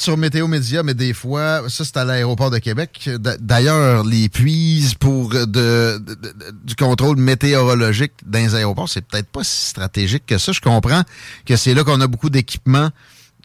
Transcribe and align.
Sur 0.00 0.16
Météo 0.16 0.46
Média, 0.48 0.82
mais 0.82 0.94
des 0.94 1.12
fois, 1.12 1.62
ça 1.68 1.84
c'est 1.84 1.98
à 1.98 2.06
l'aéroport 2.06 2.50
de 2.50 2.56
Québec. 2.56 3.10
D'ailleurs, 3.38 4.02
les 4.02 4.30
puises 4.30 4.94
pour 4.94 5.28
de- 5.28 6.02
du 6.64 6.74
contrôle 6.74 7.18
météorologique 7.18 8.12
dans 8.24 8.38
les 8.38 8.54
aéroports, 8.54 8.88
c'est 8.88 9.02
peut-être 9.06 9.28
pas 9.28 9.44
si 9.44 9.66
stratégique 9.66 10.24
que 10.24 10.38
ça. 10.38 10.52
Je 10.52 10.60
comprends 10.62 11.02
que 11.44 11.54
c'est 11.56 11.74
là 11.74 11.84
qu'on 11.84 12.00
a 12.00 12.06
beaucoup 12.06 12.30
d'équipements 12.30 12.88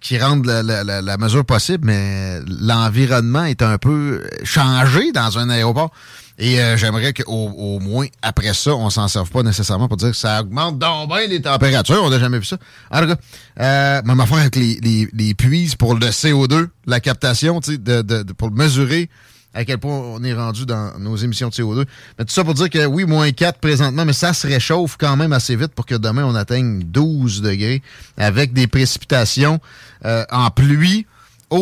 qui 0.02 0.17
rendent 0.17 0.45
la 0.45 1.17
mesure 1.17 1.44
possible, 1.44 1.88
mais 1.88 2.39
l'environnement 2.47 3.44
est 3.44 3.61
un 3.61 3.77
peu 3.77 4.23
changé 4.45 5.11
dans 5.11 5.38
un 5.38 5.49
aéroport. 5.49 5.91
Et 6.38 6.59
euh, 6.59 6.75
j'aimerais 6.75 7.14
qu'au 7.14 7.31
au 7.31 7.80
moins, 7.80 8.08
après 8.22 8.53
ça, 8.53 8.75
on 8.75 8.89
s'en 8.89 9.08
serve 9.08 9.30
pas 9.30 9.41
nécessairement 9.41 9.88
pour 9.88 9.95
dire 9.97 10.11
que 10.11 10.17
ça 10.17 10.41
augmente 10.41 10.78
donc 10.80 11.08
bien 11.08 11.28
les 11.28 11.41
températures. 11.41 12.03
On 12.03 12.09
n'a 12.09 12.19
jamais 12.19 12.39
vu 12.39 12.45
ça. 12.45 12.58
En 12.91 13.02
tout 13.02 13.08
cas, 13.08 13.16
euh, 13.61 14.02
même 14.03 14.19
affaire 14.19 14.39
avec 14.39 14.56
les, 14.58 14.78
les, 14.81 15.08
les 15.13 15.33
puises 15.33 15.75
pour 15.75 15.95
le 15.95 16.08
CO2, 16.08 16.67
la 16.88 17.00
captation, 17.00 17.61
de, 17.61 17.75
de, 17.78 18.02
de- 18.02 18.33
pour 18.33 18.52
mesurer 18.52 19.09
à 19.53 19.63
quel 19.63 19.78
point 19.78 19.94
on 19.97 20.22
est 20.25 20.33
rendu 20.33 20.66
dans 20.66 21.00
nos 21.00 21.16
émissions 21.16 21.47
de 21.47 21.53
CO2. 21.53 21.86
Mais 22.19 22.25
tout 22.25 22.33
ça 22.33 22.44
pour 22.44 22.53
dire 22.56 22.69
que 22.69 22.86
oui, 22.86 23.06
moins 23.06 23.31
4 23.31 23.59
présentement, 23.59 24.03
mais 24.03 24.11
ça 24.11 24.33
se 24.33 24.45
réchauffe 24.45 24.97
quand 25.00 25.16
même 25.16 25.31
assez 25.31 25.56
vite 25.56 25.73
pour 25.73 25.86
que 25.86 25.95
demain, 25.95 26.25
on 26.25 26.36
atteigne 26.36 26.83
12 26.83 27.41
degrés 27.41 27.81
avec 28.17 28.52
des 28.52 28.67
précipitations 28.67 29.61
euh, 30.03 30.25
en 30.30 30.50
pluie 30.50 31.06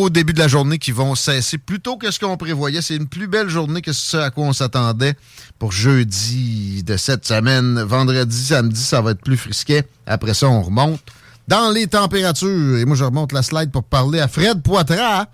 au 0.00 0.10
début 0.10 0.32
de 0.32 0.38
la 0.38 0.48
journée 0.48 0.78
qui 0.78 0.92
vont 0.92 1.14
cesser 1.14 1.58
plus 1.58 1.80
tôt 1.80 1.96
que 1.96 2.10
ce 2.10 2.18
qu'on 2.18 2.36
prévoyait. 2.36 2.82
C'est 2.82 2.96
une 2.96 3.08
plus 3.08 3.26
belle 3.26 3.48
journée 3.48 3.82
que 3.82 3.92
ce 3.92 4.16
à 4.16 4.30
quoi 4.30 4.44
on 4.44 4.52
s'attendait 4.52 5.14
pour 5.58 5.72
jeudi 5.72 6.82
de 6.84 6.96
cette 6.96 7.26
semaine. 7.26 7.80
Vendredi, 7.82 8.44
samedi, 8.46 8.80
ça 8.80 9.00
va 9.00 9.12
être 9.12 9.22
plus 9.22 9.36
frisquet. 9.36 9.84
Après 10.06 10.34
ça, 10.34 10.48
on 10.48 10.62
remonte 10.62 11.00
dans 11.48 11.70
les 11.70 11.86
températures. 11.86 12.78
Et 12.78 12.84
moi, 12.84 12.96
je 12.96 13.04
remonte 13.04 13.32
la 13.32 13.42
slide 13.42 13.70
pour 13.70 13.84
parler 13.84 14.20
à 14.20 14.28
Fred 14.28 14.62
Poitras, 14.62 15.26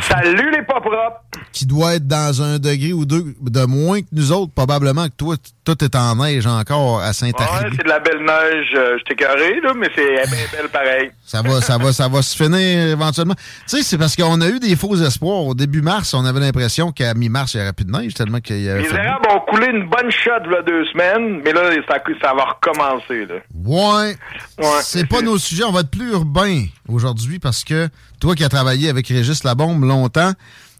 Salut 0.00 0.50
les 0.50 0.62
pas 0.62 0.80
propres! 0.80 1.29
Qui 1.52 1.66
doit 1.66 1.94
être 1.96 2.06
dans 2.06 2.42
un 2.42 2.58
degré 2.58 2.92
ou 2.92 3.04
deux 3.04 3.34
de 3.40 3.64
moins 3.66 4.00
que 4.02 4.06
nous 4.12 4.32
autres. 4.32 4.52
Probablement 4.54 5.06
que 5.06 5.14
toi, 5.16 5.36
tout 5.64 5.84
est 5.84 5.94
en 5.96 6.16
neige 6.16 6.46
encore 6.46 7.00
à 7.00 7.08
Ouais, 7.08 7.12
Saint-Arrêt. 7.12 7.68
c'est 7.76 7.82
de 7.84 7.88
la 7.88 7.98
belle 7.98 8.20
neige, 8.20 8.68
euh, 8.76 8.96
je 8.98 9.04
t'ai 9.04 9.14
carré, 9.16 9.60
là, 9.62 9.72
mais 9.76 9.88
c'est 9.94 10.06
bien 10.30 10.46
belle 10.52 10.68
pareil. 10.70 11.10
Ça 11.24 11.42
va, 11.42 11.60
ça 11.60 11.76
va, 11.78 11.92
ça 11.92 12.08
va 12.08 12.22
se 12.22 12.36
finir 12.36 12.88
éventuellement. 12.88 13.34
Tu 13.34 13.42
sais, 13.78 13.82
c'est 13.82 13.98
parce 13.98 14.16
qu'on 14.16 14.40
a 14.40 14.48
eu 14.48 14.58
des 14.60 14.76
faux 14.76 14.94
espoirs. 14.96 15.44
Au 15.46 15.54
début 15.54 15.82
mars, 15.82 16.14
on 16.14 16.24
avait 16.24 16.40
l'impression 16.40 16.92
qu'à 16.92 17.14
mi-mars, 17.14 17.54
il 17.54 17.58
n'y 17.58 17.62
aurait 17.64 17.72
plus 17.72 17.84
de 17.84 17.90
neige 17.92 18.14
tellement 18.14 18.40
qu'il 18.40 18.62
y 18.62 18.68
avait 18.68 18.82
Les 18.82 18.88
érables 18.88 19.26
ont 19.34 19.40
coulé 19.50 19.66
une 19.66 19.88
bonne 19.88 20.10
shot 20.10 20.30
il 20.46 20.52
y 20.52 20.56
a 20.56 20.62
deux 20.62 20.84
semaines, 20.86 21.40
mais 21.44 21.52
là, 21.52 21.70
ça, 21.88 21.96
ça 22.22 22.34
va 22.34 22.44
recommencer. 22.44 23.26
Là. 23.26 23.34
Ouais. 23.54 24.16
Ouais. 24.58 24.80
C'est 24.82 25.06
pas 25.08 25.20
nos 25.22 25.38
sujets. 25.38 25.64
On 25.64 25.72
va 25.72 25.80
être 25.80 25.90
plus 25.90 26.10
urbain 26.12 26.64
aujourd'hui 26.88 27.38
parce 27.38 27.64
que 27.64 27.88
toi 28.20 28.34
qui 28.34 28.44
as 28.44 28.48
travaillé 28.48 28.88
avec 28.88 29.08
Régis 29.08 29.44
Labombe 29.44 29.84
longtemps, 29.84 30.32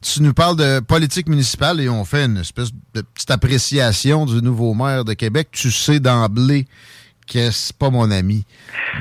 tu 0.02 0.22
nous 0.22 0.32
parles 0.34 0.56
de 0.56 0.80
politique 0.80 1.28
municipale 1.28 1.80
et 1.80 1.88
on 1.88 2.04
fait 2.04 2.24
une 2.24 2.38
espèce 2.38 2.70
de 2.94 3.02
petite 3.02 3.30
appréciation 3.30 4.24
du 4.26 4.40
nouveau 4.42 4.74
maire 4.74 5.04
de 5.04 5.12
Québec. 5.14 5.48
Tu 5.52 5.70
sais 5.70 6.00
d'emblée 6.00 6.66
que 7.32 7.50
c'est 7.52 7.76
pas 7.76 7.90
mon 7.90 8.10
ami 8.10 8.44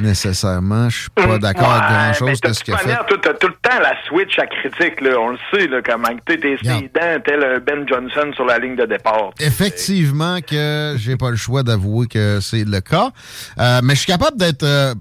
nécessairement. 0.02 0.90
Je 0.90 1.02
suis 1.02 1.10
pas 1.10 1.38
d'accord 1.40 1.72
avec 1.72 1.90
Ouais, 1.90 1.96
grand-chose 1.96 2.42
de 2.42 2.54
ce 2.54 2.64
qu'il 2.64 2.76
fait. 2.78 2.84
tu 3.08 3.30
as 3.30 3.34
tout 3.34 3.48
le 3.48 3.54
temps 3.62 3.80
la 3.82 3.94
switch 4.08 4.38
à 4.38 4.46
critique, 4.46 5.02
là, 5.02 5.18
on 5.20 5.30
le 5.30 5.38
sait, 5.52 5.68
là, 5.68 5.82
comment 5.84 6.10
Regarde. 6.10 6.62
ses 6.64 6.92
dents, 6.94 7.22
tel 7.26 7.44
un 7.44 7.60
Ben 7.60 7.88
Johnson 7.88 8.32
sur 8.36 8.46
la 8.46 8.60
ligne 8.60 8.76
de 8.76 8.86
départ. 8.86 9.32
Effectivement 9.40 10.40
que 10.42 10.96
j'ai 10.98 11.18
pas 11.18 11.32
le 11.32 11.38
choix 11.38 11.64
d'avouer 11.64 12.08
que 12.08 12.40
c'est 12.40 12.66
le 12.66 12.82
cas. 12.82 13.10
Euh, 13.58 13.80
mais 13.84 13.96
je 13.96 14.00
suis 14.02 14.08
capable 14.12 14.38
d'être 14.38 14.64
euh, 14.64 14.94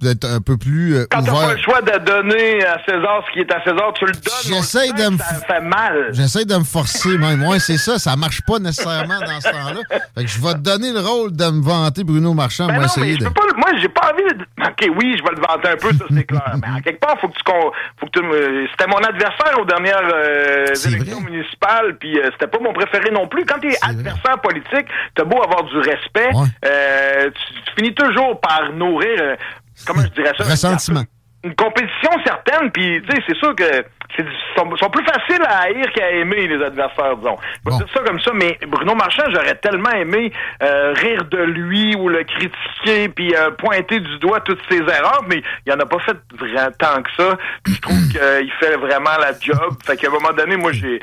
d'être 0.00 0.24
un 0.24 0.40
peu 0.40 0.56
plus 0.58 0.94
euh, 0.96 1.04
Quand 1.10 1.22
t'as 1.22 1.32
ouvert. 1.32 1.48
pas 1.48 1.54
le 1.54 1.60
choix 1.60 1.80
de 1.80 1.98
donner 2.04 2.64
à 2.66 2.78
César 2.84 3.22
ce 3.26 3.32
qui 3.32 3.40
est 3.40 3.52
à 3.52 3.62
César, 3.64 3.92
tu 3.94 4.04
le 4.04 4.12
donnes. 4.12 4.22
J'essaie 4.44 4.92
de 4.92 5.10
me 5.10 5.16
f- 5.16 5.46
fait 5.46 5.60
mal. 5.60 6.10
J'essaie 6.12 6.44
de 6.44 6.54
me 6.56 6.64
forcer 6.64 7.16
même. 7.18 7.42
Ouais, 7.44 7.58
c'est 7.58 7.78
ça. 7.78 7.98
Ça 7.98 8.14
marche 8.16 8.42
pas 8.46 8.58
nécessairement 8.58 9.20
dans 9.20 9.40
ce 9.40 9.50
temps-là. 9.50 9.98
Fait 10.14 10.24
que 10.24 10.30
je 10.30 10.40
vais 10.40 10.52
te 10.54 10.58
donner 10.58 10.92
le 10.92 11.00
rôle 11.00 11.32
de 11.34 11.44
me 11.50 11.62
vanter 11.62 12.04
Bruno 12.04 12.34
Marchand. 12.34 12.66
Ben 12.66 12.74
moi, 12.76 12.84
non, 12.86 12.92
mais 13.02 13.16
de. 13.16 13.24
pas, 13.28 13.42
moi, 13.56 13.70
j'ai 13.80 13.88
pas 13.88 14.12
envie 14.12 14.22
de... 14.36 14.42
OK, 14.62 14.96
oui, 15.00 15.16
je 15.18 15.22
vais 15.22 15.34
le 15.36 15.40
vanter 15.46 15.68
un 15.68 15.76
peu, 15.76 15.90
ça, 15.96 16.04
c'est 16.14 16.24
clair. 16.24 16.42
Mais 16.62 16.78
à 16.78 16.80
quelque 16.82 17.00
part, 17.00 17.18
faut 17.20 17.28
que 17.28 17.34
tu... 17.36 17.42
con- 17.44 17.72
Faut 17.98 18.06
que 18.06 18.18
tu 18.20 18.68
C'était 18.72 18.86
mon 18.90 18.98
adversaire 18.98 19.58
aux 19.60 19.64
dernières 19.64 20.02
euh, 20.14 20.66
élections 20.66 21.20
vrai. 21.20 21.30
municipales, 21.30 21.96
puis 21.98 22.18
euh, 22.18 22.28
c'était 22.32 22.46
pas 22.48 22.58
mon 22.62 22.72
préféré 22.72 23.10
non 23.10 23.28
plus. 23.28 23.44
Quand 23.44 23.58
t'es 23.60 23.76
adversaire 23.82 24.38
politique, 24.42 24.86
t'as 25.14 25.24
beau 25.24 25.42
avoir 25.42 25.64
du 25.64 25.76
respect, 25.78 26.30
Ouais. 26.34 26.48
euh, 26.66 27.30
tu, 27.30 27.54
tu 27.64 27.72
finis 27.76 27.94
toujours 27.94 28.40
par 28.40 28.72
nourrir... 28.74 29.36
comment 29.84 30.02
je 30.02 30.08
dirais 30.08 30.32
ça? 30.36 30.44
Ressentiment. 30.44 31.04
Une 31.44 31.54
compétition 31.54 32.10
certaine, 32.24 32.70
puis 32.72 33.00
tu 33.08 33.14
sais, 33.16 33.22
c'est 33.28 33.36
sûr 33.36 33.54
que 33.54 33.64
c'est 34.16 34.24
sont, 34.56 34.74
sont 34.76 34.88
plus 34.90 35.04
faciles 35.04 35.42
à 35.44 35.62
haïr 35.64 35.84
qu'à 35.92 36.10
aimer 36.10 36.46
les 36.48 36.64
adversaires, 36.64 37.16
disons. 37.16 37.36
Je 37.40 37.70
vais 37.70 37.76
Bon. 37.76 37.76
dire 37.78 37.86
ça 37.94 38.00
comme 38.00 38.20
ça, 38.20 38.30
mais 38.34 38.58
Bruno 38.66 38.94
Marchand, 38.94 39.24
j'aurais 39.32 39.54
tellement 39.56 39.90
aimé 39.90 40.32
euh, 40.62 40.92
rire 40.94 41.24
de 41.26 41.38
lui 41.38 41.94
ou 41.94 42.08
le 42.08 42.24
critiquer 42.24 43.08
puis 43.10 43.34
euh, 43.36 43.50
pointer 43.52 44.00
du 44.00 44.18
doigt 44.18 44.40
toutes 44.40 44.60
ses 44.70 44.78
erreurs, 44.78 45.22
mais 45.28 45.42
il 45.66 45.72
en 45.72 45.78
a 45.78 45.86
pas 45.86 45.98
fait 46.00 46.16
vraiment 46.36 46.68
tant 46.78 47.02
que 47.02 47.10
ça. 47.16 47.36
Puis 47.62 47.74
je 47.74 47.80
trouve 47.80 47.98
qu'il 48.08 48.52
fait 48.58 48.76
vraiment 48.76 49.16
la 49.20 49.32
job. 49.38 49.74
Fait 49.84 49.96
qu'à 49.96 50.08
un 50.08 50.12
moment 50.12 50.32
donné, 50.32 50.56
moi 50.56 50.72
j'ai 50.72 50.98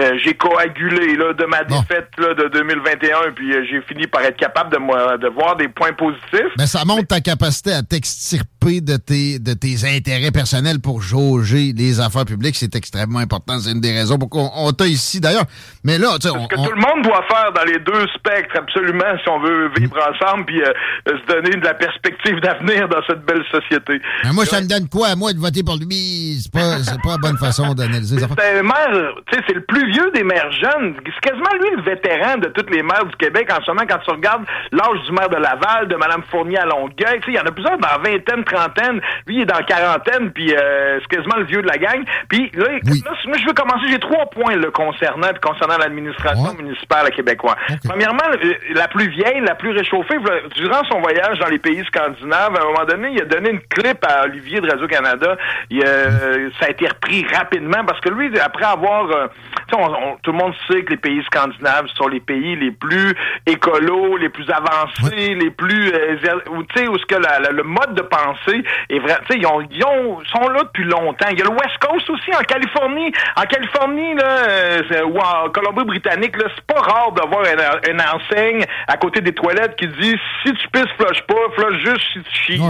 euh, 0.00 0.18
j'ai 0.22 0.34
coagulé 0.34 1.16
là 1.16 1.32
de 1.32 1.44
ma 1.44 1.62
défaite 1.64 2.08
là 2.18 2.34
de 2.34 2.48
2021, 2.48 3.32
puis 3.34 3.52
euh, 3.54 3.64
j'ai 3.70 3.80
fini 3.82 4.06
par 4.06 4.22
être 4.22 4.36
capable 4.36 4.70
de 4.72 4.78
moi 4.78 5.16
de 5.16 5.28
voir 5.28 5.56
des 5.56 5.68
points 5.68 5.92
positifs. 5.92 6.52
Mais 6.58 6.66
ça 6.66 6.84
montre 6.84 7.06
ta 7.06 7.20
capacité 7.20 7.72
à 7.72 7.82
t'extirper 7.82 8.46
de 8.80 8.96
tes, 8.96 9.38
de 9.38 9.52
tes 9.54 9.84
intérêts 9.96 10.30
personnels 10.30 10.80
pour 10.80 11.00
jauger 11.02 11.72
les 11.76 12.00
affaires 12.00 12.24
publiques. 12.24 12.56
C'est 12.56 12.74
extrêmement 12.74 13.20
important. 13.20 13.58
C'est 13.60 13.72
une 13.72 13.80
des 13.80 13.92
raisons 13.92 14.18
pour 14.18 14.28
qu'on 14.28 14.50
on 14.56 14.72
t'a 14.72 14.86
ici, 14.86 15.20
d'ailleurs. 15.20 15.44
Mais 15.84 15.98
là, 15.98 16.08
tu 16.20 16.28
sais, 16.28 16.34
Ce 16.34 16.48
que 16.48 16.58
on- 16.60 16.64
tout 16.64 16.72
le 16.72 16.80
monde 16.80 17.02
doit 17.04 17.24
faire 17.28 17.52
dans 17.52 17.64
les 17.64 17.78
deux 17.78 18.06
spectres, 18.16 18.56
absolument, 18.58 19.04
si 19.22 19.28
on 19.28 19.38
veut 19.40 19.70
vivre 19.78 19.96
ensemble 20.12 20.44
puis 20.46 20.60
euh, 20.62 20.72
euh, 21.08 21.12
se 21.18 21.32
donner 21.32 21.56
de 21.56 21.64
la 21.64 21.74
perspective 21.74 22.40
d'avenir 22.40 22.88
dans 22.88 23.02
cette 23.06 23.24
belle 23.24 23.42
société. 23.50 24.00
Mais 24.24 24.32
moi, 24.32 24.44
ça 24.44 24.60
me 24.60 24.66
donne 24.68 24.88
quoi 24.88 25.08
à 25.08 25.16
moi 25.16 25.32
de 25.32 25.38
voter 25.38 25.62
pour 25.62 25.76
lui? 25.76 26.38
C'est 26.42 26.52
pas, 26.52 26.78
c'est 26.82 27.00
pas 27.02 27.12
la 27.12 27.18
bonne 27.18 27.38
façon 27.38 27.74
d'analyser 27.74 28.16
les 28.16 28.24
affaires. 28.24 28.36
C'est 28.38 28.58
un 28.58 28.62
maire, 28.62 29.12
tu 29.30 29.36
sais, 29.38 29.44
c'est 29.48 29.54
le 29.54 29.62
plus 29.64 29.90
vieux 29.92 30.10
des 30.14 30.24
maires 30.24 30.50
jeunes. 30.52 30.94
C'est 31.04 31.30
quasiment 31.30 31.52
lui 31.60 31.70
le 31.76 31.82
vétéran 31.82 32.38
de 32.38 32.48
tous 32.48 32.66
les 32.72 32.82
maires 32.82 33.04
du 33.06 33.16
Québec 33.16 33.48
en 33.52 33.62
ce 33.64 33.70
moment. 33.70 33.82
Quand 33.88 33.98
tu 34.04 34.10
regardes 34.10 34.44
l'âge 34.72 35.04
du 35.06 35.12
maire 35.12 35.28
de 35.28 35.36
Laval, 35.36 35.88
de 35.88 35.96
Mme 35.96 36.22
Fournier 36.30 36.58
à 36.58 36.66
Longueuil, 36.66 37.20
tu 37.20 37.26
sais, 37.26 37.32
il 37.32 37.34
y 37.34 37.40
en 37.40 37.44
a 37.46 37.52
plusieurs 37.52 37.78
dans 37.78 38.02
vingtaine, 38.02 38.44
trentaine. 38.56 39.00
Lui, 39.26 39.36
il 39.36 39.40
est 39.42 39.46
dans 39.46 39.62
quarantaine, 39.64 40.30
puis 40.32 40.54
euh, 40.54 40.98
c'est 41.00 41.16
quasiment 41.16 41.36
le 41.36 41.44
vieux 41.44 41.62
de 41.62 41.66
la 41.68 41.78
gang. 41.78 42.02
Puis 42.28 42.50
là, 42.54 42.66
Oui. 42.70 43.02
là, 43.04 43.12
moi, 43.26 43.36
je 43.38 43.46
veux 43.46 43.52
commencer. 43.52 43.86
J'ai 43.90 43.98
trois 43.98 44.26
points 44.26 44.56
le 44.56 44.70
concernant, 44.70 45.28
puis 45.28 45.40
concernant 45.40 45.78
l'administration 45.78 46.50
Ouais. 46.50 46.62
municipale 46.62 47.10
québécoise. 47.10 47.56
Ok. 47.70 47.76
Premièrement, 47.88 48.24
euh, 48.44 48.52
la 48.74 48.88
plus 48.88 49.08
vieille, 49.08 49.40
la 49.40 49.54
plus 49.54 49.70
réchauffée, 49.70 50.16
durant 50.56 50.82
son 50.90 51.00
voyage 51.00 51.38
dans 51.38 51.48
les 51.48 51.58
pays 51.58 51.84
scandinaves, 51.86 52.56
à 52.56 52.62
un 52.62 52.66
moment 52.66 52.84
donné, 52.86 53.10
il 53.12 53.22
a 53.22 53.24
donné 53.24 53.50
une 53.50 53.60
clip 53.60 53.98
à 54.06 54.24
Olivier 54.24 54.60
de 54.60 54.70
Radio-Canada. 54.70 55.36
Il, 55.70 55.82
euh, 55.84 56.48
Ça 56.60 56.66
a 56.66 56.70
été 56.70 56.86
repris 56.86 57.26
rapidement 57.34 57.84
parce 57.86 58.00
que 58.00 58.08
lui, 58.08 58.30
après 58.40 58.64
avoir... 58.64 59.10
euh, 59.10 59.26
on- 59.72 59.78
on- 59.82 60.16
tout 60.22 60.32
le 60.32 60.38
monde 60.38 60.54
sait 60.68 60.82
que 60.84 60.90
les 60.90 60.96
pays 60.96 61.22
scandinaves 61.24 61.86
sont 61.96 62.08
les 62.08 62.20
pays 62.20 62.56
les 62.56 62.70
plus 62.70 63.14
écolos, 63.46 64.16
les 64.16 64.28
plus 64.28 64.48
avancés, 64.50 65.34
les 65.34 65.50
plus... 65.50 65.92
euh, 65.92 66.16
où, 66.50 66.62
tu 66.64 66.78
sais, 66.78 66.88
où 66.88 66.96
ce 66.98 67.06
que 67.06 67.14
la- 67.16 67.38
la- 67.40 67.50
le 67.50 67.62
mode 67.62 67.94
de 67.94 68.02
pensée 68.02 68.35
avancé. 68.36 68.64
Et 68.90 68.98
vrai, 68.98 69.16
ils, 69.34 69.46
ont, 69.46 69.60
ils 69.70 69.84
ont, 69.84 70.18
sont 70.24 70.48
là 70.48 70.62
depuis 70.64 70.84
longtemps. 70.84 71.26
Il 71.30 71.38
y 71.38 71.42
a 71.42 71.44
le 71.44 71.50
West 71.50 71.78
Coast 71.80 72.08
aussi 72.10 72.30
en 72.34 72.42
Californie. 72.42 73.12
En 73.36 73.42
Californie 73.42 74.14
là, 74.14 75.04
ou 75.04 75.18
en 75.18 75.50
Colombie-Britannique, 75.50 76.36
là, 76.36 76.48
c'est 76.54 76.66
pas 76.66 76.80
rare 76.80 77.12
d'avoir 77.12 77.42
une, 77.44 77.92
une, 77.92 78.00
enseigne 78.00 78.64
à 78.88 78.96
côté 78.96 79.20
des 79.20 79.32
toilettes 79.32 79.76
qui 79.76 79.86
dit 79.88 80.14
si 80.42 80.52
tu 80.52 80.68
pisses, 80.72 80.92
flush 80.98 81.22
pas, 81.22 81.34
flush 81.56 81.78
juste 81.84 82.06
si 82.12 82.20
tu 82.22 82.54
chies. 82.54 82.62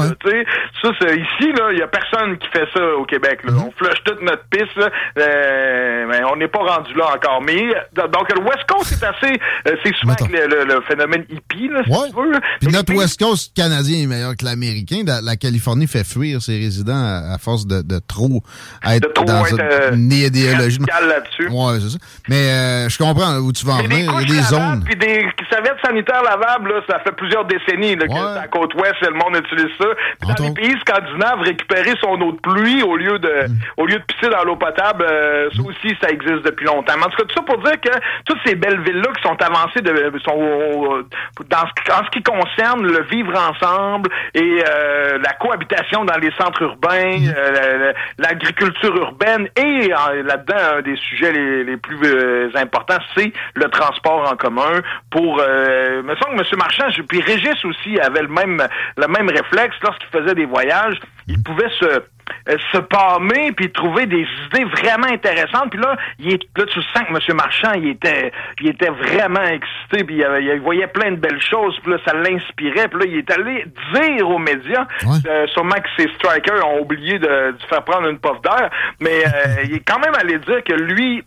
ça, 0.82 0.90
c'est 1.00 1.16
ici 1.16 1.52
là, 1.52 1.72
il 1.72 1.78
y 1.78 1.82
a 1.82 1.88
personne 1.88 2.38
qui 2.38 2.48
fait 2.48 2.66
ça 2.74 2.84
au 2.96 3.04
Québec. 3.04 3.40
Là. 3.44 3.52
On 3.66 3.70
flush 3.72 4.02
toute 4.04 4.22
notre 4.22 4.44
pisse. 4.48 4.74
Là. 4.76 4.90
Euh, 5.18 6.06
mais 6.08 6.24
on 6.24 6.36
n'est 6.36 6.48
pas 6.48 6.60
rendu 6.60 6.94
là 6.94 7.14
encore. 7.14 7.42
Mais 7.42 7.66
donc 7.94 8.32
le 8.34 8.42
West 8.42 8.64
Coast 8.68 8.94
c'est 8.94 9.04
assez, 9.04 9.38
euh, 9.68 9.76
c'est 9.84 9.94
souvent 9.96 10.14
le, 10.30 10.64
le, 10.64 10.80
phénomène 10.82 11.24
hippie 11.28 11.68
là, 11.68 11.82
si 11.84 11.90
tu 12.10 12.16
veux. 12.16 12.40
Puis 12.60 12.72
notre 12.72 12.94
West 12.94 13.18
Coast 13.18 13.54
canadien 13.54 14.02
est 14.02 14.06
meilleur 14.06 14.36
que 14.36 14.44
l'américain. 14.44 15.02
La, 15.06 15.36
Californie 15.36 15.55
fait 15.58 16.04
fuir 16.04 16.42
ses 16.42 16.58
résidents 16.58 16.94
à, 16.94 17.36
force 17.38 17.66
de, 17.66 17.82
de, 17.82 17.98
trop 17.98 18.42
être 18.88 19.24
dans 19.24 19.44
être, 19.44 19.94
une 19.94 20.12
idéologie. 20.12 20.78
là-dessus. 20.78 21.48
Ouais, 21.48 21.80
c'est 21.80 21.90
ça. 21.90 21.98
Mais 22.28 22.50
euh, 22.50 22.88
je 22.88 22.98
comprends 22.98 23.36
où 23.38 23.52
tu 23.52 23.66
vas 23.66 23.74
en 23.74 23.82
venir. 23.82 24.12
Il 24.20 24.28
y 24.28 24.32
a 24.32 24.40
des 24.40 24.46
zones. 24.46 24.84
Puis 24.84 24.96
des 24.96 25.26
serviettes 25.50 25.78
sanitaires 25.84 26.22
lavables, 26.22 26.72
là, 26.72 26.80
ça 26.88 26.98
fait 27.00 27.12
plusieurs 27.12 27.44
décennies 27.44 27.96
là, 27.96 28.06
que 28.06 28.40
la 28.40 28.48
côte 28.48 28.74
ouest, 28.74 28.94
le 29.02 29.12
monde 29.12 29.36
utilise 29.36 29.72
ça. 29.78 29.86
Puis 30.20 30.34
dans 30.34 30.44
les 30.44 30.54
pays 30.54 30.74
scandinaves, 30.80 31.40
récupérer 31.40 31.94
son 32.00 32.20
eau 32.20 32.32
de 32.32 32.38
pluie 32.38 32.82
au 32.82 32.96
lieu 32.96 33.18
de 33.18 33.48
mm. 33.48 33.58
au 33.76 33.86
lieu 33.86 33.98
de 33.98 34.04
pisser 34.04 34.30
dans 34.30 34.44
l'eau 34.44 34.56
potable, 34.56 35.04
euh, 35.08 35.48
ça 35.54 35.62
aussi, 35.62 35.96
ça 36.00 36.08
existe 36.10 36.44
depuis 36.44 36.66
longtemps. 36.66 36.94
Mais 36.96 37.04
en 37.04 37.10
tout 37.10 37.16
cas, 37.16 37.24
tout 37.24 37.34
ça 37.36 37.42
pour 37.42 37.58
dire 37.62 37.80
que 37.80 37.92
toutes 38.24 38.38
ces 38.44 38.54
belles 38.54 38.80
villes-là 38.80 39.08
qui 39.16 39.22
sont 39.22 39.36
avancées 39.42 39.80
de, 39.80 40.12
sont 40.24 41.04
dans 41.50 41.66
ce, 41.66 41.92
en 41.92 42.04
ce 42.04 42.10
qui 42.10 42.22
concerne 42.22 42.86
le 42.86 43.02
vivre 43.04 43.32
ensemble 43.36 44.10
et 44.34 44.64
euh, 44.68 45.18
la 45.18 45.32
cohabitation 45.46 46.04
dans 46.04 46.16
les 46.16 46.30
centres 46.32 46.62
urbains, 46.62 47.18
mm. 47.18 47.34
euh, 47.36 47.92
l'agriculture 48.18 48.96
urbaine 48.96 49.48
et 49.56 49.88
là-dedans, 49.88 50.78
un 50.78 50.82
des 50.82 50.96
sujets 50.96 51.32
les, 51.32 51.64
les 51.64 51.76
plus 51.76 52.54
importants, 52.54 52.98
c'est 53.14 53.32
le 53.54 53.68
transport 53.68 54.30
en 54.30 54.36
commun 54.36 54.80
pour 55.10 55.36
me 55.36 56.14
semble 56.16 56.36
que 56.36 56.54
M. 56.54 56.58
Marchand, 56.58 56.86
puis 57.08 57.20
Régis 57.20 57.64
aussi 57.64 57.98
avait 58.00 58.22
le 58.22 58.28
même 58.28 58.66
le 58.96 59.06
même 59.08 59.28
réflexe 59.28 59.76
lorsqu'il 59.82 60.08
faisait 60.08 60.34
des 60.34 60.46
voyages, 60.46 60.98
il 61.28 61.42
pouvait 61.42 61.70
se 61.78 62.02
euh, 62.48 62.56
se 62.72 62.78
palmer 62.78 63.52
puis 63.52 63.70
trouver 63.70 64.06
des 64.06 64.26
idées 64.46 64.64
vraiment 64.64 65.06
intéressantes 65.06 65.70
puis 65.70 65.80
là 65.80 65.96
il 66.18 66.34
est 66.34 66.42
là 66.56 66.64
tu 66.66 66.80
sens 66.82 67.02
que 67.08 67.12
M. 67.12 67.36
Marchand 67.36 67.72
il 67.74 67.88
était 67.88 68.32
il 68.60 68.68
était 68.68 68.90
vraiment 68.90 69.42
excité 69.42 70.04
puis 70.04 70.22
il, 70.22 70.60
voyait 70.60 70.86
plein 70.88 71.12
de 71.12 71.16
belles 71.16 71.42
choses 71.42 71.78
puis 71.82 71.92
là 71.92 71.98
ça 72.04 72.14
l'inspirait 72.14 72.88
puis 72.88 73.00
là 73.00 73.06
il 73.06 73.18
est 73.18 73.30
allé 73.30 73.64
dire 73.94 74.28
aux 74.28 74.38
médias 74.38 74.86
euh, 75.04 75.46
sûrement 75.48 75.76
que 75.76 75.88
ses 76.02 76.08
strikers 76.14 76.66
ont 76.66 76.80
oublié 76.80 77.18
de, 77.18 77.54
faire 77.68 77.84
prendre 77.84 78.08
une 78.08 78.18
puff 78.18 78.40
d'air 78.42 78.70
mais 79.00 79.24
euh, 79.26 79.62
il 79.64 79.74
est 79.74 79.84
quand 79.86 79.98
même 79.98 80.14
allé 80.14 80.38
dire 80.38 80.62
que 80.64 80.74
lui 80.74 81.22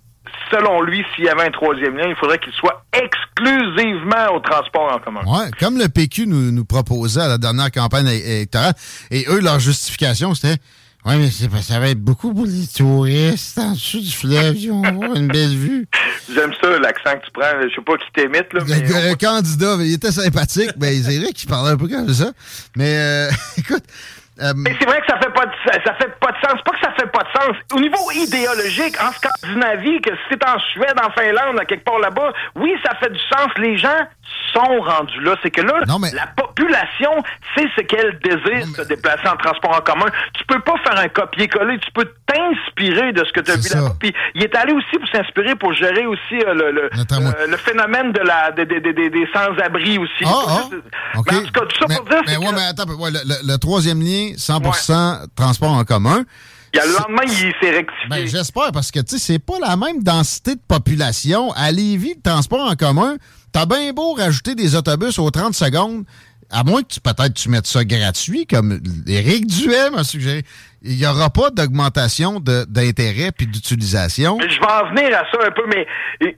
selon 0.52 0.82
lui, 0.82 1.04
s'il 1.16 1.26
y 1.26 1.30
avait 1.30 1.44
un 1.44 1.52
troisième 1.52 1.98
lien, 1.98 2.08
il 2.08 2.16
faudrait 2.16 2.40
qu'il 2.40 2.54
soit 2.54 2.84
exclusivement 2.94 4.36
au 4.36 4.40
transport 4.40 4.94
en 4.94 5.00
commun. 5.00 5.22
Oui, 5.26 5.52
comme 5.60 5.78
le 5.78 5.90
PQ 5.90 6.28
nous, 6.28 6.52
nous 6.52 6.66
proposait 6.66 7.22
à 7.22 7.28
la 7.28 7.38
dernière 7.38 7.72
campagne 7.72 8.08
électorale. 8.08 8.74
Et 9.12 9.26
eux, 9.30 9.42
leur 9.42 9.60
justification, 9.60 10.34
c'était 10.34 10.62
oui, 11.10 11.18
mais 11.18 11.32
c'est 11.32 11.50
ça 11.62 11.80
va 11.80 11.90
être 11.90 12.02
beaucoup 12.02 12.34
pour 12.34 12.46
les 12.46 12.68
touristes 12.68 13.58
en 13.58 13.72
dessous 13.72 14.00
du 14.00 14.12
fleuve, 14.12 14.56
ils 14.56 14.70
vont 14.70 14.84
avoir 14.84 15.16
une 15.16 15.28
belle 15.28 15.56
vue. 15.56 15.88
J'aime 16.32 16.52
ça, 16.62 16.78
l'accent 16.78 17.18
que 17.20 17.26
tu 17.26 17.32
prends. 17.34 17.50
Je 17.64 17.74
sais 17.74 17.82
pas 17.82 17.98
qui 17.98 18.12
t'émite, 18.14 18.54
là. 18.54 18.62
Mais 18.68 18.82
le, 18.82 19.16
candidat, 19.16 19.78
il 19.80 19.94
était 19.94 20.12
sympathique, 20.12 20.72
mais 20.80 20.98
il 20.98 21.04
dirait 21.04 21.34
qu'il 21.34 21.50
parlait 21.50 21.72
un 21.72 21.78
peu 21.78 21.88
comme 21.88 22.14
ça. 22.14 22.32
Mais 22.76 22.96
euh, 22.96 23.30
écoute, 23.58 23.84
euh, 24.42 24.54
Mais 24.56 24.76
c'est 24.80 24.86
vrai 24.88 25.00
que 25.02 25.08
ça 25.08 25.18
fait 25.20 25.34
pas 25.34 25.46
de, 25.46 25.52
ça 25.66 25.94
fait 25.96 26.20
pas 26.20 26.32
de 26.32 26.38
sens. 26.48 26.62
Pas 26.64 26.72
que 26.72 26.80
ça 26.82 26.92
fait 26.98 27.12
pas 27.12 27.24
de 27.24 27.40
sens. 27.40 27.56
Au 27.74 27.80
niveau 27.80 28.12
idéologique, 28.12 28.96
en 29.02 29.12
Scandinavie, 29.12 30.02
que 30.02 30.12
c'est 30.30 30.44
en 30.48 30.60
Suède, 30.74 30.96
en 31.04 31.12
Finlande, 31.12 31.60
quelque 31.68 31.84
part 31.84 32.00
là-bas, 32.00 32.32
oui, 32.56 32.74
ça 32.84 32.96
fait 32.96 33.12
du 33.12 33.20
sens. 33.30 33.50
Les 33.58 33.78
gens 33.78 34.08
sont 34.54 34.80
rendus 34.82 35.22
là. 35.22 35.36
C'est 35.44 35.52
que 35.52 35.62
là, 35.62 35.82
la 36.14 36.28
population 36.36 37.12
sait 37.56 37.68
ce 37.76 37.82
qu'elle 37.82 38.20
désire 38.20 38.66
se 38.76 38.82
déplacer 38.84 39.28
en 39.28 39.38
transport 39.38 39.76
en 39.78 39.82
commun. 39.82 40.06
Tu 40.34 40.44
peux 40.46 40.60
pas 40.60 40.76
faire 40.84 41.00
un 41.00 41.08
copier-coller. 41.08 41.80
Tu 41.80 41.92
peux 41.92 42.10
t'inspirer 42.26 43.14
de 43.14 43.24
ce 43.26 43.32
que 43.32 43.42
tu 43.42 43.52
as 43.52 43.56
vu 43.56 43.70
là-bas. 43.74 43.96
Puis 44.00 44.14
il 44.36 44.44
est 44.44 44.56
allé 44.56 44.74
aussi 44.74 44.98
pour 44.98 45.08
s'inspirer 45.10 45.56
pour 45.56 45.74
gérer 45.74 46.06
aussi 46.06 46.36
euh, 46.46 46.54
le, 46.54 46.72
le, 46.72 46.84
euh, 46.86 47.48
le, 47.48 47.58
phénomène 47.58 48.12
de 48.12 48.20
la 48.20 48.52
des, 48.52 48.66
des, 48.66 48.80
des, 48.80 48.94
des 48.94 49.28
sans-abri 49.34 49.98
aussi. 49.98 50.24
Ah, 50.26 50.30
ah. 50.48 50.62
Ben, 50.72 50.80
en 51.20 51.24
tout 51.24 51.52
cas, 51.52 51.66
tout 51.66 51.78
ça 51.80 51.96
pour 51.96 52.06
dire. 52.06 52.22
Mais, 52.28 52.38
ouais, 52.38 52.54
mais 52.54 52.66
attends, 52.70 52.90
ouais, 52.94 53.12
le, 53.12 53.20
le, 53.52 53.58
troisième 53.58 54.00
lien, 54.02 54.29
100% 54.36 55.28
transport 55.36 55.72
en 55.72 55.84
commun. 55.84 56.24
Il 56.74 56.78
y 56.78 56.80
a 56.80 56.86
le 56.86 56.94
lendemain, 56.94 57.24
il 57.26 57.54
s'est 57.60 57.72
rectifié. 57.72 58.08
Ben, 58.10 58.28
j'espère, 58.28 58.72
parce 58.72 58.92
que, 58.92 59.00
tu 59.00 59.18
sais, 59.18 59.34
c'est 59.34 59.40
pas 59.40 59.58
la 59.60 59.76
même 59.76 60.04
densité 60.04 60.56
de 60.56 60.62
population. 60.68 61.52
À 61.54 61.72
Lévis, 61.72 62.14
le 62.16 62.22
transport 62.22 62.70
en 62.70 62.76
commun, 62.76 63.16
t'as 63.52 63.66
bien 63.66 63.92
beau 63.92 64.14
rajouter 64.14 64.54
des 64.54 64.76
autobus 64.76 65.18
aux 65.18 65.32
30 65.32 65.56
secondes, 65.56 66.06
à 66.52 66.64
moins 66.64 66.82
que 66.82 66.94
tu 66.94 67.00
peut-être 67.00 67.34
tu 67.34 67.50
mettes 67.50 67.68
ça 67.68 67.84
gratuit, 67.84 68.46
comme 68.46 68.80
Éric 69.08 69.48
Duhem 69.48 69.96
m'a 69.96 70.04
suggéré, 70.04 70.44
il 70.82 70.96
n'y 70.96 71.06
aura 71.06 71.30
pas 71.30 71.50
d'augmentation 71.50 72.40
d'intérêt 72.40 73.32
puis 73.32 73.48
d'utilisation. 73.48 74.38
Je 74.40 74.60
vais 74.60 74.66
en 74.66 74.90
venir 74.90 75.18
à 75.18 75.24
ça 75.32 75.46
un 75.46 75.52
peu, 75.52 75.64
mais 75.68 75.88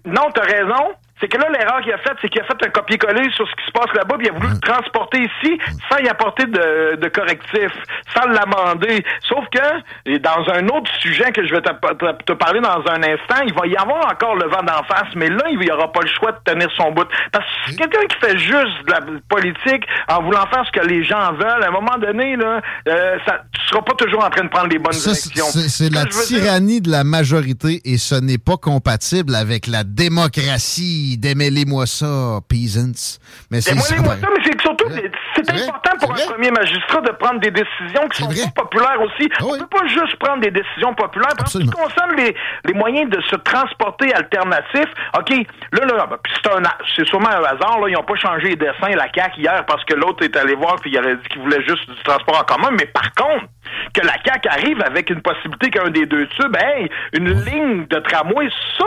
non, 0.05 0.23
tu 0.33 0.41
as 0.41 0.45
raison. 0.45 0.93
C'est 1.21 1.27
que 1.27 1.37
là, 1.37 1.47
l'erreur 1.49 1.81
qu'il 1.81 1.93
a 1.93 1.99
faite, 1.99 2.17
c'est 2.19 2.29
qu'il 2.29 2.41
a 2.41 2.45
fait 2.45 2.65
un 2.65 2.69
copier-coller 2.69 3.29
sur 3.35 3.47
ce 3.47 3.55
qui 3.55 3.65
se 3.67 3.71
passe 3.71 3.93
là-bas, 3.93 4.17
puis 4.17 4.27
il 4.27 4.31
a 4.31 4.33
voulu 4.33 4.53
le 4.53 4.59
transporter 4.59 5.19
ici 5.19 5.59
sans 5.87 5.97
y 5.99 6.07
apporter 6.07 6.45
de, 6.45 6.95
de 6.95 7.07
correctifs, 7.09 7.77
sans 8.15 8.27
l'amender. 8.27 9.05
Sauf 9.29 9.45
que, 9.53 10.17
dans 10.17 10.51
un 10.51 10.67
autre 10.69 10.89
sujet 10.99 11.31
que 11.31 11.45
je 11.45 11.53
vais 11.53 11.61
te, 11.61 12.33
parler 12.33 12.59
dans 12.59 12.81
un 12.89 13.03
instant, 13.03 13.43
il 13.45 13.53
va 13.53 13.67
y 13.67 13.75
avoir 13.75 14.11
encore 14.11 14.35
le 14.35 14.49
vent 14.49 14.63
d'en 14.63 14.83
face, 14.83 15.13
mais 15.15 15.29
là, 15.29 15.43
il 15.51 15.59
n'y 15.59 15.69
aura 15.69 15.91
pas 15.91 16.01
le 16.01 16.09
choix 16.09 16.31
de 16.31 16.39
tenir 16.43 16.69
son 16.75 16.91
bout. 16.91 17.07
Parce 17.31 17.45
que 17.67 17.75
quelqu'un 17.75 18.05
qui 18.09 18.17
fait 18.17 18.37
juste 18.39 18.85
de 18.87 18.91
la 18.91 19.01
politique 19.29 19.85
en 20.07 20.23
voulant 20.23 20.47
faire 20.47 20.65
ce 20.65 20.71
que 20.71 20.85
les 20.85 21.03
gens 21.03 21.33
veulent, 21.33 21.63
à 21.63 21.67
un 21.67 21.71
moment 21.71 21.97
donné, 21.99 22.35
là, 22.35 22.61
euh, 22.87 23.17
ça, 23.27 23.43
tu 23.53 23.61
seras 23.67 23.81
pas 23.81 23.93
toujours 23.93 24.25
en 24.25 24.29
train 24.31 24.43
de 24.43 24.49
prendre 24.49 24.69
les 24.69 24.79
bonnes 24.79 24.91
directions. 24.91 25.45
C'est 25.45 25.93
la 25.93 26.05
tyrannie 26.05 26.81
de 26.81 26.89
la 26.89 27.03
majorité 27.03 27.81
et 27.85 27.97
ce 27.97 28.15
n'est 28.15 28.39
pas 28.39 28.57
compatible 28.57 29.35
avec 29.35 29.67
la 29.67 29.83
démocratie 29.83 31.10
démêlez-moi 31.17 31.85
ça, 31.85 32.39
peasants. 32.47 33.19
Mais 33.49 33.61
c'est 33.61 33.75
Démêlez-moi 33.75 34.15
ça, 34.17 34.27
mais 34.35 34.43
c'est 34.45 34.61
surtout, 34.61 34.85
c'est 35.35 35.49
important 35.49 35.97
pour 35.99 36.11
un 36.13 36.33
premier 36.33 36.51
magistrat 36.51 37.01
de 37.01 37.11
prendre 37.11 37.39
des 37.39 37.51
décisions 37.51 38.07
qui 38.09 38.21
sont 38.21 38.49
populaires 38.51 39.01
aussi. 39.01 39.29
Ah 39.39 39.43
On 39.43 39.55
ne 39.55 39.59
peut 39.59 39.67
pas 39.67 39.87
juste 39.87 40.15
prendre 40.17 40.41
des 40.41 40.51
décisions 40.51 40.93
populaires. 40.93 41.33
Parce 41.37 41.53
ce 41.53 41.59
qui 41.59 41.69
concerne 41.69 42.15
les, 42.17 42.35
les 42.65 42.73
moyens 42.73 43.09
de 43.09 43.21
se 43.21 43.35
transporter 43.37 44.13
alternatifs, 44.13 44.91
OK, 45.17 45.29
là, 45.71 45.85
là, 45.85 46.07
ben, 46.07 46.17
c'est 46.95 47.07
sûrement 47.07 47.29
un 47.29 47.43
hasard, 47.43 47.79
là, 47.79 47.89
ils 47.89 47.93
n'ont 47.93 48.03
pas 48.03 48.15
changé 48.15 48.49
les 48.49 48.55
dessins, 48.55 48.89
la 48.89 49.07
CAQ 49.13 49.41
hier, 49.41 49.65
parce 49.65 49.83
que 49.85 49.93
l'autre 49.93 50.23
est 50.23 50.35
allé 50.35 50.55
voir 50.55 50.75
puis 50.81 50.91
il 50.91 50.99
aurait 50.99 51.15
dit 51.15 51.27
qu'il 51.29 51.41
voulait 51.41 51.63
juste 51.63 51.89
du 51.89 52.03
transport 52.03 52.39
en 52.39 52.43
commun. 52.43 52.69
Mais 52.77 52.85
par 52.85 53.13
contre, 53.13 53.45
que 53.93 54.05
la 54.05 54.13
CAQ 54.23 54.47
arrive 54.49 54.81
avec 54.81 55.09
une 55.09 55.21
possibilité 55.21 55.69
qu'un 55.69 55.89
des 55.89 56.05
deux 56.05 56.27
tubes, 56.27 56.55
hey, 56.57 56.89
une 57.13 57.31
ligne 57.45 57.85
de 57.87 57.99
tramway, 57.99 58.49
ça, 58.77 58.85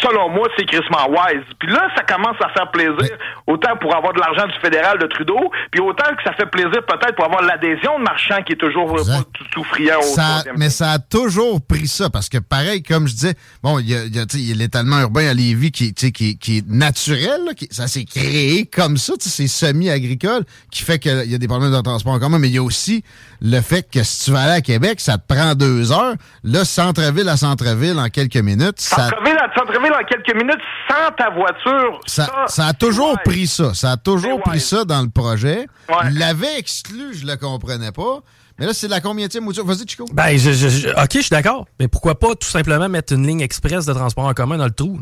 selon 0.00 0.28
moi, 0.30 0.48
c'est 0.56 0.64
crissement 0.64 1.08
wise. 1.08 1.44
Puis 1.58 1.70
là, 1.70 1.88
ça 1.96 2.02
commence 2.02 2.36
à 2.40 2.48
faire 2.50 2.70
plaisir, 2.70 3.16
autant 3.46 3.76
pour 3.80 3.94
avoir 3.94 4.12
de 4.12 4.20
l'argent 4.20 4.46
du 4.46 4.58
fédéral 4.60 4.98
de 4.98 5.06
Trudeau, 5.06 5.50
puis 5.70 5.80
autant 5.80 6.14
que 6.16 6.22
ça 6.24 6.32
fait 6.32 6.46
plaisir 6.46 6.84
peut-être 6.86 7.14
pour 7.14 7.24
avoir 7.24 7.42
l'adhésion 7.42 7.98
de 7.98 8.04
Marchand 8.04 8.42
qui 8.44 8.52
est 8.52 8.56
toujours 8.56 8.94
pas 8.94 9.02
tout, 9.50 9.64
friand 9.64 9.98
au 10.00 10.58
Mais 10.58 10.70
ça 10.70 10.92
a 10.92 10.98
toujours 10.98 11.60
pris 11.66 11.88
ça, 11.88 12.10
parce 12.10 12.28
que 12.28 12.38
pareil, 12.38 12.82
comme 12.82 13.06
je 13.06 13.14
disais, 13.14 13.34
bon, 13.62 13.78
il 13.78 13.90
y 13.90 13.94
a, 13.94 14.04
y 14.06 14.52
a 14.52 14.54
l'étalement 14.54 15.00
urbain 15.00 15.28
à 15.28 15.34
Lévis 15.34 15.72
qui, 15.72 15.94
qui, 15.94 16.38
qui 16.38 16.58
est 16.58 16.68
naturel, 16.68 17.54
qui, 17.56 17.68
ça 17.70 17.86
s'est 17.86 18.04
créé 18.04 18.66
comme 18.66 18.96
ça, 18.96 19.14
c'est 19.18 19.46
semi-agricole, 19.46 20.44
qui 20.70 20.82
fait 20.82 20.98
qu'il 20.98 21.30
y 21.30 21.34
a 21.34 21.38
des 21.38 21.48
problèmes 21.48 21.72
de 21.72 21.80
transport 21.80 22.14
en 22.14 22.18
commun, 22.18 22.38
mais 22.38 22.48
il 22.48 22.54
y 22.54 22.58
a 22.58 22.62
aussi 22.62 23.02
le 23.40 23.60
fait 23.60 23.88
que 23.90 24.02
si 24.02 24.24
tu 24.24 24.30
vas 24.32 24.42
aller 24.42 24.52
à 24.52 24.60
Québec, 24.60 25.00
ça 25.00 25.18
te 25.18 25.32
prend 25.32 25.54
deux 25.54 25.92
heures. 25.92 26.14
Là, 26.44 26.64
centre-ville 26.64 27.28
à 27.28 27.36
centre-ville 27.36 27.98
en 27.98 28.08
quelques 28.08 28.36
minutes. 28.36 28.80
Centre-ville 28.80 29.36
à 29.38 29.52
centre-ville 29.54 29.85
en 29.90 30.04
quelques 30.04 30.34
minutes 30.34 30.60
sans 30.88 31.10
ta 31.12 31.30
voiture. 31.30 32.00
Ça, 32.06 32.44
ça, 32.46 32.66
a 32.66 32.72
toujours 32.72 33.18
pris 33.24 33.46
ça. 33.46 33.74
Ça 33.74 33.92
a 33.92 33.96
toujours 33.96 34.40
pris 34.40 34.60
ça 34.60 34.84
dans 34.84 35.02
le 35.02 35.08
projet. 35.08 35.66
Il 36.08 36.18
l'avait 36.18 36.58
exclu, 36.58 37.14
je 37.14 37.26
le 37.26 37.36
comprenais 37.36 37.92
pas. 37.92 38.20
Mais 38.58 38.66
là, 38.66 38.72
c'est 38.72 38.88
la 38.88 39.00
combienième 39.00 39.44
mouture? 39.44 39.66
Vas-y, 39.66 39.86
Chico. 39.86 40.06
Ben, 40.12 40.34
OK, 40.34 41.10
je 41.12 41.20
suis 41.20 41.30
d'accord. 41.30 41.66
Mais 41.78 41.88
pourquoi 41.88 42.18
pas 42.18 42.34
tout 42.34 42.46
simplement 42.46 42.88
mettre 42.88 43.12
une 43.12 43.26
ligne 43.26 43.40
express 43.40 43.84
de 43.84 43.92
transport 43.92 44.24
en 44.24 44.32
commun 44.32 44.56
dans 44.56 44.64
le 44.64 44.70
trou? 44.70 44.98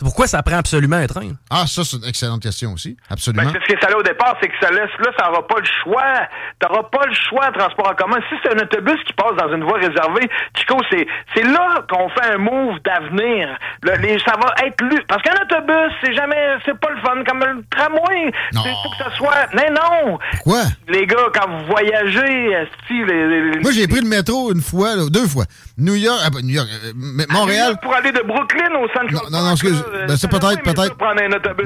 Pourquoi 0.00 0.26
ça 0.26 0.42
prend 0.42 0.56
absolument 0.56 0.96
un 0.96 1.06
train? 1.06 1.30
Ah, 1.50 1.64
ça, 1.66 1.84
c'est 1.84 1.96
une 1.98 2.04
excellente 2.04 2.42
question 2.42 2.72
aussi. 2.72 2.96
Absolument. 3.08 3.44
Ben, 3.52 3.60
ce 3.66 3.72
que 3.74 3.80
ça 3.80 3.88
là 3.90 3.98
au 3.98 4.02
départ, 4.02 4.36
c'est 4.42 4.48
que 4.48 4.54
ça 4.60 4.70
laisse, 4.70 4.90
là, 4.98 5.10
ça 5.18 5.26
n'aura 5.28 5.46
pas 5.46 5.58
le 5.60 5.66
choix. 5.84 6.26
T'auras 6.58 6.82
pas 6.84 7.06
le 7.06 7.14
choix 7.14 7.50
de 7.50 7.58
transport 7.58 7.90
en 7.90 7.94
commun. 7.94 8.18
Si 8.28 8.34
c'est 8.42 8.54
un 8.54 8.62
autobus 8.62 8.98
qui 9.06 9.12
passe 9.12 9.36
dans 9.36 9.52
une 9.54 9.64
voie 9.64 9.78
réservée, 9.78 10.28
Chico, 10.56 10.76
c'est, 10.90 11.06
c'est 11.34 11.44
là 11.44 11.84
qu'on 11.90 12.08
fait 12.10 12.32
un 12.34 12.38
move 12.38 12.78
d'avenir. 12.84 13.56
Le- 13.82 13.96
les- 14.02 14.18
ça 14.20 14.34
va 14.40 14.54
être 14.66 14.80
lu. 14.82 14.98
Parce 15.08 15.22
qu'un 15.22 15.34
autobus, 15.42 15.92
c'est 16.02 16.14
jamais, 16.14 16.56
c'est 16.64 16.78
pas 16.78 16.90
le 16.90 17.00
fun 17.00 17.22
comme 17.26 17.40
le 17.40 17.62
tramway. 17.70 18.32
Non. 18.54 18.62
C'est 18.64 18.70
faut 18.82 18.90
que 18.90 18.96
ça 19.04 19.16
soit, 19.16 19.46
mais 19.54 19.68
non! 19.70 20.18
Quoi? 20.44 20.62
Les 20.88 21.06
gars, 21.06 21.16
quand 21.34 21.48
vous 21.48 21.66
voyagez, 21.66 22.66
si 22.86 22.94
les, 23.04 23.28
les- 23.28 23.50
les- 23.52 23.60
Moi, 23.60 23.72
j'ai 23.72 23.86
pris 23.86 24.00
le 24.00 24.08
métro 24.08 24.52
une 24.52 24.62
fois, 24.62 24.96
là, 24.96 25.02
deux 25.10 25.26
fois. 25.26 25.44
New 25.78 25.94
York, 25.94 26.20
ah, 26.24 26.30
ben, 26.30 26.40
New 26.42 26.54
York, 26.54 26.68
euh, 26.84 26.90
M- 26.90 27.26
Montréal. 27.30 27.76
Pour 27.82 27.94
aller 27.94 28.12
de 28.12 28.20
Brooklyn 28.20 28.74
au 28.76 28.86
Central 28.88 29.12
Non, 29.12 29.38
non, 29.38 29.44
non, 29.44 29.52
excuse. 29.52 29.82
Là, 29.92 30.06
Ben, 30.06 30.16
c'est 30.16 30.28
peut-être, 30.28 30.62
peut-être. 30.62 30.96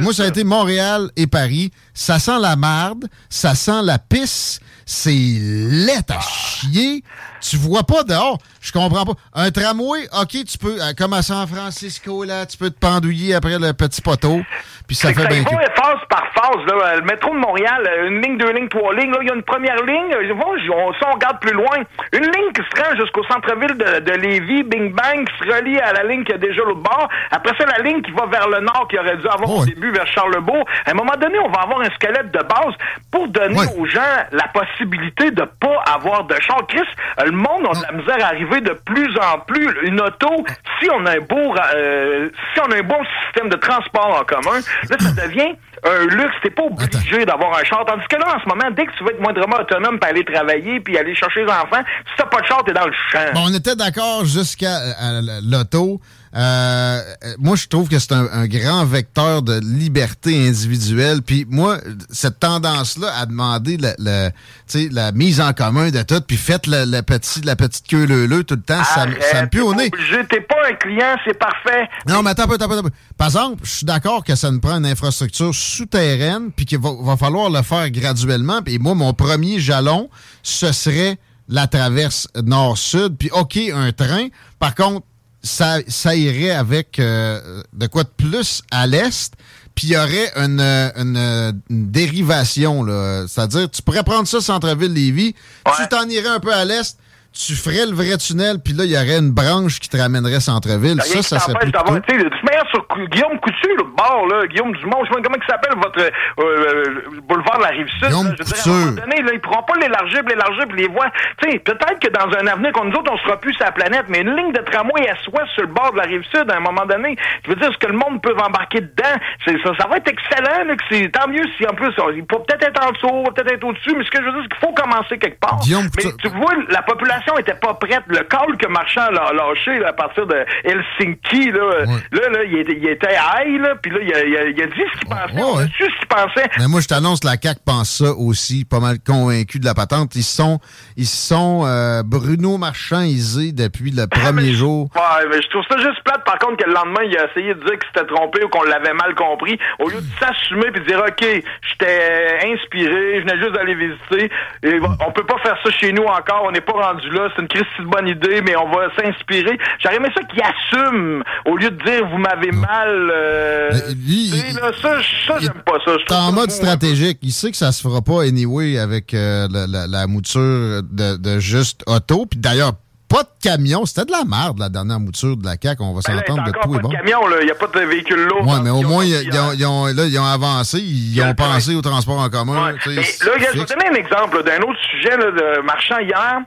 Moi, 0.00 0.12
ça 0.12 0.24
a 0.24 0.26
été 0.26 0.44
Montréal 0.44 1.10
et 1.16 1.26
Paris. 1.26 1.70
Ça 1.92 2.18
sent 2.18 2.38
la 2.40 2.56
marde, 2.56 3.06
ça 3.28 3.54
sent 3.54 3.82
la 3.82 3.98
pisse, 3.98 4.60
c'est 4.86 5.10
laid 5.10 6.10
à 6.10 6.20
chier. 6.20 7.02
Tu 7.40 7.56
vois 7.58 7.82
pas 7.82 8.04
dehors. 8.04 8.38
Je 8.62 8.72
comprends 8.72 9.04
pas. 9.04 9.12
Un 9.34 9.50
tramway, 9.50 10.08
OK, 10.18 10.30
tu 10.48 10.56
peux, 10.56 10.80
euh, 10.80 10.92
comme 10.96 11.12
à 11.12 11.20
San 11.20 11.46
Francisco, 11.46 12.24
là, 12.24 12.46
tu 12.46 12.56
peux 12.56 12.70
te 12.70 12.78
pendouiller 12.78 13.34
après 13.34 13.58
le 13.58 13.74
petit 13.74 14.00
poteau, 14.00 14.40
puis 14.86 14.96
ça 14.96 15.12
que 15.12 15.20
fait 15.20 15.28
bien 15.28 15.44
cul. 15.44 15.54
phase 15.76 15.98
par 16.08 16.24
phase. 16.34 16.64
Là. 16.66 16.96
Le 16.96 17.02
métro 17.02 17.34
de 17.34 17.38
Montréal, 17.40 17.86
euh, 17.86 18.08
une 18.08 18.22
ligne, 18.22 18.38
deux 18.38 18.50
lignes, 18.50 18.68
trois 18.68 18.94
lignes. 18.94 19.10
Là, 19.10 19.18
il 19.20 19.28
y 19.28 19.30
a 19.30 19.34
une 19.34 19.42
première 19.42 19.76
ligne. 19.84 20.14
euh, 20.14 20.32
on, 20.72 20.92
ça, 20.94 21.10
on 21.10 21.14
regarde 21.14 21.38
plus 21.40 21.52
loin. 21.52 21.76
Une 22.14 22.22
ligne 22.24 22.50
qui 22.54 22.62
se 22.62 22.82
rend 22.82 22.96
jusqu'au 22.96 23.24
centre-ville 23.24 23.76
de, 23.76 24.00
de 24.00 24.12
Lévis, 24.12 24.62
Bing 24.62 24.94
Bang, 24.94 25.28
qui 25.28 25.44
se 25.46 25.52
relie 25.54 25.78
à 25.80 25.92
la 25.92 26.04
ligne 26.04 26.24
qui 26.24 26.32
a 26.32 26.38
déjà 26.38 26.62
l'autre 26.62 26.80
bord. 26.80 27.08
Après 27.30 27.52
ça, 27.58 27.66
la 27.76 27.82
ligne 27.84 28.00
qui 28.00 28.10
va 28.12 28.24
vers 28.24 28.48
le 28.48 28.60
nord, 28.60 28.86
qui 28.88 28.98
aurait 28.98 29.18
dû 29.18 29.26
avoir 29.28 29.50
Oh, 29.50 29.60
au 29.60 29.64
début 29.66 29.92
vers 29.92 30.06
Charlebourg. 30.06 30.64
À 30.86 30.92
un 30.92 30.94
moment 30.94 31.12
donné, 31.20 31.38
on 31.40 31.50
va 31.50 31.60
avoir 31.60 31.80
un 31.82 31.90
squelette 31.96 32.30
de 32.32 32.38
base 32.40 32.72
pour 33.10 33.28
donner 33.28 33.60
aux 33.76 33.84
gens 33.84 34.00
la 34.32 34.48
possibilité 34.48 34.73
de 34.80 35.44
pas 35.60 35.82
avoir 35.86 36.24
de 36.24 36.34
char. 36.40 36.66
Chris, 36.68 36.86
le 37.24 37.32
monde 37.32 37.66
a 37.70 37.78
de 37.78 37.82
la 37.82 37.92
misère 37.92 38.24
à 38.24 38.28
arriver 38.28 38.60
de 38.60 38.72
plus 38.84 39.14
en 39.18 39.38
plus. 39.40 39.68
Une 39.82 40.00
auto, 40.00 40.44
si 40.80 40.88
on 40.90 41.06
a 41.06 41.12
un 41.12 41.20
beau, 41.20 41.54
euh, 41.74 42.28
si 42.52 42.60
on 42.60 42.70
a 42.72 42.76
un 42.76 42.82
bon 42.82 42.98
système 43.24 43.48
de 43.48 43.56
transport 43.56 44.20
en 44.20 44.24
commun, 44.24 44.60
là, 44.90 44.96
ça 44.98 45.26
devient 45.26 45.54
un 45.84 46.06
luxe. 46.06 46.34
T'es 46.42 46.50
pas 46.50 46.62
obligé 46.62 47.24
d'avoir 47.24 47.58
un 47.58 47.64
char. 47.64 47.84
Tandis 47.86 48.06
que 48.08 48.16
là, 48.16 48.36
en 48.36 48.40
ce 48.40 48.48
moment, 48.48 48.70
dès 48.74 48.86
que 48.86 48.92
tu 48.96 49.04
veux 49.04 49.10
être 49.10 49.20
moindrement 49.20 49.56
autonome 49.56 49.98
pour 49.98 50.08
aller 50.08 50.24
travailler 50.24 50.80
puis 50.80 50.96
aller 50.98 51.14
chercher 51.14 51.44
les 51.44 51.50
enfants, 51.50 51.82
si 52.06 52.12
t'as 52.16 52.26
pas 52.26 52.40
de 52.40 52.46
char, 52.46 52.64
t'es 52.64 52.72
dans 52.72 52.86
le 52.86 52.94
champ. 53.10 53.32
Bon, 53.34 53.44
on 53.48 53.54
était 53.54 53.76
d'accord 53.76 54.24
jusqu'à 54.24 54.76
euh, 54.76 55.40
l'auto. 55.42 56.00
Euh, 56.36 57.00
moi, 57.38 57.54
je 57.56 57.68
trouve 57.68 57.88
que 57.88 57.98
c'est 57.98 58.12
un, 58.12 58.26
un 58.32 58.46
grand 58.46 58.84
vecteur 58.84 59.42
de 59.42 59.60
liberté 59.60 60.48
individuelle. 60.48 61.22
Puis 61.22 61.46
moi, 61.48 61.78
cette 62.10 62.40
tendance-là 62.40 63.12
à 63.16 63.26
demander 63.26 63.76
le, 63.76 63.90
le- 63.98 64.30
tu 64.30 64.34
sais, 64.66 64.88
la 64.90 65.12
mise 65.12 65.40
en 65.40 65.52
commun 65.52 65.90
de 65.90 66.02
tout, 66.02 66.20
puis 66.26 66.36
faites 66.36 66.66
le, 66.66 66.84
le 66.86 67.02
petit, 67.02 67.40
la 67.42 67.54
petite 67.56 67.86
queue 67.86 68.04
leu 68.06 68.42
tout 68.44 68.56
le 68.56 68.62
temps, 68.62 68.82
ça, 68.82 69.02
Arrête, 69.02 69.22
ça 69.22 69.42
me 69.42 69.48
pue 69.48 69.60
au 69.60 69.74
nez. 69.74 69.90
T'es 70.28 70.40
pas 70.40 70.56
un 70.68 70.74
client, 70.74 71.16
c'est 71.24 71.38
parfait. 71.38 71.88
Non, 72.08 72.22
mais 72.22 72.30
attends 72.30 72.44
un 72.44 72.48
peu, 72.48 72.54
attends 72.54 72.70
un 72.78 72.82
peu. 72.82 72.90
Par 73.16 73.28
exemple, 73.28 73.60
je 73.64 73.70
suis 73.70 73.86
d'accord 73.86 74.24
que 74.24 74.34
ça 74.34 74.50
nous 74.50 74.60
prend 74.60 74.76
une 74.78 74.86
infrastructure 74.86 75.54
souterraine, 75.54 76.50
puis 76.54 76.66
qu'il 76.66 76.78
va, 76.78 76.90
va 77.00 77.16
falloir 77.16 77.50
le 77.50 77.62
faire 77.62 77.88
graduellement. 77.90 78.60
Puis 78.62 78.78
moi, 78.78 78.94
mon 78.94 79.12
premier 79.12 79.60
jalon, 79.60 80.10
ce 80.42 80.72
serait 80.72 81.18
la 81.48 81.66
traverse 81.66 82.26
nord-sud. 82.42 83.16
Puis 83.18 83.30
OK, 83.32 83.56
un 83.72 83.92
train. 83.92 84.28
Par 84.58 84.74
contre, 84.74 85.06
ça, 85.44 85.78
ça 85.86 86.16
irait 86.16 86.50
avec 86.50 86.98
euh, 86.98 87.62
de 87.72 87.86
quoi 87.86 88.02
de 88.02 88.08
plus 88.08 88.62
à 88.70 88.86
l'est. 88.86 89.32
Puis 89.74 89.88
il 89.88 89.92
y 89.92 89.96
aurait 89.96 90.32
une, 90.36 90.60
euh, 90.60 90.90
une, 90.96 91.16
euh, 91.16 91.52
une 91.68 91.90
dérivation, 91.90 92.82
là. 92.82 93.26
C'est-à-dire, 93.28 93.70
tu 93.70 93.82
pourrais 93.82 94.04
prendre 94.04 94.26
ça 94.26 94.40
centre-ville-Lévis, 94.40 95.34
tu 95.76 95.88
t'en 95.90 96.08
irais 96.08 96.28
un 96.28 96.40
peu 96.40 96.52
à 96.52 96.64
l'est, 96.64 96.96
tu 97.34 97.54
ferais 97.54 97.84
le 97.84 97.94
vrai 97.94 98.16
tunnel, 98.16 98.62
puis 98.62 98.74
là, 98.74 98.84
il 98.84 98.92
y 98.92 98.96
aurait 98.96 99.18
une 99.18 99.34
branche 99.34 99.80
qui 99.80 99.88
te 99.88 99.96
ramènerait 99.96 100.38
centre-ville. 100.38 101.02
Rien 101.02 101.22
Ça, 101.22 101.22
ça 101.22 101.38
serait 101.40 101.58
plus 101.58 101.72
d'avoir, 101.72 102.00
tu 102.06 102.14
manière, 102.14 102.64
sur 102.70 102.86
Guillaume 103.10 103.40
Coutu, 103.40 103.74
le 103.76 103.82
bord, 103.90 104.26
là, 104.30 104.46
Guillaume 104.46 104.70
Dumont, 104.78 105.02
je 105.02 105.08
sais 105.10 105.14
pas 105.14 105.22
comment 105.22 105.42
il 105.42 105.50
s'appelle, 105.50 105.74
votre 105.76 105.98
euh, 105.98 106.10
euh, 106.38 107.20
boulevard 107.26 107.58
de 107.58 107.62
la 107.64 107.74
Rive-Sud. 107.74 108.06
Guillaume 108.06 108.28
là, 108.28 108.34
je 108.38 108.44
veux 108.44 108.54
dire, 108.54 108.54
à 108.54 108.60
un 108.60 108.62
Couture. 108.62 108.72
moment 108.72 109.00
donné, 109.02 109.22
là, 109.22 109.30
ils 109.34 109.40
pourront 109.40 109.62
pas 109.66 109.74
l'élargir, 109.82 110.22
l'élargir, 110.22 110.66
les 110.76 110.88
voies. 110.88 111.10
Tu 111.42 111.50
sais, 111.50 111.58
peut-être 111.58 111.98
que 111.98 112.10
dans 112.14 112.30
un 112.38 112.46
avenir, 112.46 112.72
comme 112.72 112.90
nous 112.90 112.96
autres, 112.96 113.10
on 113.10 113.18
sera 113.18 113.36
plus 113.40 113.52
sur 113.54 113.64
la 113.64 113.72
planète, 113.72 114.06
mais 114.08 114.20
une 114.20 114.36
ligne 114.36 114.52
de 114.52 114.62
tramway 114.70 115.08
à 115.08 115.16
soi 115.24 115.42
sur 115.54 115.62
le 115.62 115.74
bord 115.74 115.90
de 115.90 115.98
la 115.98 116.04
Rive-Sud, 116.04 116.46
à 116.48 116.56
un 116.56 116.60
moment 116.60 116.86
donné, 116.86 117.16
je 117.44 117.50
veux 117.50 117.56
dire, 117.56 117.70
ce 117.72 117.78
que 117.78 117.90
le 117.90 117.98
monde 117.98 118.22
peut 118.22 118.34
embarquer 118.38 118.80
dedans, 118.80 119.18
ça, 119.44 119.52
ça 119.74 119.88
va 119.88 119.96
être 119.96 120.08
excellent, 120.08 120.70
là, 120.70 120.76
que 120.76 120.84
c'est, 120.88 121.10
tant 121.10 121.26
mieux 121.26 121.44
si, 121.58 121.66
en 121.66 121.74
plus, 121.74 121.90
il 122.14 122.24
peut 122.26 122.38
peut-être 122.46 122.68
être 122.68 122.86
en 122.86 122.92
dessous, 122.92 123.24
peut-être 123.34 123.52
être 123.52 123.64
au-dessus, 123.64 123.94
mais 123.98 124.04
ce 124.04 124.10
que 124.10 124.22
je 124.22 124.26
veux 124.26 124.32
dire, 124.38 124.42
c'est 124.46 124.54
qu'il 124.54 124.68
faut 124.68 124.74
commencer 124.74 125.18
quelque 125.18 125.40
part. 125.40 125.58
Guillaume 125.60 125.88
mais 125.96 126.10
Couture. 126.10 126.16
tu 126.22 126.28
vois, 126.38 126.54
la 126.68 126.82
population 126.82 127.23
était 127.38 127.54
pas 127.54 127.74
prête. 127.74 128.02
Le 128.06 128.18
call 128.24 128.56
que 128.58 128.66
Marchand 128.68 129.02
a 129.02 129.32
lâché 129.32 129.78
là, 129.78 129.88
à 129.88 129.92
partir 129.92 130.26
de 130.26 130.36
Helsinki, 130.64 131.50
là, 131.52 131.84
là, 132.12 132.28
là, 132.30 132.44
il 132.44 132.58
était, 132.58 132.76
il 132.76 132.88
était 132.88 133.14
high, 133.14 133.60
là, 133.60 133.74
puis 133.80 133.90
là, 133.92 133.98
il 134.02 134.14
a, 134.14 134.24
il, 134.24 134.36
a, 134.36 134.44
il 134.46 134.62
a 134.62 134.66
dit 134.66 134.72
ce 134.94 134.98
qu'il 135.00 135.08
pensait. 135.08 135.34
ouais, 135.34 135.42
On 135.42 135.54
a 135.56 135.58
ouais. 135.58 135.66
su 135.76 135.84
ce 135.84 135.98
qu'il 135.98 136.08
pensait. 136.08 136.50
Mais 136.58 136.68
moi, 136.68 136.80
je 136.80 136.88
t'annonce, 136.88 137.24
la 137.24 137.36
CAQ 137.40 137.60
pense 137.64 137.90
ça 137.98 138.12
aussi, 138.12 138.64
pas 138.64 138.80
mal 138.80 138.96
convaincu 139.04 139.58
de 139.58 139.64
la 139.64 139.74
patente. 139.74 140.14
Ils 140.14 140.22
sont, 140.22 140.58
ils 140.96 141.06
sont 141.06 141.62
euh, 141.66 142.02
Bruno 142.04 142.58
Marchandisés 142.58 143.52
depuis 143.52 143.90
le 143.90 144.02
Ah, 144.02 144.06
premier 144.08 144.52
je- 144.52 144.58
jour. 144.58 144.88
Ouais, 144.94 145.26
mais 145.30 145.40
je 145.42 145.48
trouve 145.48 145.64
ça 145.68 145.76
juste 145.78 146.02
plate, 146.04 146.24
par 146.24 146.38
contre, 146.38 146.56
que 146.62 146.68
le 146.68 146.74
lendemain, 146.74 147.02
il 147.04 147.16
a 147.18 147.30
essayé 147.30 147.54
de 147.54 147.60
dire 147.60 147.78
qu'il 147.78 147.88
s'était 147.94 148.06
trompé 148.14 148.44
ou 148.44 148.48
qu'on 148.48 148.62
l'avait 148.64 148.94
mal 148.94 149.14
compris. 149.14 149.58
Au 149.78 149.88
lieu 149.88 150.00
de 150.00 150.06
s'assumer 150.20 150.70
puis 150.72 150.82
de 150.82 150.86
dire, 150.86 150.98
OK, 151.06 151.24
j'étais 151.24 152.38
inspiré, 152.52 153.20
je 153.20 153.20
venais 153.26 153.38
juste 153.40 153.52
d'aller 153.52 153.74
visiter. 153.74 154.30
Et 154.62 154.80
on 155.06 155.12
peut 155.12 155.24
pas 155.24 155.38
faire 155.38 155.56
ça 155.64 155.70
chez 155.70 155.92
nous 155.92 156.04
encore, 156.04 156.42
on 156.44 156.50
n'est 156.52 156.60
pas 156.60 156.72
rendu 156.72 157.08
là, 157.14 157.28
c'est 157.34 157.42
une 157.42 157.48
crise 157.48 157.64
de 157.78 157.84
bonne 157.84 158.08
idée, 158.08 158.40
mais 158.42 158.54
on 158.56 158.68
va 158.70 158.88
s'inspirer. 158.96 159.58
J'aurais 159.82 159.96
aimé 159.96 160.08
ça 160.14 160.22
qu'il 160.24 160.42
assume, 160.42 161.22
au 161.46 161.56
lieu 161.56 161.70
de 161.70 161.82
dire, 161.84 162.06
vous 162.10 162.18
m'avez 162.18 162.50
mal... 162.52 163.10
euh, 163.12 163.70
lui, 164.06 164.30
il- 164.30 164.54
là, 164.56 164.70
ça, 164.80 165.00
j'aime 165.40 165.62
pas 165.64 165.78
ça. 165.84 165.92
Trouve 166.06 166.18
en 166.18 166.32
mode 166.32 166.50
stratégique. 166.50 167.18
Il 167.22 167.32
sait 167.32 167.50
que 167.50 167.56
ça 167.56 167.72
se 167.72 167.80
fera 167.82 168.02
pas 168.02 168.22
anyway 168.22 168.78
avec 168.78 169.14
euh, 169.14 169.48
la, 169.50 169.66
la- 169.66 169.86
la 169.86 170.06
mouture 170.06 170.82
de, 170.82 171.16
de 171.16 171.38
juste 171.38 171.82
auto. 171.86 172.26
Puis 172.26 172.38
d'ailleurs, 172.40 172.72
pas 173.06 173.22
de 173.22 173.28
camion. 173.40 173.84
C'était 173.84 174.06
de 174.06 174.10
la 174.12 174.24
merde, 174.24 174.58
la 174.58 174.68
dernière 174.68 174.98
mouture 174.98 175.36
de 175.36 175.44
la 175.44 175.54
CAQ. 175.62 175.82
On 175.82 175.92
va 175.94 176.00
Ben 176.06 176.16
s'entendre 176.18 176.42
de 176.44 176.48
encore 176.50 176.62
tout 176.62 176.70
pas 176.72 176.78
bon. 176.80 176.88
de 176.88 176.94
camion. 176.96 177.18
Il 177.40 177.44
n'y 177.44 177.50
a 177.50 177.54
pas 177.54 177.66
de 177.66 177.86
véhicule 177.86 178.24
lourd. 178.24 178.44
Ouais, 178.46 178.60
mais 178.64 178.70
au 178.70 178.80
moins, 178.82 179.04
ils, 179.04 179.14
ont, 179.38 179.52
ils 179.52 179.64
ont- 179.66 179.86
là, 179.86 180.04
ils 180.06 180.18
ont 180.18 180.24
avancé. 180.24 180.80
Ils 180.80 181.22
ont 181.22 181.34
pensé 181.34 181.74
au 181.76 181.82
transport 181.82 182.18
en 182.18 182.28
commun. 182.28 182.72
Ouais. 182.72 182.78
Mais 182.86 182.94
là, 182.96 183.02
je 183.02 183.30
vais 183.44 183.46
fixe. 183.60 183.66
donner 183.72 183.88
un 183.90 183.94
exemple 183.94 184.42
d'un 184.42 184.58
autre 184.62 184.80
sujet 184.90 185.16
là, 185.16 185.30
de 185.30 185.60
marchand 185.62 185.98
hier 186.00 186.38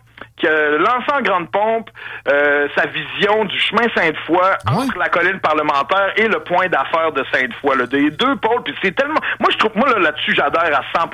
a 0.46 0.70
lancé 0.77 1.06
en 1.13 1.22
grande 1.22 1.50
pompe 1.50 1.89
euh, 2.29 2.67
sa 2.75 2.86
vision 2.88 3.46
du 3.46 3.58
chemin 3.60 3.88
Sainte-Foy 3.96 4.38
Ouais. 4.38 4.74
entre 4.84 4.98
la 4.98 5.08
colline 5.10 5.39
parlementaire 5.39 6.12
et 6.17 6.27
le 6.27 6.39
point 6.41 6.67
d'affaires 6.67 7.12
de 7.13 7.24
Sainte-Foy. 7.32 7.75
Là, 7.77 7.86
des 7.88 8.12
deux 8.12 8.36
pôles, 8.36 8.62
puis 8.63 8.75
c'est 8.84 8.94
tellement... 8.96 9.20
Moi, 9.39 9.50
je 9.51 9.58
trouve, 9.58 9.72
moi, 9.75 9.89
là, 9.89 10.00
là-dessus, 10.00 10.36
j'adhère 10.36 10.77
à 10.77 11.00
100% 11.00 11.10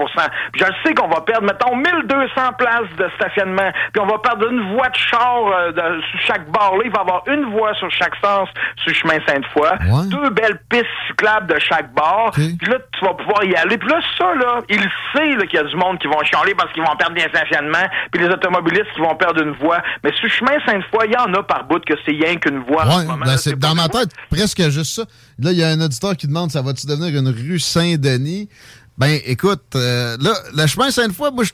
Puis 0.51 0.61
je 0.61 0.65
sais 0.85 0.93
qu'on 0.95 1.07
va 1.07 1.21
perdre, 1.21 1.43
mettons, 1.47 1.75
1200 1.75 2.53
places 2.57 2.89
de 2.97 3.09
stationnement, 3.15 3.71
puis 3.93 4.01
on 4.01 4.07
va 4.07 4.17
perdre 4.17 4.49
une 4.51 4.73
voie 4.73 4.89
de 4.89 4.95
char 4.95 5.47
euh, 5.47 5.71
de- 5.71 6.01
sur 6.11 6.19
chaque 6.21 6.47
bord. 6.49 6.77
Là, 6.77 6.83
il 6.85 6.91
va 6.91 6.97
y 6.97 7.01
avoir 7.01 7.23
une 7.27 7.45
voie 7.51 7.73
sur 7.75 7.89
chaque 7.91 8.15
sens 8.23 8.49
sur 8.77 8.87
le 8.89 8.93
chemin 8.93 9.17
Sainte-Foy, 9.27 9.69
Ouais. 9.69 10.07
deux 10.09 10.29
belles 10.31 10.59
pistes 10.69 10.87
cyclables 11.07 11.47
de 11.53 11.59
chaque 11.59 11.91
bord, 11.93 12.31
puis 12.33 12.57
là, 12.69 12.77
tu 12.97 13.05
vas 13.05 13.13
pouvoir 13.13 13.43
y 13.43 13.55
aller. 13.55 13.77
Puis 13.77 13.89
là, 13.89 13.99
ça, 14.17 14.33
là, 14.35 14.59
il 14.69 14.81
sait 15.13 15.35
là, 15.37 15.45
qu'il 15.45 15.59
y 15.59 15.59
a 15.59 15.63
du 15.63 15.75
monde 15.75 15.99
qui 15.99 16.07
vont 16.07 16.21
chialer 16.23 16.55
parce 16.55 16.71
qu'ils 16.73 16.83
vont 16.83 16.95
perdre 16.95 17.13
des 17.15 17.21
stationnements, 17.29 17.87
puis 18.11 18.21
les 18.23 18.29
automobilistes 18.29 18.91
qui 18.95 19.01
vont 19.01 19.12
perdre 19.15 19.41
une 19.41 19.53
voie. 19.55 19.81
Mais 20.03 20.11
sur 20.13 20.23
le 20.23 20.29
chemin 20.29 20.53
Sainte-Foy, 20.65 21.07
il 21.07 21.13
y 21.13 21.17
en 21.17 21.33
a 21.33 21.43
par 21.43 21.67
bout 21.67 21.83
que 21.85 21.93
c'est 22.05 22.11
rien 22.11 22.35
qu'une 22.37 22.59
voie. 22.59 22.85
en 22.85 22.97
Ouais, 22.97 23.03
ce 23.03 23.07
ben 23.07 23.25
là, 23.25 23.37
c'est 23.37 23.59
dans 23.59 23.75
ma 23.75 23.89
tête 23.89 24.09
presque 24.29 24.61
juste 24.69 24.93
ça. 24.93 25.03
Là, 25.39 25.51
il 25.51 25.57
y 25.57 25.63
a 25.63 25.69
un 25.69 25.81
auditeur 25.81 26.15
qui 26.15 26.27
demande 26.27 26.51
ça 26.51 26.61
va-tu 26.61 26.87
devenir 26.87 27.17
une 27.19 27.29
rue 27.29 27.59
Saint-Denis? 27.59 28.49
Ben, 28.97 29.19
écoute, 29.25 29.63
euh, 29.75 30.17
là, 30.19 30.33
le 30.55 30.67
chemin 30.67 30.91
Sainte-Foy, 30.91 31.31
moi, 31.31 31.43
je 31.43 31.51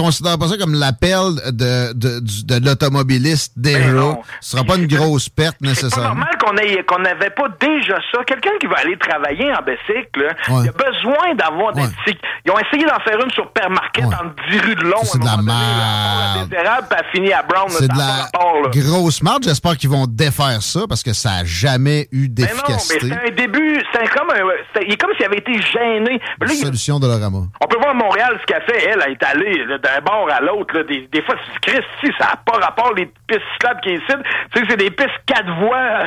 considère 0.00 0.38
pas 0.38 0.48
ça 0.48 0.56
comme 0.56 0.74
l'appel 0.74 1.18
de, 1.52 1.92
de, 1.92 2.20
du- 2.20 2.44
de 2.44 2.64
l'automobiliste 2.66 3.52
déjà. 3.56 4.18
Ce 4.40 4.50
sera 4.52 4.64
pas 4.64 4.76
une 4.76 4.86
grosse 4.86 5.28
perte 5.28 5.56
C'est 5.60 5.68
nécessairement. 5.68 6.08
normal 6.08 6.36
qu'on 6.44 6.56
ait 6.56 6.82
qu'on 6.84 6.98
n'avait 7.00 7.30
pas 7.30 7.48
déjà 7.60 7.96
ça. 8.12 8.24
Quelqu'un 8.26 8.50
qui 8.60 8.66
va 8.66 8.76
aller 8.78 8.96
travailler 8.98 9.52
en 9.52 9.62
bicycle, 9.62 10.22
là, 10.22 10.54
Ouais. 10.54 10.64
il 10.64 10.68
a 10.68 10.72
besoin 10.72 11.34
d'avoir 11.34 11.72
des 11.74 11.82
petits- 11.82 12.18
Ils 12.46 12.50
ont 12.52 12.58
essayé 12.58 12.84
d'en 12.86 12.98
faire 13.00 13.18
une 13.22 13.30
sur 13.32 13.50
Père 13.52 13.68
Marquette 13.70 14.04
Ouais. 14.06 14.14
en 14.14 14.50
10 14.50 14.58
rues 14.60 14.74
de 14.74 14.84
long. 14.84 15.02
C'est 15.02 15.18
de 15.20 15.24
la 15.24 15.36
merde. 15.38 16.54
Elle 16.90 17.04
finit 17.12 17.32
à 17.32 17.42
Brown. 17.42 17.68
C'est 17.68 17.88
de 17.90 17.96
la 17.98 18.04
rapport, 18.24 18.70
grosse 18.70 19.22
marge. 19.22 19.40
J'espère 19.44 19.76
qu'ils 19.76 19.90
vont 19.90 20.06
défaire 20.06 20.62
ça 20.62 20.80
parce 20.88 21.02
que 21.02 21.12
ça 21.12 21.30
a 21.40 21.44
jamais 21.44 22.08
eu 22.12 22.22
Mais 22.22 22.26
non, 22.26 22.28
mais 22.28 22.34
d'efficacité. 22.46 22.98
c'est 23.08 23.12
un 23.32 23.34
début, 23.34 23.82
c'est 23.92 24.08
comme 24.16 24.30
un, 24.30 24.40
c'est- 24.74 24.84
il 24.86 24.92
est 24.92 24.96
comme 24.96 25.10
s'il 25.16 25.26
avait 25.26 25.38
été 25.38 25.52
gêné. 25.54 26.18
Là, 26.40 26.46
il- 26.48 26.56
Solution 26.56 26.98
de 26.98 27.06
l'orama. 27.06 27.46
on 27.62 27.66
peut 27.66 27.78
voir 27.80 27.94
Montréal 27.94 28.38
ce 28.40 28.46
qu'elle 28.46 28.62
fait. 28.62 28.84
Elle, 28.88 29.02
elle 29.06 29.12
est 29.12 29.22
allée 29.24 29.64
là, 29.66 29.78
d'un 29.88 30.00
bord 30.00 30.28
à 30.30 30.40
l'autre. 30.40 30.80
Des, 30.82 31.08
des 31.10 31.22
fois, 31.22 31.34
tu 31.62 31.70
si, 31.72 32.12
ça 32.18 32.26
n'a 32.26 32.36
pas 32.44 32.58
rapport 32.58 32.92
les 32.94 33.06
pistes 33.26 33.42
cyclables 33.54 33.80
qui 33.80 33.94
ici. 33.94 34.04
Tu 34.52 34.60
sais, 34.60 34.66
c'est 34.68 34.76
des 34.76 34.90
pistes 34.90 35.10
quatre 35.26 35.50
voies. 35.60 36.04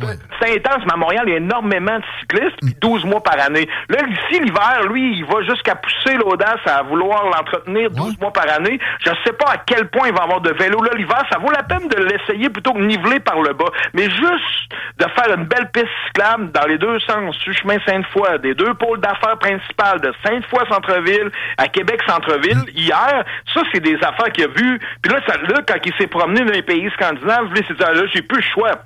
c'est 0.40 0.56
intense, 0.56 0.84
mais 0.86 0.92
à 0.92 0.96
Montréal, 0.96 1.24
il 1.26 1.30
y 1.30 1.34
a 1.34 1.38
énormément 1.38 1.98
de 1.98 2.04
cyclistes, 2.20 2.56
puis 2.60 2.74
12 2.80 3.04
mois 3.04 3.22
par 3.22 3.40
année. 3.40 3.68
Là, 3.88 3.98
ici, 4.08 4.40
l'hiver, 4.40 4.82
lui, 4.90 5.18
il 5.18 5.24
va 5.24 5.42
jusqu'à 5.42 5.74
pousser 5.74 6.16
l'audace 6.16 6.60
à 6.66 6.82
vouloir 6.82 7.24
l'entretenir 7.24 7.90
12 7.90 8.18
mois 8.20 8.32
par 8.32 8.50
année. 8.50 8.78
Je 9.04 9.10
ne 9.10 9.16
sais 9.24 9.32
pas 9.32 9.52
à 9.52 9.56
quel 9.58 9.88
point 9.88 10.08
il 10.08 10.14
va 10.14 10.22
avoir 10.22 10.40
de 10.40 10.52
vélo. 10.52 10.82
Là, 10.82 10.90
l'hiver, 10.96 11.22
ça 11.30 11.38
vaut 11.38 11.50
la 11.50 11.62
peine 11.62 11.88
de 11.88 12.02
l'essayer 12.02 12.48
plutôt 12.50 12.72
que 12.72 12.80
niveler 12.80 13.20
par 13.20 13.40
le 13.40 13.52
bas. 13.52 13.70
Mais 13.92 14.04
juste 14.10 14.72
de 14.98 15.06
faire 15.16 15.36
une 15.36 15.44
belle 15.44 15.70
piste 15.72 15.88
cyclable 16.06 16.50
dans 16.52 16.66
les 16.66 16.78
deux 16.78 16.98
sens, 17.00 17.36
sur 17.36 17.52
chemin 17.52 17.76
Sainte-Foy, 17.86 18.38
des 18.40 18.54
deux 18.54 18.74
pôles 18.74 19.00
d'affaires 19.00 19.38
principales 19.38 20.00
de 20.00 20.12
Sainte-Foy 20.24 20.64
Centre-Ville 20.70 21.30
à 21.58 21.68
Québec 21.68 22.00
Centre-Ville, 22.06 22.64
hier, 22.74 23.03
ça, 23.52 23.62
c'est 23.72 23.80
des 23.80 23.96
affaires 23.96 24.32
qu'il 24.32 24.44
a 24.44 24.48
vues. 24.48 24.78
Puis 25.02 25.12
là, 25.12 25.20
ça, 25.26 25.36
là, 25.36 25.60
quand 25.66 25.78
il 25.84 25.92
s'est 25.98 26.06
promené 26.06 26.44
dans 26.44 26.52
les 26.52 26.62
pays 26.62 26.90
scandinaves, 26.94 27.52
lui, 27.52 27.64
c'est 27.66 27.78
là, 27.78 28.06
j'ai 28.12 28.22
plus 28.22 28.38
le 28.38 28.42
choix 28.42 28.84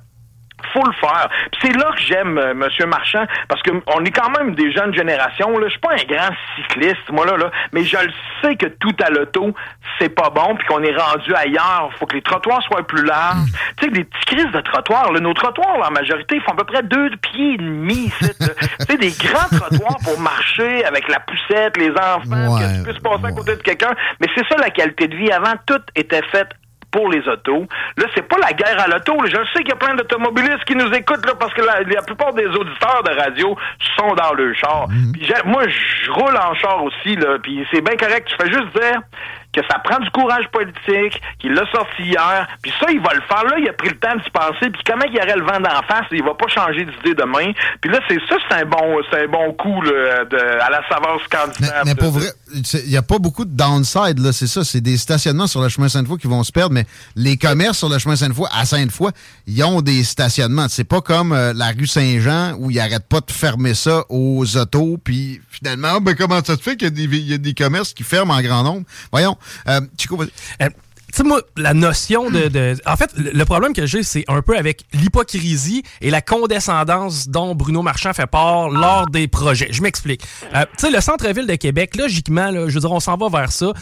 faut 0.73 0.85
le 0.85 0.93
faire. 0.93 1.29
C'est 1.61 1.75
là 1.75 1.91
que 1.95 2.01
j'aime 2.01 2.37
euh, 2.37 2.53
Monsieur 2.53 2.85
Marchand 2.85 3.25
parce 3.47 3.61
que 3.61 3.71
on 3.87 4.03
est 4.03 4.11
quand 4.11 4.29
même 4.29 4.55
des 4.55 4.71
jeunes 4.71 4.93
générations. 4.93 5.57
Là, 5.57 5.67
je 5.67 5.71
suis 5.71 5.79
pas 5.79 5.93
un 5.93 6.05
grand 6.07 6.35
cycliste, 6.55 7.09
moi 7.11 7.25
là, 7.25 7.37
là, 7.37 7.51
mais 7.71 7.83
je 7.83 7.97
le 7.97 8.11
sais 8.41 8.55
que 8.55 8.67
tout 8.67 8.95
à 9.03 9.09
l'auto 9.09 9.53
c'est 9.99 10.09
pas 10.09 10.29
bon, 10.29 10.55
puis 10.55 10.65
qu'on 10.67 10.81
est 10.81 10.95
rendu 10.95 11.33
ailleurs. 11.35 11.91
Faut 11.99 12.05
que 12.05 12.15
les 12.15 12.21
trottoirs 12.21 12.61
soient 12.63 12.85
plus 12.87 13.03
larges. 13.03 13.37
Mm. 13.37 13.55
Tu 13.77 13.85
sais, 13.85 13.91
des 13.91 14.03
petits 14.03 14.25
crises 14.25 14.51
de 14.51 14.61
trottoirs. 14.61 15.11
Là, 15.11 15.19
nos 15.19 15.33
trottoirs, 15.33 15.77
la 15.77 15.89
majorité, 15.89 16.39
font 16.39 16.53
à 16.53 16.55
peu 16.55 16.63
près 16.63 16.83
deux 16.83 17.09
pieds 17.17 17.53
et 17.55 17.57
demi. 17.57 18.11
tu 18.19 18.27
sais, 18.85 18.97
des 18.97 19.11
grands 19.11 19.57
trottoirs 19.57 19.97
pour 20.03 20.19
marcher 20.19 20.85
avec 20.85 21.07
la 21.09 21.19
poussette, 21.19 21.77
les 21.77 21.91
enfants, 21.91 22.57
que 22.57 22.77
tu 22.77 22.83
puisses 22.83 23.03
passer 23.03 23.25
à 23.25 23.31
côté 23.31 23.55
de 23.55 23.61
quelqu'un. 23.61 23.93
Mais 24.21 24.27
c'est 24.35 24.47
ça 24.47 24.55
la 24.57 24.69
qualité 24.69 25.07
de 25.07 25.15
vie. 25.15 25.31
Avant, 25.31 25.53
tout 25.65 25.81
était 25.95 26.23
fait 26.31 26.47
pour 26.91 27.09
les 27.09 27.27
autos. 27.27 27.65
Là, 27.97 28.05
c'est 28.15 28.27
pas 28.27 28.37
la 28.37 28.53
guerre 28.53 28.79
à 28.79 28.87
l'auto. 28.87 29.13
Je 29.25 29.37
sais 29.53 29.59
qu'il 29.59 29.69
y 29.69 29.73
a 29.73 29.75
plein 29.75 29.95
d'automobilistes 29.95 30.63
qui 30.65 30.75
nous 30.75 30.91
écoutent 30.93 31.25
là, 31.25 31.33
parce 31.39 31.53
que 31.53 31.61
la, 31.61 31.81
la, 31.81 32.01
plupart 32.01 32.33
des 32.33 32.47
auditeurs 32.47 33.03
de 33.03 33.19
radio 33.19 33.55
sont 33.97 34.13
dans 34.15 34.33
le 34.33 34.53
char. 34.53 34.87
Mm. 34.89 35.13
moi, 35.45 35.63
je 35.67 36.11
roule 36.11 36.37
en 36.37 36.53
char 36.55 36.83
aussi, 36.83 37.15
là, 37.15 37.37
puis 37.41 37.65
c'est 37.71 37.81
bien 37.81 37.95
correct. 37.95 38.27
Tu 38.27 38.35
fais 38.35 38.51
juste 38.51 38.73
dire 38.75 39.01
que 39.53 39.61
ça 39.69 39.79
prend 39.79 39.99
du 39.99 40.09
courage 40.11 40.47
politique, 40.51 41.21
qu'il 41.39 41.53
l'a 41.53 41.65
sorti 41.71 42.03
hier, 42.03 42.47
puis 42.61 42.71
ça, 42.79 42.91
il 42.91 42.99
va 42.99 43.13
le 43.13 43.21
faire. 43.21 43.43
Là, 43.45 43.57
il 43.57 43.67
a 43.67 43.73
pris 43.73 43.89
le 43.89 43.97
temps 43.97 44.15
de 44.15 44.23
s'y 44.23 44.29
penser, 44.29 44.69
puis 44.69 44.81
comment 44.85 45.05
il 45.11 45.17
aurait 45.17 45.35
le 45.35 45.43
vent 45.43 45.59
d'en 45.59 45.81
face, 45.87 46.05
il 46.11 46.23
va 46.23 46.35
pas 46.35 46.47
changer 46.47 46.85
d'idée 46.85 47.15
demain. 47.15 47.51
Puis 47.81 47.91
là, 47.91 47.99
c'est 48.07 48.19
ça, 48.29 48.35
c'est 48.47 48.61
un 48.61 48.65
bon 48.65 49.01
c'est 49.09 49.23
un 49.23 49.27
bon 49.27 49.51
coup 49.53 49.81
là, 49.81 50.25
de, 50.25 50.37
à 50.37 50.69
la 50.69 50.87
saveur 50.87 51.19
scandinave. 51.25 51.83
Mais, 51.85 51.93
mais 51.93 51.95
pour 51.95 52.11
vrai, 52.11 52.27
il 52.53 52.89
n'y 52.89 52.97
a 52.97 53.01
pas 53.01 53.19
beaucoup 53.19 53.45
de 53.45 53.55
downside, 53.55 54.19
là, 54.19 54.31
c'est 54.33 54.47
ça. 54.47 54.63
C'est 54.63 54.81
des 54.81 54.97
stationnements 54.97 55.47
sur 55.47 55.61
le 55.61 55.69
chemin 55.69 55.89
Sainte-Foy 55.89 56.17
qui 56.17 56.27
vont 56.27 56.43
se 56.43 56.51
perdre, 56.51 56.73
mais 56.73 56.85
les 57.15 57.37
commerces 57.37 57.77
sur 57.79 57.89
le 57.89 57.97
chemin 57.99 58.15
Sainte-Foy, 58.15 58.47
à 58.51 58.65
Sainte-Foy, 58.65 59.11
ils 59.47 59.63
ont 59.63 59.81
des 59.81 60.03
stationnements. 60.03 60.67
C'est 60.69 60.83
pas 60.83 61.01
comme 61.01 61.31
euh, 61.31 61.53
la 61.53 61.71
rue 61.71 61.87
Saint-Jean 61.87 62.55
où 62.59 62.71
ils 62.71 62.77
n'arrêtent 62.77 63.07
pas 63.07 63.21
de 63.21 63.31
fermer 63.31 63.73
ça 63.73 64.03
aux 64.09 64.57
autos, 64.57 64.97
puis 65.03 65.41
finalement, 65.49 66.01
ben, 66.01 66.15
comment 66.15 66.43
ça 66.43 66.55
se 66.55 66.61
fait 66.61 66.77
qu'il 66.77 66.97
y, 66.97 67.29
y, 67.29 67.33
a 67.33 67.37
des 67.37 67.53
commerces 67.53 67.93
qui 67.93 68.03
ferment 68.03 68.33
en 68.33 68.41
grand 68.41 68.63
nombre? 68.63 68.85
Voyons. 69.11 69.37
Euh, 69.67 69.81
Chico, 69.97 70.21
euh, 70.21 70.69
tu 71.11 71.17
sais, 71.17 71.23
moi, 71.23 71.41
la 71.57 71.73
notion 71.73 72.29
de, 72.29 72.75
En 72.85 72.95
fait, 72.95 73.11
le 73.15 73.43
problème 73.45 73.73
que 73.73 73.85
j'ai, 73.85 74.03
c'est 74.03 74.25
un 74.27 74.41
peu 74.41 74.57
avec 74.57 74.83
l'hypocrisie 74.93 75.83
et 76.01 76.09
la 76.09 76.21
condescendance 76.21 77.27
dont 77.29 77.55
Bruno 77.55 77.81
Marchand 77.81 78.13
fait 78.13 78.27
part 78.27 78.69
lors 78.69 79.07
des 79.07 79.27
projets. 79.27 79.69
Je 79.71 79.81
m'explique. 79.81 80.23
Euh, 80.55 80.65
tu 80.77 80.85
sais, 80.85 80.91
le 80.91 81.01
centre-ville 81.01 81.47
de 81.47 81.55
Québec, 81.55 81.95
logiquement, 81.95 82.51
je 82.51 82.73
veux 82.73 82.79
dire, 82.79 82.91
on 82.91 82.99
s'en 82.99 83.17
va 83.17 83.29
vers 83.29 83.51
ça. 83.51 83.73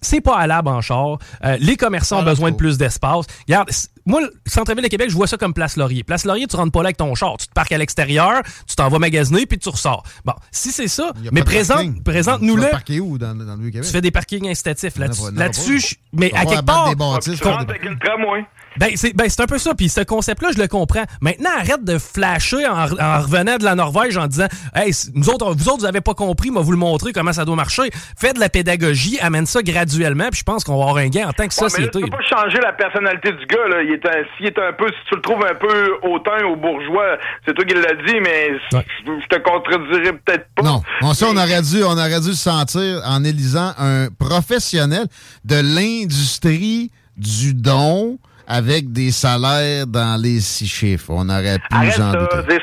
C'est 0.00 0.20
pas 0.20 0.36
à 0.36 0.46
l'ab 0.46 0.68
en 0.68 0.80
char. 0.80 1.18
les 1.58 1.76
commerçants 1.76 2.20
ont 2.20 2.24
besoin 2.24 2.50
de 2.50 2.56
plus 2.56 2.78
d'espace. 2.78 3.26
Regarde, 3.46 3.70
moi, 4.06 4.20
le 4.20 4.32
centre-ville 4.46 4.84
de 4.84 4.88
Québec, 4.88 5.10
je 5.10 5.14
vois 5.14 5.26
ça 5.26 5.36
comme 5.36 5.52
Place 5.52 5.76
Laurier. 5.76 6.04
Place 6.04 6.24
Laurier, 6.24 6.46
tu 6.46 6.56
rentres 6.56 6.72
pas 6.72 6.82
là 6.82 6.86
avec 6.86 6.96
ton 6.96 7.14
char. 7.14 7.36
Tu 7.38 7.48
te 7.48 7.52
parques 7.52 7.72
à 7.72 7.78
l'extérieur, 7.78 8.42
tu 8.66 8.76
t'en 8.76 8.88
vas 8.88 8.98
magasiner, 8.98 9.46
puis 9.46 9.58
tu 9.58 9.68
ressors. 9.68 10.04
Bon, 10.24 10.34
si 10.52 10.70
c'est 10.70 10.88
ça, 10.88 11.12
mais 11.32 11.42
présente, 11.42 12.02
présente-nous-le. 12.04 12.66
Tu 12.86 13.00
où 13.00 13.18
dans, 13.18 13.34
dans 13.34 13.56
le 13.56 13.70
Québec? 13.70 13.82
Tu 13.82 13.90
fais 13.90 14.00
des 14.00 14.10
parkings 14.12 14.48
incitatifs. 14.48 14.96
Là-dessus, 14.96 15.96
mais 16.12 16.32
à 16.34 16.46
quelque 16.46 16.64
part... 16.64 16.94
Tu 17.20 17.30
rentres 17.42 17.68
avec 17.68 17.84
le 17.84 17.98
tramway. 17.98 18.44
Ben, 18.78 18.90
c'est 18.94 19.14
ben, 19.16 19.26
un 19.38 19.46
peu 19.46 19.58
ça. 19.58 19.74
Puis 19.74 19.88
ce 19.88 20.02
concept-là, 20.02 20.50
je 20.54 20.60
le 20.60 20.68
comprends. 20.68 21.04
Maintenant, 21.20 21.50
arrête 21.56 21.84
de 21.84 21.98
flasher 21.98 22.66
en, 22.66 22.72
en, 22.72 23.20
revenant 23.20 23.56
de 23.56 23.64
la 23.64 23.74
Norvège 23.74 24.16
en 24.16 24.26
disant 24.26 24.46
Hey, 24.74 24.92
nous 25.14 25.28
autres, 25.30 25.54
vous 25.54 25.68
autres, 25.68 25.80
vous 25.80 25.86
avez 25.86 26.00
pas 26.00 26.14
compris, 26.14 26.50
moi, 26.50 26.62
vous 26.62 26.72
le 26.72 26.78
montrer 26.78 27.12
comment 27.12 27.32
ça 27.32 27.44
doit 27.44 27.56
marcher. 27.56 27.90
Fais 28.18 28.32
de 28.32 28.40
la 28.40 28.48
pédagogie, 28.48 29.18
amène 29.20 29.46
ça 29.46 29.62
graduellement, 29.62 30.28
puis 30.30 30.40
je 30.40 30.44
pense 30.44 30.64
qu'on 30.64 30.76
va 30.76 30.90
avoir 30.90 30.96
un 30.98 31.08
gain 31.08 31.28
en 31.28 31.32
tant 31.32 31.46
que 31.46 31.54
société. 31.54 31.90
Mais 31.94 32.04
tu 32.04 32.10
peux 32.10 32.16
pas 32.16 32.22
changer 32.22 32.58
la 32.58 32.72
personnalité 32.72 33.32
du 33.32 33.46
gars. 33.46 33.68
Là. 33.68 33.82
Il 33.82 33.92
est 33.96 34.06
un, 34.06 34.22
s'il 34.36 34.46
est 34.46 34.58
un 34.58 34.72
peu, 34.72 34.86
si 34.88 35.08
tu 35.08 35.16
le 35.16 35.20
trouves 35.20 35.44
un 35.44 35.54
peu 35.54 35.98
hautain 36.02 36.44
ou 36.46 36.56
bourgeois, 36.56 37.18
c'est 37.44 37.54
toi 37.54 37.64
qui 37.64 37.74
l'as 37.74 37.94
dit, 38.06 38.20
mais 38.20 38.52
je 38.72 39.26
te 39.28 39.38
contredirais 39.40 40.12
peut-être 40.12 40.46
pas. 40.54 40.62
Non, 40.62 40.82
on, 41.02 41.14
ça, 41.14 41.26
on 41.30 41.36
aurait 41.36 41.62
dû, 41.62 41.82
on 41.84 41.98
aurait 41.98 42.20
dû 42.20 42.34
sentir 42.34 43.00
en 43.04 43.24
élisant 43.24 43.72
un 43.78 44.08
professionnel 44.18 45.06
de 45.44 45.56
l'industrie 45.56 46.90
du 47.16 47.54
don 47.54 48.18
avec 48.46 48.92
des 48.92 49.10
salaires 49.10 49.86
dans 49.86 50.20
les 50.20 50.40
six 50.40 50.68
chiffres. 50.68 51.06
On 51.08 51.28
aurait 51.28 51.58
pu 51.58 51.64
Arrête 51.70 51.98
en 51.98 52.12
douter. 52.12 52.58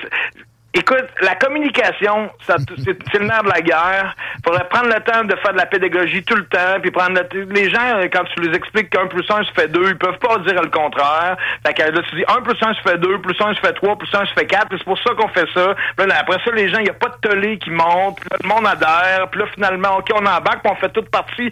Écoute, 0.76 1.06
la 1.22 1.36
communication, 1.36 2.32
c'est 2.48 3.20
le 3.20 3.26
nerf 3.26 3.44
de 3.44 3.50
la 3.50 3.62
guerre. 3.62 4.16
Faudrait 4.44 4.68
prendre 4.70 4.88
le 4.88 5.00
temps 5.02 5.24
de 5.24 5.36
faire 5.36 5.54
de 5.54 5.58
la 5.58 5.68
pédagogie 5.68 6.24
tout 6.24 6.36
le 6.36 6.46
temps, 6.46 6.80
puis 6.82 6.90
prendre 6.90 7.22
les 7.52 7.70
gens, 7.70 8.00
euh, 8.00 8.08
quand 8.12 8.24
tu 8.34 8.42
les 8.42 8.58
expliques 8.58 8.90
qu'un 8.90 9.06
plus 9.06 9.24
un 9.30 9.44
se 9.44 9.52
fait 9.52 9.68
deux, 9.68 9.90
ils 9.90 9.98
peuvent 9.98 10.18
pas 10.18 10.40
dire 10.40 10.60
le 10.60 10.72
contraire. 10.72 11.38
Fait 11.64 11.76
que 11.76 11.84
là, 11.84 12.02
tu 12.10 12.16
dis 12.16 12.24
un 12.28 12.42
plus 12.42 12.58
un 12.64 12.74
se 12.74 12.82
fait 12.82 12.98
deux, 12.98 13.20
plus 13.22 13.40
un 13.40 13.54
se 13.54 13.60
fait 13.60 13.74
trois, 13.74 13.96
plus 13.96 14.10
un 14.16 14.26
se 14.26 14.34
fait 14.34 14.48
quatre, 14.48 14.70
c'est 14.72 14.84
pour 14.84 14.98
ça 14.98 15.12
qu'on 15.14 15.28
fait 15.28 15.48
ça. 15.54 15.76
Là, 16.00 16.16
après 16.20 16.40
ça, 16.44 16.52
les 16.52 16.68
gens, 16.70 16.80
il 16.80 16.86
n'y 16.86 16.90
a 16.90 16.94
pas 16.94 17.10
de 17.10 17.30
tollé 17.30 17.60
qui 17.60 17.70
monte, 17.70 18.20
puis 18.20 18.30
là, 18.32 18.38
le 18.42 18.50
monde 18.50 18.66
adhère, 18.66 19.28
puis 19.30 19.42
là, 19.42 19.48
finalement, 19.54 19.98
OK, 20.00 20.10
on 20.16 20.26
embarque, 20.26 20.64
puis 20.64 20.72
on 20.72 20.76
fait 20.76 20.90
toute 20.90 21.12
partie. 21.12 21.52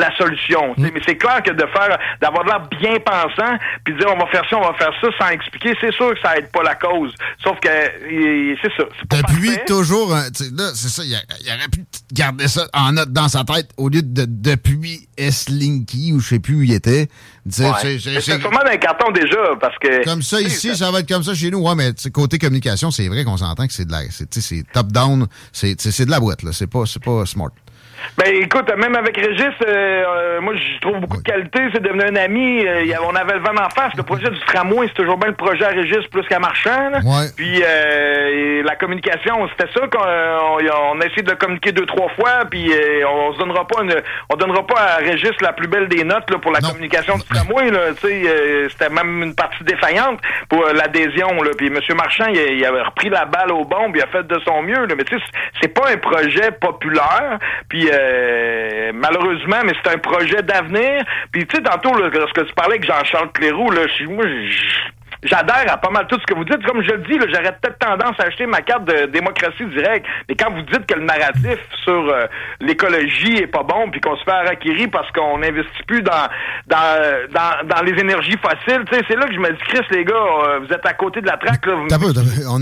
la 0.00 0.14
solution. 0.16 0.74
Mm. 0.76 0.88
Mais 0.94 1.00
c'est 1.06 1.16
clair 1.16 1.42
que 1.42 1.52
de 1.52 1.66
faire, 1.66 1.98
d'avoir 2.20 2.44
l'air 2.44 2.60
bien 2.80 2.96
pensant, 3.04 3.56
puis 3.84 3.94
dire 3.94 4.06
on 4.12 4.18
va 4.18 4.26
faire 4.26 4.44
ça, 4.48 4.56
on 4.56 4.62
va 4.62 4.74
faire 4.74 4.92
ça, 5.00 5.08
sans 5.18 5.28
expliquer, 5.30 5.74
c'est 5.80 5.92
sûr 5.92 6.14
que 6.14 6.20
ça 6.20 6.36
aide 6.36 6.50
pas 6.50 6.62
la 6.62 6.74
cause. 6.74 7.14
Sauf 7.42 7.58
que 7.60 7.68
c'est 7.68 8.72
ça. 8.76 8.84
Depuis 9.22 9.58
toujours, 9.66 10.10
là, 10.10 10.24
c'est 10.30 10.88
ça, 10.88 11.02
il, 11.04 11.14
aurait 11.14 11.68
pu 11.70 11.84
garder 12.12 12.48
ça 12.48 12.66
en 12.72 12.92
note 12.92 13.12
dans 13.12 13.28
sa 13.28 13.44
tête 13.44 13.70
au 13.76 13.88
lieu 13.88 14.02
de 14.02 14.26
depuis 14.26 15.08
S-Linky 15.16 16.12
ou 16.12 16.20
je 16.20 16.28
sais 16.28 16.38
plus 16.38 16.56
où 16.56 16.62
il 16.62 16.72
était. 16.72 17.08
C'est 17.48 17.98
sûrement 18.20 18.60
dans 18.64 18.70
un 18.70 18.76
carton 18.76 19.10
déjà, 19.12 19.38
parce 19.60 19.76
que. 19.78 20.04
Comme 20.04 20.22
ça 20.22 20.40
ici, 20.40 20.76
ça 20.76 20.90
va 20.90 21.00
être 21.00 21.08
comme 21.08 21.22
ça 21.22 21.34
chez 21.34 21.50
nous. 21.50 21.66
Ouais, 21.66 21.74
mais 21.74 21.92
côté 22.12 22.38
communication, 22.38 22.90
c'est 22.90 23.08
vrai 23.08 23.24
qu'on 23.24 23.36
s'entend 23.36 23.66
que 23.66 23.72
c'est 23.72 23.86
de 23.86 23.92
la. 23.92 24.02
C'est 24.10 24.64
top-down, 24.72 25.26
c'est 25.52 25.74
de 25.76 26.10
la 26.10 26.20
boîte, 26.20 26.42
là. 26.42 26.52
C'est 26.52 26.66
pas, 26.66 26.84
pas 27.04 27.26
smart. 27.26 27.50
Ben 28.18 28.34
écoute, 28.34 28.70
même 28.76 28.96
avec 28.96 29.16
Régis, 29.16 29.44
euh, 29.66 30.04
euh, 30.06 30.40
moi 30.40 30.54
je 30.54 30.80
trouve 30.80 30.98
beaucoup 31.00 31.16
de 31.18 31.22
qualité, 31.22 31.60
c'est 31.72 31.82
devenu 31.82 32.02
un 32.02 32.16
ami. 32.16 32.66
euh, 32.66 32.84
on 33.06 33.14
avait 33.14 33.34
le 33.34 33.40
vent 33.40 33.54
en 33.58 33.70
face. 33.70 33.94
Le 33.96 34.02
projet 34.02 34.28
du 34.28 34.38
tramway, 34.40 34.86
c'est 34.88 34.94
toujours 34.94 35.16
bien 35.18 35.28
le 35.28 35.34
projet 35.34 35.64
à 35.64 35.68
Régis 35.68 36.06
plus 36.10 36.22
qu'à 36.26 36.38
Marchand. 36.38 36.90
là. 36.90 36.98
Ouais. 37.04 37.26
Puis 37.36 37.62
euh, 37.64 38.62
la 38.64 38.76
communication, 38.76 39.48
c'était 39.48 39.70
ça 39.72 39.86
qu'on 39.88 39.98
on, 39.98 40.96
on 40.96 41.00
a 41.00 41.06
essayé 41.06 41.22
de 41.22 41.34
communiquer 41.34 41.72
deux 41.72 41.86
trois 41.86 42.08
fois. 42.10 42.44
Puis 42.50 42.72
euh, 42.72 43.06
on 43.08 43.32
se 43.34 43.38
donnera 43.38 43.66
pas 43.66 43.82
une, 43.82 43.94
on 44.32 44.36
donnera 44.36 44.66
pas 44.66 44.80
à 44.80 44.96
Régis 44.96 45.32
la 45.40 45.52
plus 45.52 45.68
belle 45.68 45.88
des 45.88 46.04
notes 46.04 46.30
là, 46.30 46.38
pour 46.38 46.52
la 46.52 46.60
Non. 46.60 46.68
communication 46.70 47.16
du 47.16 47.24
tramway. 47.24 47.70
Là, 47.70 47.92
tu 48.00 48.08
sais, 48.08 48.22
euh, 48.26 48.68
c'était 48.70 48.90
même 48.90 49.22
une 49.22 49.34
partie 49.34 49.62
défaillante 49.64 50.20
pour 50.48 50.64
euh, 50.66 50.72
l'adhésion. 50.72 51.42
Là. 51.42 51.50
Puis 51.56 51.68
M. 51.68 51.78
Marchand, 51.96 52.26
il, 52.28 52.64
avait 52.64 52.82
repris 52.82 53.08
la 53.08 53.24
balle 53.24 53.52
au 53.52 53.64
bon, 53.64 53.90
puis 53.92 54.00
il 54.00 54.02
a 54.02 54.06
fait 54.08 54.26
de 54.26 54.38
son 54.46 54.62
mieux. 54.62 54.86
Là. 54.86 54.94
Mais 54.96 55.04
tu 55.04 55.16
sais, 55.18 55.22
c'est- 55.24 55.38
c'est 55.62 55.68
pas 55.68 55.90
un 55.92 55.96
projet 55.96 56.50
populaire. 56.60 57.38
Puis 57.68 57.89
euh, 57.92 58.92
malheureusement, 58.94 59.58
mais 59.64 59.72
c'est 59.82 59.92
un 59.92 59.98
projet 59.98 60.42
d'avenir. 60.42 61.04
Puis 61.32 61.46
tu 61.46 61.56
sais, 61.56 61.62
tantôt, 61.62 61.94
là, 61.98 62.08
lorsque 62.12 62.46
tu 62.46 62.54
parlais 62.54 62.74
avec 62.76 62.84
Jean-Charles 62.86 63.32
Cléroux, 63.32 63.70
là, 63.70 63.82
moi, 64.08 64.24
je- 64.26 64.80
J'adhère 65.22 65.64
à 65.70 65.76
pas 65.76 65.90
mal 65.90 66.06
tout 66.08 66.18
ce 66.20 66.26
que 66.26 66.34
vous 66.34 66.44
dites. 66.44 66.64
Comme 66.66 66.82
je 66.82 66.92
le 66.92 66.98
dis, 67.02 67.18
j'aurais 67.32 67.52
peut-être 67.60 67.78
tendance 67.78 68.18
à 68.18 68.24
acheter 68.24 68.46
ma 68.46 68.62
carte 68.62 68.84
de 68.86 69.06
démocratie 69.06 69.66
directe. 69.66 70.06
Mais 70.28 70.34
quand 70.34 70.50
vous 70.52 70.62
dites 70.62 70.86
que 70.86 70.94
le 70.94 71.04
narratif 71.04 71.58
sur 71.84 71.92
euh, 72.08 72.26
l'écologie 72.60 73.36
est 73.36 73.46
pas 73.46 73.62
bon, 73.62 73.90
puis 73.90 74.00
qu'on 74.00 74.16
se 74.16 74.24
fait 74.24 74.30
harakiri 74.30 74.88
parce 74.88 75.10
qu'on 75.12 75.38
n'investit 75.38 75.82
plus 75.86 76.02
dans, 76.02 76.26
dans, 76.66 77.26
dans, 77.32 77.66
dans 77.68 77.82
les 77.82 77.92
énergies 78.00 78.36
fossiles, 78.40 78.82
tu 78.90 78.96
sais, 78.96 79.04
c'est 79.08 79.16
là 79.16 79.26
que 79.26 79.34
je 79.34 79.38
me 79.40 79.50
dis, 79.50 79.62
Chris, 79.68 79.84
les 79.90 80.04
gars, 80.04 80.14
euh, 80.14 80.60
vous 80.60 80.72
êtes 80.72 80.86
à 80.86 80.94
côté 80.94 81.20
de 81.20 81.26
la 81.26 81.36
traque. 81.36 81.66
Là, 81.66 81.74
Vous- 81.74 81.88
T'as 81.88 81.98
peu, 81.98 82.12
t'as 82.14 82.22
peu. 82.22 82.46
On 82.48 82.60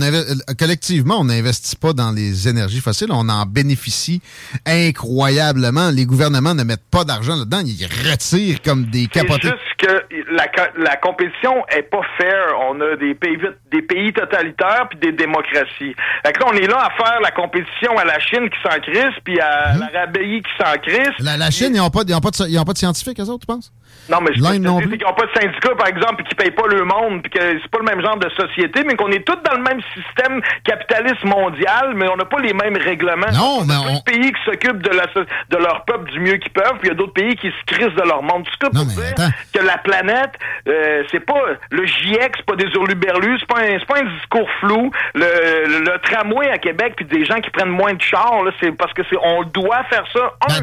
collectivement, 0.59 1.21
on 1.21 1.25
n'investit 1.25 1.77
pas 1.77 1.92
dans 1.92 2.11
les 2.12 2.49
énergies 2.49 2.81
fossiles. 2.81 3.09
On 3.12 3.29
en 3.29 3.47
bénéficie 3.47 4.21
incroyablement. 4.66 5.90
Les 5.90 6.07
gouvernements 6.07 6.55
ne 6.55 6.64
mettent 6.64 6.88
pas 6.90 7.05
d'argent 7.05 7.37
là-dedans. 7.37 7.61
Ils 7.64 7.87
retirent 8.11 8.62
comme 8.62 8.87
des 8.87 9.03
C'est 9.12 9.21
capotés. 9.21 9.49
juste 9.49 9.77
que 9.79 10.05
la, 10.33 10.47
la 10.79 10.97
compétition 10.97 11.55
est 11.68 11.83
pas 11.83 12.01
fair. 12.18 12.48
On 12.69 12.81
a 12.81 12.97
des 12.97 13.15
pays, 13.15 13.39
des 13.73 13.83
pays 13.83 14.13
totalitaires 14.13 14.87
puis 14.91 14.99
des 14.99 15.13
démocraties. 15.13 15.95
Fait 16.25 16.33
que 16.33 16.41
là, 16.41 16.47
on 16.49 16.57
est 16.57 16.67
là 16.67 16.87
à 16.87 16.91
faire 17.03 17.21
la 17.21 17.31
compétition 17.31 17.97
à 17.99 18.05
la 18.05 18.19
Chine 18.21 18.49
qui 18.51 18.59
s'en 18.63 18.79
crisse 18.81 19.15
puis 19.25 19.39
à 19.41 19.75
l'Arabie 19.79 20.43
qui 20.43 20.51
s'en 20.65 20.73
crisse. 20.81 21.17
La, 21.21 21.37
la 21.37 21.51
Chine, 21.51 21.75
ils 21.75 21.79
n'ont 21.79 21.91
pas, 21.91 22.03
ils 22.07 22.15
ont 22.15 22.21
pas, 22.21 22.31
de- 22.31 22.49
ils 22.49 22.59
ont 22.59 22.65
pas 22.65 22.73
de 22.73 22.79
scientifiques, 22.79 23.19
eux 23.21 23.25
autres, 23.29 23.41
tu 23.41 23.47
penses? 23.47 23.73
Non, 24.11 24.20
mais 24.22 24.33
je 24.35 24.40
L'Inde 24.42 24.64
te 24.64 24.88
c'est 24.90 24.96
qu'ils 24.96 25.07
n'ont 25.07 25.12
pas 25.12 25.27
de 25.27 25.38
syndicat, 25.38 25.74
par 25.77 25.87
exemple, 25.87 26.16
puis 26.16 26.24
qu'ils 26.29 26.37
payent 26.37 26.51
pas 26.51 26.66
le 26.66 26.83
monde, 26.83 27.20
puis 27.22 27.31
que 27.31 27.38
c'est 27.61 27.70
pas 27.70 27.79
le 27.79 27.85
même 27.85 28.01
genre 28.01 28.16
de 28.16 28.31
société, 28.31 28.83
mais 28.85 28.96
qu'on 28.96 29.11
est 29.11 29.20
tous 29.22 29.37
dans 29.44 29.55
le 29.55 29.62
même 29.62 29.83
système 29.94 30.40
capitaliste 30.64 31.22
mondial, 31.24 31.92
mais 31.94 32.09
on 32.09 32.16
n'a 32.16 32.24
pas 32.24 32.38
les 32.40 32.55
mêmes 32.55 32.79
règlements. 32.79 33.31
Non, 33.35 33.59
on 33.61 33.64
mais 33.66 33.74
on- 33.77 34.01
pays 34.01 34.33
qui 34.33 34.42
s'occupent 34.46 34.81
de, 34.81 34.96
la, 34.96 35.05
de 35.51 35.57
leur 35.62 35.85
peuple 35.85 36.11
du 36.11 36.20
mieux 36.20 36.38
qu'ils 36.38 36.53
peuvent, 36.53 36.79
puis 36.81 36.85
il 36.85 36.88
y 36.88 36.92
a 36.92 36.94
d'autres 36.94 37.12
pays 37.12 37.37
qui 37.37 37.48
se 37.51 37.64
crissent 37.66 37.94
de 37.94 38.03
leur 38.09 38.22
monde. 38.22 38.44
Tout 38.44 38.53
ça 38.62 38.70
pour 38.70 38.85
dire 38.87 39.05
attends. 39.12 39.29
que 39.53 39.62
la 39.62 39.77
planète, 39.77 40.33
euh, 40.68 41.03
c'est 41.11 41.20
pas 41.20 41.42
le 41.70 41.85
GIEC, 41.85 42.33
c'est 42.38 42.46
pas 42.46 42.57
des 42.57 42.64
hurluberlus, 42.74 43.38
c'est 43.40 43.46
pas 43.48 43.61
un, 43.61 43.79
c'est 43.79 43.87
pas 43.87 43.98
un 44.01 44.09
discours 44.16 44.48
flou. 44.61 44.90
Le, 45.14 45.98
tramway 45.98 46.48
à 46.51 46.57
Québec, 46.59 46.94
puis 46.96 47.05
des 47.05 47.24
gens 47.27 47.40
qui 47.40 47.51
prennent 47.51 47.68
moins 47.68 47.92
de 47.92 48.01
chars, 48.01 48.42
là, 48.42 48.53
c'est 48.61 48.72
parce 48.72 48.92
que 48.94 49.03
c'est 49.11 49.16
on 49.22 49.42
doit 49.44 49.83
faire 49.90 50.05
ça. 50.14 50.33
Un, 50.48 50.48
Ben, 50.48 50.55
un 50.59 50.62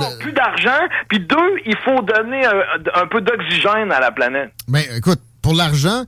ont 0.00 0.10
le- 0.16 0.22
plus 0.22 0.32
d'argent, 0.32 0.78
puis 1.08 1.18
deux, 1.18 1.56
il 1.64 1.76
faut 1.78 2.00
donner 2.02 2.44
un, 2.46 2.62
un 2.94 3.06
peu 3.06 3.20
d'oxygène 3.20 3.92
à 3.92 4.00
la 4.00 4.10
planète. 4.10 4.52
Ben, 4.68 4.82
écoute, 4.96 5.20
pour 5.42 5.54
l'argent, 5.54 6.04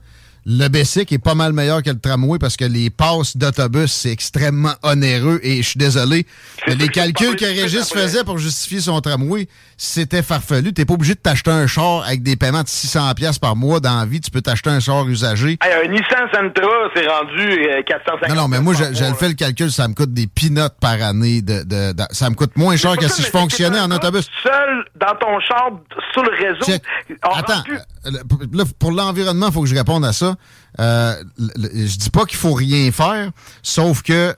le 0.49 0.69
Bessic 0.69 1.11
est 1.11 1.17
pas 1.17 1.35
mal 1.35 1.51
meilleur 1.51 1.83
que 1.83 1.89
le 1.89 1.99
tramway 1.99 2.39
parce 2.39 2.55
que 2.55 2.63
les 2.63 2.89
passes 2.89 3.35
d'autobus, 3.35 3.91
c'est 3.91 4.11
extrêmement 4.11 4.71
onéreux 4.81 5.41
et 5.43 5.57
je 5.61 5.67
suis 5.69 5.77
désolé. 5.77 6.25
Les 6.67 6.87
calculs 6.87 7.35
que 7.35 7.43
Régis 7.43 7.91
faisait 7.91 8.23
pour 8.23 8.37
justifier 8.37 8.79
son 8.79 9.01
tramway, 9.01 9.49
c'était 9.75 10.23
farfelu. 10.23 10.71
T'es 10.71 10.85
pas 10.85 10.93
obligé 10.93 11.15
de 11.15 11.19
t'acheter 11.19 11.51
un 11.51 11.67
char 11.67 12.03
avec 12.07 12.23
des 12.23 12.37
paiements 12.37 12.61
de 12.63 12.67
600$ 12.67 13.13
piastres 13.15 13.41
par 13.41 13.57
mois 13.57 13.81
dans 13.81 13.99
la 13.99 14.05
vie. 14.05 14.21
Tu 14.21 14.31
peux 14.31 14.39
t'acheter 14.41 14.69
un 14.69 14.79
char 14.79 15.05
usagé. 15.09 15.57
Hey, 15.61 15.85
un 15.85 15.91
Nissan 15.91 16.29
Sentra, 16.33 16.69
c'est 16.95 17.05
rendu 17.07 17.67
euh, 17.69 17.83
450 17.85 18.29
Non, 18.29 18.43
non, 18.43 18.47
mais 18.47 18.61
moi, 18.61 18.73
mois, 18.73 18.83
je 18.93 19.03
le 19.03 19.09
là. 19.09 19.13
fais 19.15 19.27
le 19.27 19.33
calcul, 19.33 19.69
ça 19.69 19.89
me 19.89 19.95
coûte 19.95 20.13
des 20.13 20.27
peanuts 20.27 20.61
par 20.79 20.93
année. 21.01 21.41
De, 21.41 21.63
de- 21.63 21.91
de- 21.91 22.03
ça 22.11 22.29
me 22.29 22.35
coûte 22.35 22.55
moins 22.55 22.77
cher 22.77 22.95
que 22.95 23.09
si 23.09 23.21
je 23.21 23.27
fonctionnais 23.27 23.81
en 23.81 23.91
autobus. 23.91 24.25
Seul 24.41 24.85
dans 24.95 25.13
ton 25.19 25.39
char 25.41 25.71
sur 26.13 26.23
le 26.23 26.31
réseau. 26.31 26.81
Attends, 27.21 27.63
euh, 28.05 28.11
là, 28.53 28.63
pour 28.79 28.91
l'environnement, 28.93 29.47
il 29.49 29.53
faut 29.53 29.61
que 29.63 29.67
je 29.67 29.75
réponde 29.75 30.05
à 30.05 30.13
ça. 30.13 30.35
Euh, 30.79 31.23
je 31.37 31.97
dis 31.97 32.09
pas 32.11 32.25
qu'il 32.25 32.37
faut 32.37 32.53
rien 32.53 32.91
faire, 32.91 33.31
sauf 33.63 34.03
que 34.03 34.35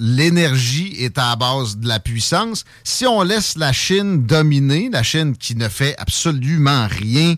l'énergie 0.00 0.96
est 0.98 1.16
à 1.16 1.30
la 1.30 1.36
base 1.36 1.78
de 1.78 1.86
la 1.86 2.00
puissance. 2.00 2.64
Si 2.82 3.06
on 3.06 3.22
laisse 3.22 3.56
la 3.56 3.72
Chine 3.72 4.26
dominer, 4.26 4.90
la 4.92 5.02
Chine 5.02 5.36
qui 5.36 5.54
ne 5.54 5.68
fait 5.68 5.94
absolument 5.98 6.88
rien 6.88 7.36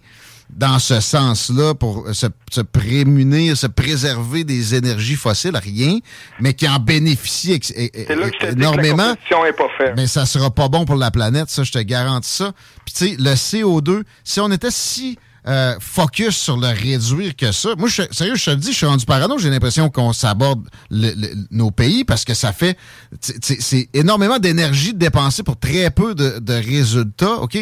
dans 0.56 0.78
ce 0.78 1.00
sens-là 1.00 1.74
pour 1.74 2.06
se, 2.12 2.26
se 2.50 2.60
prémunir, 2.60 3.56
se 3.56 3.66
préserver 3.66 4.44
des 4.44 4.74
énergies 4.74 5.16
fossiles, 5.16 5.56
rien, 5.56 5.98
mais 6.40 6.54
qui 6.54 6.68
en 6.68 6.78
bénéficie 6.78 7.52
dis 7.52 7.60
que 7.60 8.52
énormément 8.52 9.14
pas 9.52 9.68
mais 9.96 10.06
ça 10.06 10.26
sera 10.26 10.50
pas 10.50 10.68
bon 10.68 10.84
pour 10.84 10.96
la 10.96 11.10
planète, 11.10 11.48
ça, 11.48 11.64
je 11.64 11.72
te 11.72 11.78
garantis 11.78 12.30
ça. 12.30 12.52
Puis 12.84 12.94
tu 12.94 13.08
sais, 13.08 13.16
le 13.18 13.34
CO2, 13.34 14.02
si 14.24 14.40
on 14.40 14.50
était 14.50 14.70
si 14.70 15.18
euh, 15.48 15.74
focus 15.80 16.36
sur 16.36 16.56
le 16.56 16.68
réduire 16.68 17.34
que 17.34 17.50
ça, 17.50 17.70
moi, 17.76 17.88
je, 17.88 18.02
sérieux, 18.12 18.36
je 18.36 18.44
te 18.44 18.50
le 18.50 18.56
dis, 18.56 18.72
je 18.72 18.76
suis 18.76 18.86
rendu 18.86 19.04
parano, 19.04 19.38
j'ai 19.38 19.50
l'impression 19.50 19.90
qu'on 19.90 20.12
s'aborde 20.12 20.68
le- 20.90 21.12
le- 21.16 21.34
nos 21.50 21.70
pays 21.70 22.04
parce 22.04 22.24
que 22.24 22.34
ça 22.34 22.52
fait, 22.52 22.78
c'est 23.20 23.88
énormément 23.92 24.38
d'énergie 24.38 24.94
dépensée 24.94 25.42
pour 25.42 25.58
très 25.58 25.90
peu 25.90 26.14
de, 26.14 26.38
de 26.38 26.52
résultats, 26.54 27.40
OK? 27.40 27.58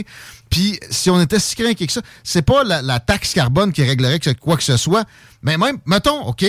Puis 0.50 0.78
si 0.90 1.10
on 1.10 1.20
était 1.20 1.38
si 1.38 1.54
craqué 1.56 1.86
que 1.86 1.92
ça, 1.92 2.02
c'est 2.24 2.42
pas 2.42 2.64
la, 2.64 2.82
la 2.82 3.00
taxe 3.00 3.32
carbone 3.32 3.72
qui 3.72 3.82
réglerait 3.82 4.20
quoi 4.40 4.56
que 4.56 4.62
ce 4.64 4.76
soit, 4.76 5.04
mais 5.42 5.56
même, 5.56 5.78
mettons, 5.86 6.20
OK, 6.26 6.44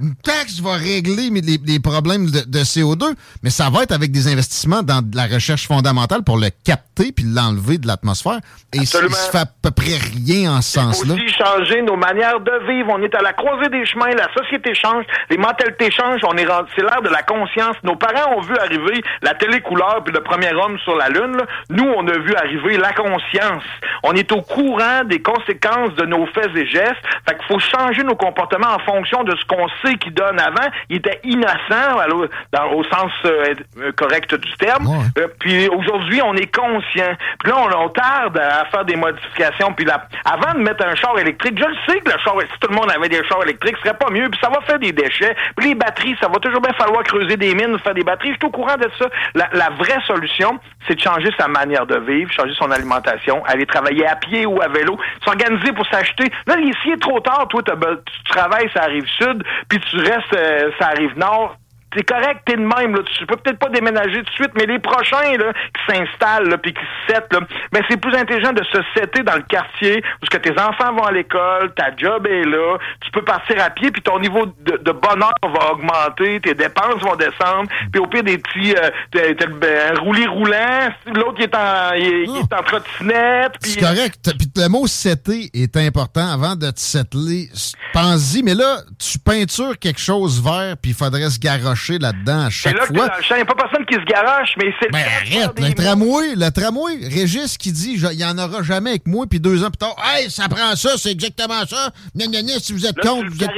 une 0.00 0.14
taxe 0.16 0.60
va 0.60 0.72
régler 0.74 1.30
les, 1.30 1.58
les 1.64 1.80
problèmes 1.80 2.26
de, 2.30 2.40
de 2.46 2.58
CO2, 2.60 3.14
mais 3.42 3.50
ça 3.50 3.70
va 3.70 3.82
être 3.84 3.92
avec 3.92 4.10
des 4.10 4.26
investissements 4.28 4.82
dans 4.82 5.02
de 5.02 5.16
la 5.16 5.26
recherche 5.26 5.66
fondamentale 5.68 6.22
pour 6.24 6.36
le 6.38 6.48
capter 6.64 7.12
puis 7.12 7.24
l'enlever 7.24 7.78
de 7.78 7.86
l'atmosphère. 7.86 8.38
Et 8.72 8.78
il 8.78 8.80
Absolument. 8.82 9.14
se 9.14 9.30
fait 9.30 9.38
à 9.38 9.46
peu 9.46 9.70
près 9.70 9.96
rien 9.96 10.56
en 10.56 10.62
ce 10.62 10.78
Il 10.78 10.82
sens-là. 10.82 11.14
aussi 11.14 11.28
changer 11.28 11.82
nos 11.82 11.96
manières 11.96 12.40
de 12.40 12.52
vivre. 12.72 12.88
On 12.90 13.02
est 13.02 13.14
à 13.14 13.22
la 13.22 13.32
croisée 13.32 13.68
des 13.68 13.84
chemins, 13.86 14.10
la 14.10 14.28
société 14.34 14.74
change, 14.74 15.04
les 15.30 15.36
mentalités 15.38 15.90
changent, 15.90 16.22
on 16.24 16.36
est 16.36 16.46
c'est 16.76 16.82
l'ère 16.82 17.02
de 17.02 17.08
la 17.08 17.22
conscience. 17.22 17.76
Nos 17.84 17.96
parents 17.96 18.36
ont 18.36 18.40
vu 18.40 18.56
arriver 18.58 19.00
la 19.22 19.34
télé 19.34 19.60
couleur 19.60 20.02
puis 20.04 20.12
le 20.12 20.22
premier 20.22 20.52
homme 20.52 20.78
sur 20.84 20.96
la 20.96 21.08
lune. 21.08 21.36
là. 21.36 21.46
Nous, 21.70 21.84
on 21.96 22.06
a 22.08 22.18
vu 22.18 22.34
arriver 22.34 22.76
la 22.78 22.92
conscience. 22.92 23.62
On 24.02 24.12
est 24.12 24.30
au 24.32 24.42
courant 24.42 25.04
des 25.04 25.20
conséquences 25.22 25.94
de 25.96 26.04
nos 26.06 26.26
faits 26.26 26.50
et 26.56 26.66
gestes. 26.66 27.02
Fait 27.28 27.36
qu'il 27.36 27.46
faut 27.48 27.58
changer 27.58 28.02
nos 28.02 28.16
comportements 28.16 28.74
en 28.74 28.78
fonction 28.80 29.24
de 29.24 29.34
ce 29.36 29.44
qu'on 29.46 29.66
sait 29.82 29.83
qui 29.92 30.10
donne 30.10 30.40
avant. 30.40 30.68
Il 30.88 30.96
était 30.96 31.20
innocent 31.24 31.98
alors, 32.00 32.24
dans- 32.52 32.72
au 32.72 32.84
sens 32.84 33.12
euh, 33.24 33.54
euh, 33.80 33.92
correct 33.96 34.34
du 34.34 34.52
terme. 34.56 34.86
Ouais. 34.86 35.04
Euh, 35.22 35.28
puis 35.38 35.68
aujourd'hui, 35.68 36.20
on 36.22 36.34
est 36.34 36.54
conscient. 36.54 37.14
Puis 37.40 37.50
là, 37.52 37.56
on, 37.58 37.84
on 37.84 37.88
tarde 37.90 38.38
à 38.38 38.64
faire 38.66 38.84
des 38.84 38.96
modifications. 38.96 39.72
Puis 39.72 39.84
là, 39.84 40.06
avant 40.24 40.54
de 40.54 40.58
mettre 40.62 40.86
un 40.86 40.94
char 40.94 41.18
électrique, 41.18 41.58
je 41.58 41.64
le 41.66 41.76
sais 41.88 42.00
que 42.00 42.10
le 42.10 42.18
char, 42.18 42.34
si 42.40 42.58
tout 42.60 42.68
le 42.70 42.76
monde 42.76 42.90
avait 42.90 43.08
des 43.08 43.22
chars 43.24 43.42
électriques, 43.42 43.76
ce 43.82 43.82
serait 43.88 43.98
pas 43.98 44.10
mieux. 44.10 44.28
Puis 44.30 44.40
ça 44.42 44.48
va 44.50 44.60
faire 44.62 44.78
des 44.78 44.92
déchets. 44.92 45.36
Puis 45.56 45.68
les 45.68 45.74
batteries, 45.74 46.16
ça 46.20 46.28
va 46.28 46.36
toujours 46.38 46.60
bien 46.60 46.72
falloir 46.74 47.02
creuser 47.04 47.36
des 47.36 47.54
mines, 47.54 47.78
faire 47.80 47.94
des 47.94 48.02
batteries. 48.04 48.32
Je 48.32 48.36
suis 48.38 48.46
au 48.46 48.50
courant 48.50 48.76
de 48.76 48.88
ça. 48.98 49.06
La, 49.34 49.48
la 49.52 49.70
vraie 49.70 50.00
solution, 50.06 50.58
c'est 50.86 50.94
de 50.96 51.00
changer 51.00 51.30
sa 51.38 51.48
manière 51.48 51.86
de 51.86 51.98
vivre, 51.98 52.30
changer 52.32 52.54
son 52.54 52.70
alimentation, 52.70 53.44
aller 53.46 53.66
travailler 53.66 54.06
à 54.06 54.16
pied 54.16 54.46
ou 54.46 54.60
à 54.62 54.68
vélo, 54.68 54.98
s'organiser 55.24 55.72
pour 55.72 55.86
s'acheter. 55.86 56.30
Là, 56.46 56.54
s'il 56.82 56.92
est 56.92 57.00
trop 57.00 57.20
tard, 57.20 57.46
toi, 57.48 57.62
tu 57.62 58.22
travailles 58.32 58.70
ça 58.74 58.82
arrive 58.84 59.06
sud, 59.18 59.42
puis 59.68 59.73
tu 59.80 59.96
restes 59.96 60.34
euh, 60.36 60.70
ça 60.78 60.88
arrive 60.88 61.16
nord 61.18 61.56
c'est 61.94 62.02
correct, 62.04 62.40
t'es 62.44 62.56
de 62.56 62.60
même, 62.60 62.94
là. 62.94 63.02
Tu 63.18 63.26
peux 63.26 63.36
peut-être 63.36 63.58
pas 63.58 63.68
déménager 63.68 64.18
tout 64.22 64.30
de 64.30 64.34
suite, 64.34 64.50
mais 64.56 64.66
les 64.66 64.78
prochains, 64.78 65.36
là, 65.36 65.52
qui 65.52 65.92
s'installent, 65.94 66.58
puis 66.62 66.72
qui 66.74 66.80
se 66.80 67.12
settent, 67.14 67.32
là, 67.32 67.40
ben, 67.72 67.82
c'est 67.88 67.96
plus 68.00 68.14
intelligent 68.14 68.52
de 68.52 68.62
se 68.64 68.78
setter 68.96 69.22
dans 69.22 69.36
le 69.36 69.42
quartier, 69.42 70.02
parce 70.20 70.30
que 70.30 70.36
tes 70.48 70.58
enfants 70.60 70.92
vont 70.94 71.04
à 71.04 71.12
l'école, 71.12 71.72
ta 71.74 71.94
job 71.96 72.26
est 72.26 72.44
là, 72.44 72.78
tu 73.00 73.10
peux 73.10 73.22
partir 73.22 73.62
à 73.62 73.70
pied, 73.70 73.90
puis 73.90 74.02
ton 74.02 74.18
niveau 74.18 74.46
de, 74.46 74.92
bonheur 74.92 75.32
va 75.42 75.72
augmenter, 75.72 76.40
tes 76.40 76.54
dépenses 76.54 77.02
vont 77.02 77.16
descendre, 77.16 77.68
puis 77.92 78.00
au 78.00 78.06
pire 78.06 78.22
des 78.24 78.38
petits, 78.38 78.74
euh, 78.76 78.90
t'as- 79.12 79.34
t'as 79.34 79.46
ben, 79.46 79.98
roulis 79.98 80.26
roulant, 80.26 80.88
l'autre 81.14 81.34
qui 81.34 81.42
est 81.42 81.54
en, 81.54 81.92
il, 81.96 82.24
il 82.30 82.36
est 82.38 82.52
en 82.54 82.62
trottinette. 82.62 83.52
C'est 83.60 83.80
correct. 83.80 84.30
Puis 84.38 84.48
le 84.56 84.68
mot 84.68 84.86
setter 84.86 85.50
est 85.52 85.76
important 85.76 86.26
avant 86.32 86.56
de 86.56 86.70
te 86.70 86.80
settler. 86.80 87.48
Pense-y, 87.92 88.42
mais 88.42 88.54
là, 88.54 88.78
tu 88.98 89.18
peintures 89.18 89.78
quelque 89.78 90.00
chose 90.00 90.42
vert, 90.42 90.76
puis 90.80 90.92
il 90.92 90.94
faudrait 90.96 91.28
se 91.30 91.38
garrocher 91.38 91.83
garocher 91.84 91.98
là-dedans 91.98 92.46
à 92.46 92.50
C'est 92.50 92.70
chaque 92.70 92.74
là 92.74 92.86
que 92.86 92.94
fois. 92.96 93.08
il 93.30 93.36
n'y 93.36 93.42
a 93.42 93.44
pas 93.44 93.54
personne 93.54 93.86
qui 93.86 93.94
se 93.94 94.04
garoche, 94.04 94.50
mais 94.58 94.72
c'est 94.80 94.90
Ben 94.90 95.00
arrête, 95.00 95.60
le 95.60 95.74
tramway, 95.74 96.34
le 96.36 96.50
tramway, 96.50 97.08
Régis 97.08 97.58
qui 97.58 97.72
dit 97.72 97.94
il 98.00 98.16
n'y 98.16 98.24
en 98.24 98.38
aura 98.38 98.62
jamais 98.62 98.90
avec 98.90 99.06
moi, 99.06 99.26
puis 99.28 99.40
deux 99.40 99.62
ans 99.64 99.68
plus 99.70 99.78
tard, 99.78 99.96
hey, 100.16 100.30
ça 100.30 100.48
prend 100.48 100.74
ça, 100.76 100.90
c'est 100.96 101.10
exactement 101.12 101.64
ça. 101.66 101.90
Gna, 102.16 102.26
gna, 102.26 102.42
gna, 102.42 102.58
si 102.60 102.72
vous 102.72 102.86
êtes 102.86 102.96
Là, 102.96 103.10
contre, 103.10 103.28
vous 103.30 103.42
êtes 103.44 103.50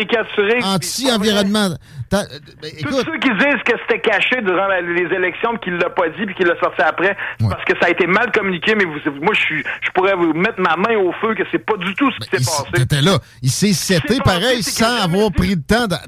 anti-environnement. 0.64 1.76
T'as- 2.08 2.24
ben, 2.62 2.70
Tous 2.82 2.98
ceux 3.04 3.18
qui 3.18 3.30
disent 3.30 3.62
que 3.64 3.72
c'était 3.82 4.00
caché 4.00 4.40
durant 4.42 4.66
la- 4.68 4.80
les 4.80 5.12
élections 5.14 5.50
puis 5.60 5.70
qu'il 5.72 5.74
l'a 5.74 5.90
pas 5.90 6.08
dit 6.10 6.24
puis 6.24 6.34
qu'il 6.36 6.46
l'a 6.46 6.58
sorti 6.60 6.80
après, 6.82 7.16
c'est 7.38 7.44
Ouais. 7.46 7.50
parce 7.50 7.64
que 7.64 7.72
ça 7.80 7.86
a 7.86 7.90
été 7.90 8.06
mal 8.06 8.30
communiqué, 8.30 8.74
mais 8.76 8.84
vous, 8.84 8.98
moi, 9.20 9.34
je 9.34 9.90
pourrais 9.92 10.14
vous 10.14 10.32
mettre 10.32 10.60
ma 10.60 10.76
main 10.76 10.96
au 10.96 11.12
feu 11.20 11.34
que 11.34 11.42
c'est 11.50 11.58
pas 11.64 11.76
du 11.76 11.92
tout 11.94 12.08
ce 12.12 12.24
qui 12.24 12.30
Ben, 12.30 12.42
s'est 12.42 12.62
passé. 12.62 12.70
t'étais 12.74 13.02
là. 13.02 13.18
Il 13.42 13.50
s'est 13.50 13.72
seté 13.72 14.18
pareil 14.24 14.62
sans 14.62 15.02
avoir 15.02 15.32
pris 15.32 15.56
le 15.56 15.62
temps 15.62 15.86
d'a- 15.88 16.02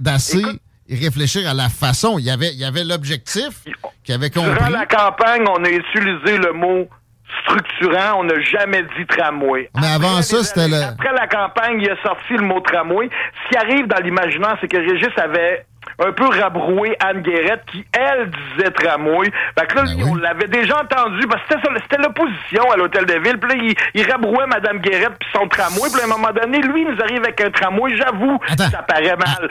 réfléchir 0.90 1.48
à 1.48 1.55
la 1.55 1.68
façon. 1.68 2.18
Il 2.18 2.24
y 2.24 2.31
avait, 2.31 2.51
il 2.53 2.59
y 2.59 2.64
avait 2.64 2.85
l'objectif 2.85 3.62
qu'il 4.05 4.14
avait 4.14 4.31
Durant 4.31 4.46
compris. 4.55 4.72
la 4.72 4.87
campagne, 4.87 5.44
on 5.48 5.64
a 5.64 5.68
utilisé 5.68 6.38
le 6.38 6.53
mot 6.53 6.88
structurant, 7.42 8.20
on 8.20 8.24
n'a 8.24 8.40
jamais 8.40 8.83
dit 8.83 9.07
tramway. 9.07 9.70
Mais 9.81 9.87
avant 9.87 10.11
Après 10.12 10.22
ça, 10.22 10.42
c'était 10.44 10.68
le- 10.68 10.83
Après 10.83 11.12
la 11.12 11.27
campagne, 11.27 11.81
il 11.81 11.90
a 11.90 12.01
sorti 12.03 12.33
le 12.35 12.42
mot 12.42 12.61
tramway. 12.61 13.09
Ce 13.44 13.48
qui 13.51 13.57
arrive 13.57 13.87
dans 13.87 14.03
l'imaginaire, 14.03 14.57
c'est 14.61 14.68
que 14.68 14.79
Régis 14.79 15.09
avait 15.22 15.66
un 15.98 16.12
peu 16.12 16.27
rabroué 16.29 16.96
Anne 17.01 17.22
Guérette 17.22 17.62
qui, 17.72 17.85
elle, 17.92 18.31
disait 18.31 18.70
tramway. 18.70 19.31
Fait 19.59 19.66
que 19.66 19.74
là, 19.77 19.83
Ben 19.85 19.94
oui. 19.96 20.03
on 20.11 20.14
l'avait 20.16 20.48
déjà 20.48 20.81
entendu 20.83 21.27
parce 21.29 21.42
que 21.48 21.55
c'était 21.83 22.03
l'opposition 22.03 22.70
à 22.72 22.77
l'Hôtel 22.77 23.07
de 23.07 23.14
Ville. 23.14 23.38
Puis 23.38 23.51
là, 23.59 23.64
il, 23.94 24.01
il 24.01 24.11
rabrouait 24.11 24.46
Madame 24.46 24.79
Guérette 24.79 25.12
puis 25.18 25.29
son 25.35 25.48
tramway. 25.48 25.88
Puis 25.92 26.01
à 26.01 26.05
un 26.05 26.09
moment 26.09 26.31
donné, 26.33 26.61
lui, 26.61 26.83
il 26.83 26.88
nous 26.94 27.01
arrive 27.03 27.22
avec 27.22 27.40
un 27.40 27.51
tramway. 27.51 27.96
J'avoue, 27.96 28.38
ça 28.57 28.83
paraît 28.83 29.16
mal. 29.16 29.48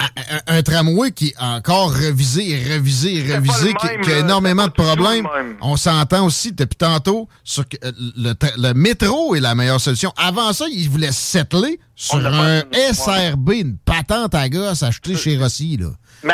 Un, 0.47 0.53
un- 0.55 0.57
un 0.57 0.61
tramway 0.63 1.11
qui 1.11 1.27
est 1.27 1.41
encore 1.41 1.91
revisé 1.93 2.49
et 2.51 2.73
revisé 2.75 3.15
et 3.17 3.33
revisé, 3.35 3.73
qui, 3.73 3.87
le 3.87 3.91
même, 3.93 4.01
qui 4.01 4.11
a 4.13 4.17
énormément 4.19 4.65
de 4.67 4.71
problèmes. 4.71 5.27
On 5.61 5.75
s'entend 5.75 6.25
aussi 6.25 6.51
depuis 6.53 6.77
tantôt 6.77 7.27
sur 7.43 7.67
que 7.67 7.77
euh, 7.83 7.91
le, 8.17 8.33
le 8.57 8.73
métro 8.73 9.35
est 9.35 9.39
la 9.39 9.55
meilleure 9.55 9.79
solution. 9.81 10.11
Avant 10.17 10.53
ça, 10.53 10.65
ils 10.71 10.89
voulaient 10.89 11.11
settler 11.11 11.79
sur 11.95 12.17
un. 12.25 12.61
SRB, 12.93 13.49
une 13.53 13.77
patente 13.77 14.35
à 14.35 14.47
gosse 14.49 14.83
achetée 14.83 15.15
chez 15.15 15.37
Rossi. 15.37 15.77
Là. 15.77 15.87
Ben, 16.23 16.33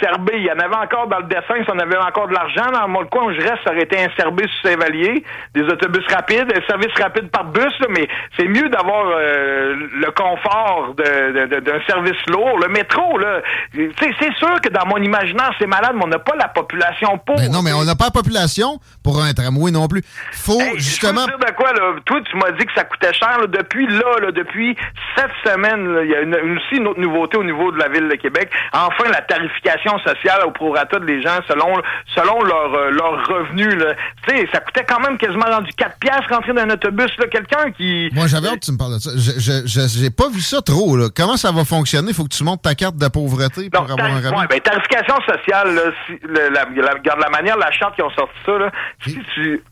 SRB, 0.00 0.30
il 0.34 0.44
y 0.44 0.50
en 0.52 0.58
avait 0.58 0.76
encore 0.76 1.08
dans 1.08 1.18
le 1.18 1.24
dessin, 1.24 1.54
si 1.64 1.70
on 1.70 1.78
avait 1.78 1.96
encore 1.98 2.28
de 2.28 2.34
l'argent, 2.34 2.70
dans 2.72 2.86
mon 2.88 3.04
coin 3.06 3.24
où 3.24 3.32
je 3.32 3.40
reste, 3.40 3.58
ça 3.64 3.72
aurait 3.72 3.82
été 3.82 3.98
un 3.98 4.08
sur 4.16 4.32
Saint-Vallier, 4.62 5.24
des 5.54 5.62
autobus 5.62 6.04
rapides, 6.12 6.52
un 6.54 6.66
service 6.68 6.92
rapide 7.00 7.30
par 7.30 7.44
bus, 7.44 7.72
là, 7.80 7.86
mais 7.90 8.06
c'est 8.38 8.46
mieux 8.46 8.68
d'avoir 8.68 9.06
euh, 9.08 9.74
le 9.92 10.10
confort 10.12 10.94
d'un 10.96 11.80
service 11.86 12.16
lourd. 12.28 12.58
Le 12.60 12.68
métro, 12.68 13.18
là, 13.18 13.40
c'est 13.72 14.34
sûr 14.38 14.60
que 14.62 14.68
dans 14.68 14.86
mon 14.86 14.98
imaginaire, 14.98 15.50
c'est 15.58 15.66
malade, 15.66 15.92
mais 15.96 16.04
on 16.04 16.08
n'a 16.08 16.18
pas 16.18 16.36
la 16.36 16.48
population 16.48 17.18
pour. 17.18 17.36
Ben 17.36 17.50
non, 17.50 17.62
mais 17.62 17.72
on 17.72 17.84
n'a 17.84 17.94
pas 17.96 18.06
la 18.06 18.10
population 18.12 18.78
pour 19.02 19.22
un 19.22 19.32
tramway 19.32 19.70
non 19.70 19.88
plus. 19.88 20.02
Faut 20.32 20.60
Hey, 20.60 20.74
justement. 20.78 21.22
Je 21.26 21.32
veux 21.32 21.38
dire 21.38 21.48
de 21.48 21.54
quoi, 21.54 21.72
là? 21.72 21.94
Toi, 22.04 22.20
tu 22.30 22.36
m'as 22.36 22.52
dit 22.52 22.64
que 22.66 22.72
ça 22.74 22.84
coûtait 22.84 23.12
cher. 23.12 23.38
là. 23.40 23.46
Depuis 23.46 23.86
là, 23.88 24.18
là, 24.20 24.30
depuis 24.32 24.76
cette 25.16 25.30
semaine, 25.44 25.98
il 26.04 26.10
y 26.10 26.14
a 26.14 26.20
une- 26.20 26.56
aussi 26.56 26.76
une 26.76 26.86
autre 26.88 27.00
nouveauté 27.00 27.36
au 27.36 27.44
niveau 27.44 27.72
de 27.72 27.78
la 27.78 27.88
Ville 27.88 28.08
de 28.08 28.16
Québec. 28.16 28.50
Enfin, 28.72 29.10
la 29.12 29.22
tarification 29.24 29.98
sociale 29.98 30.40
au 30.46 30.50
prorata 30.50 30.98
de 30.98 31.04
les 31.04 31.22
gens 31.22 31.38
selon 31.48 31.80
selon 32.14 32.42
leur, 32.42 32.74
euh, 32.74 32.90
leur 32.90 33.26
revenu. 33.26 33.68
Tu 33.68 34.36
sais, 34.36 34.48
ça 34.52 34.60
coûtait 34.60 34.84
quand 34.88 35.00
même 35.00 35.18
quasiment 35.18 35.46
rendu 35.46 35.70
4 35.76 35.98
piastres 35.98 36.28
rentrer 36.34 36.52
dans 36.52 36.62
un 36.62 36.70
autobus. 36.70 37.10
là. 37.18 37.26
Quelqu'un 37.26 37.70
qui... 37.72 38.10
Moi, 38.12 38.26
j'avais 38.26 38.48
hâte 38.48 38.60
que 38.60 38.66
tu 38.66 38.72
me 38.72 38.78
parles 38.78 38.94
de 38.94 38.98
ça. 38.98 39.10
Je- 39.16 39.86
J'ai 39.98 40.10
pas 40.10 40.28
vu 40.28 40.40
ça 40.40 40.60
trop. 40.62 40.96
Là. 40.96 41.08
Comment 41.14 41.36
ça 41.36 41.50
va 41.52 41.64
fonctionner? 41.64 42.12
Faut 42.12 42.24
que 42.24 42.34
tu 42.34 42.44
montes 42.44 42.62
ta 42.62 42.74
carte 42.74 42.96
de 42.96 43.08
pauvreté 43.08 43.70
pour 43.70 43.82
avoir 43.90 43.98
un 44.10 44.20
rabais. 44.20 44.36
ouais, 44.36 44.46
ben, 44.48 44.60
tarification 44.60 45.16
sociale, 45.26 45.74
là, 45.74 45.82
si, 46.06 46.18
le- 46.22 46.48
la, 46.52 46.64
la, 46.82 46.92
regarde 46.92 47.20
la 47.20 47.30
manière, 47.30 47.56
la 47.56 47.70
charte 47.72 47.94
qui 47.96 48.02
ont 48.02 48.10
sorti 48.10 48.34
ça, 48.46 48.58
là, 48.58 48.70
si 49.06 49.18
tu 49.34 49.62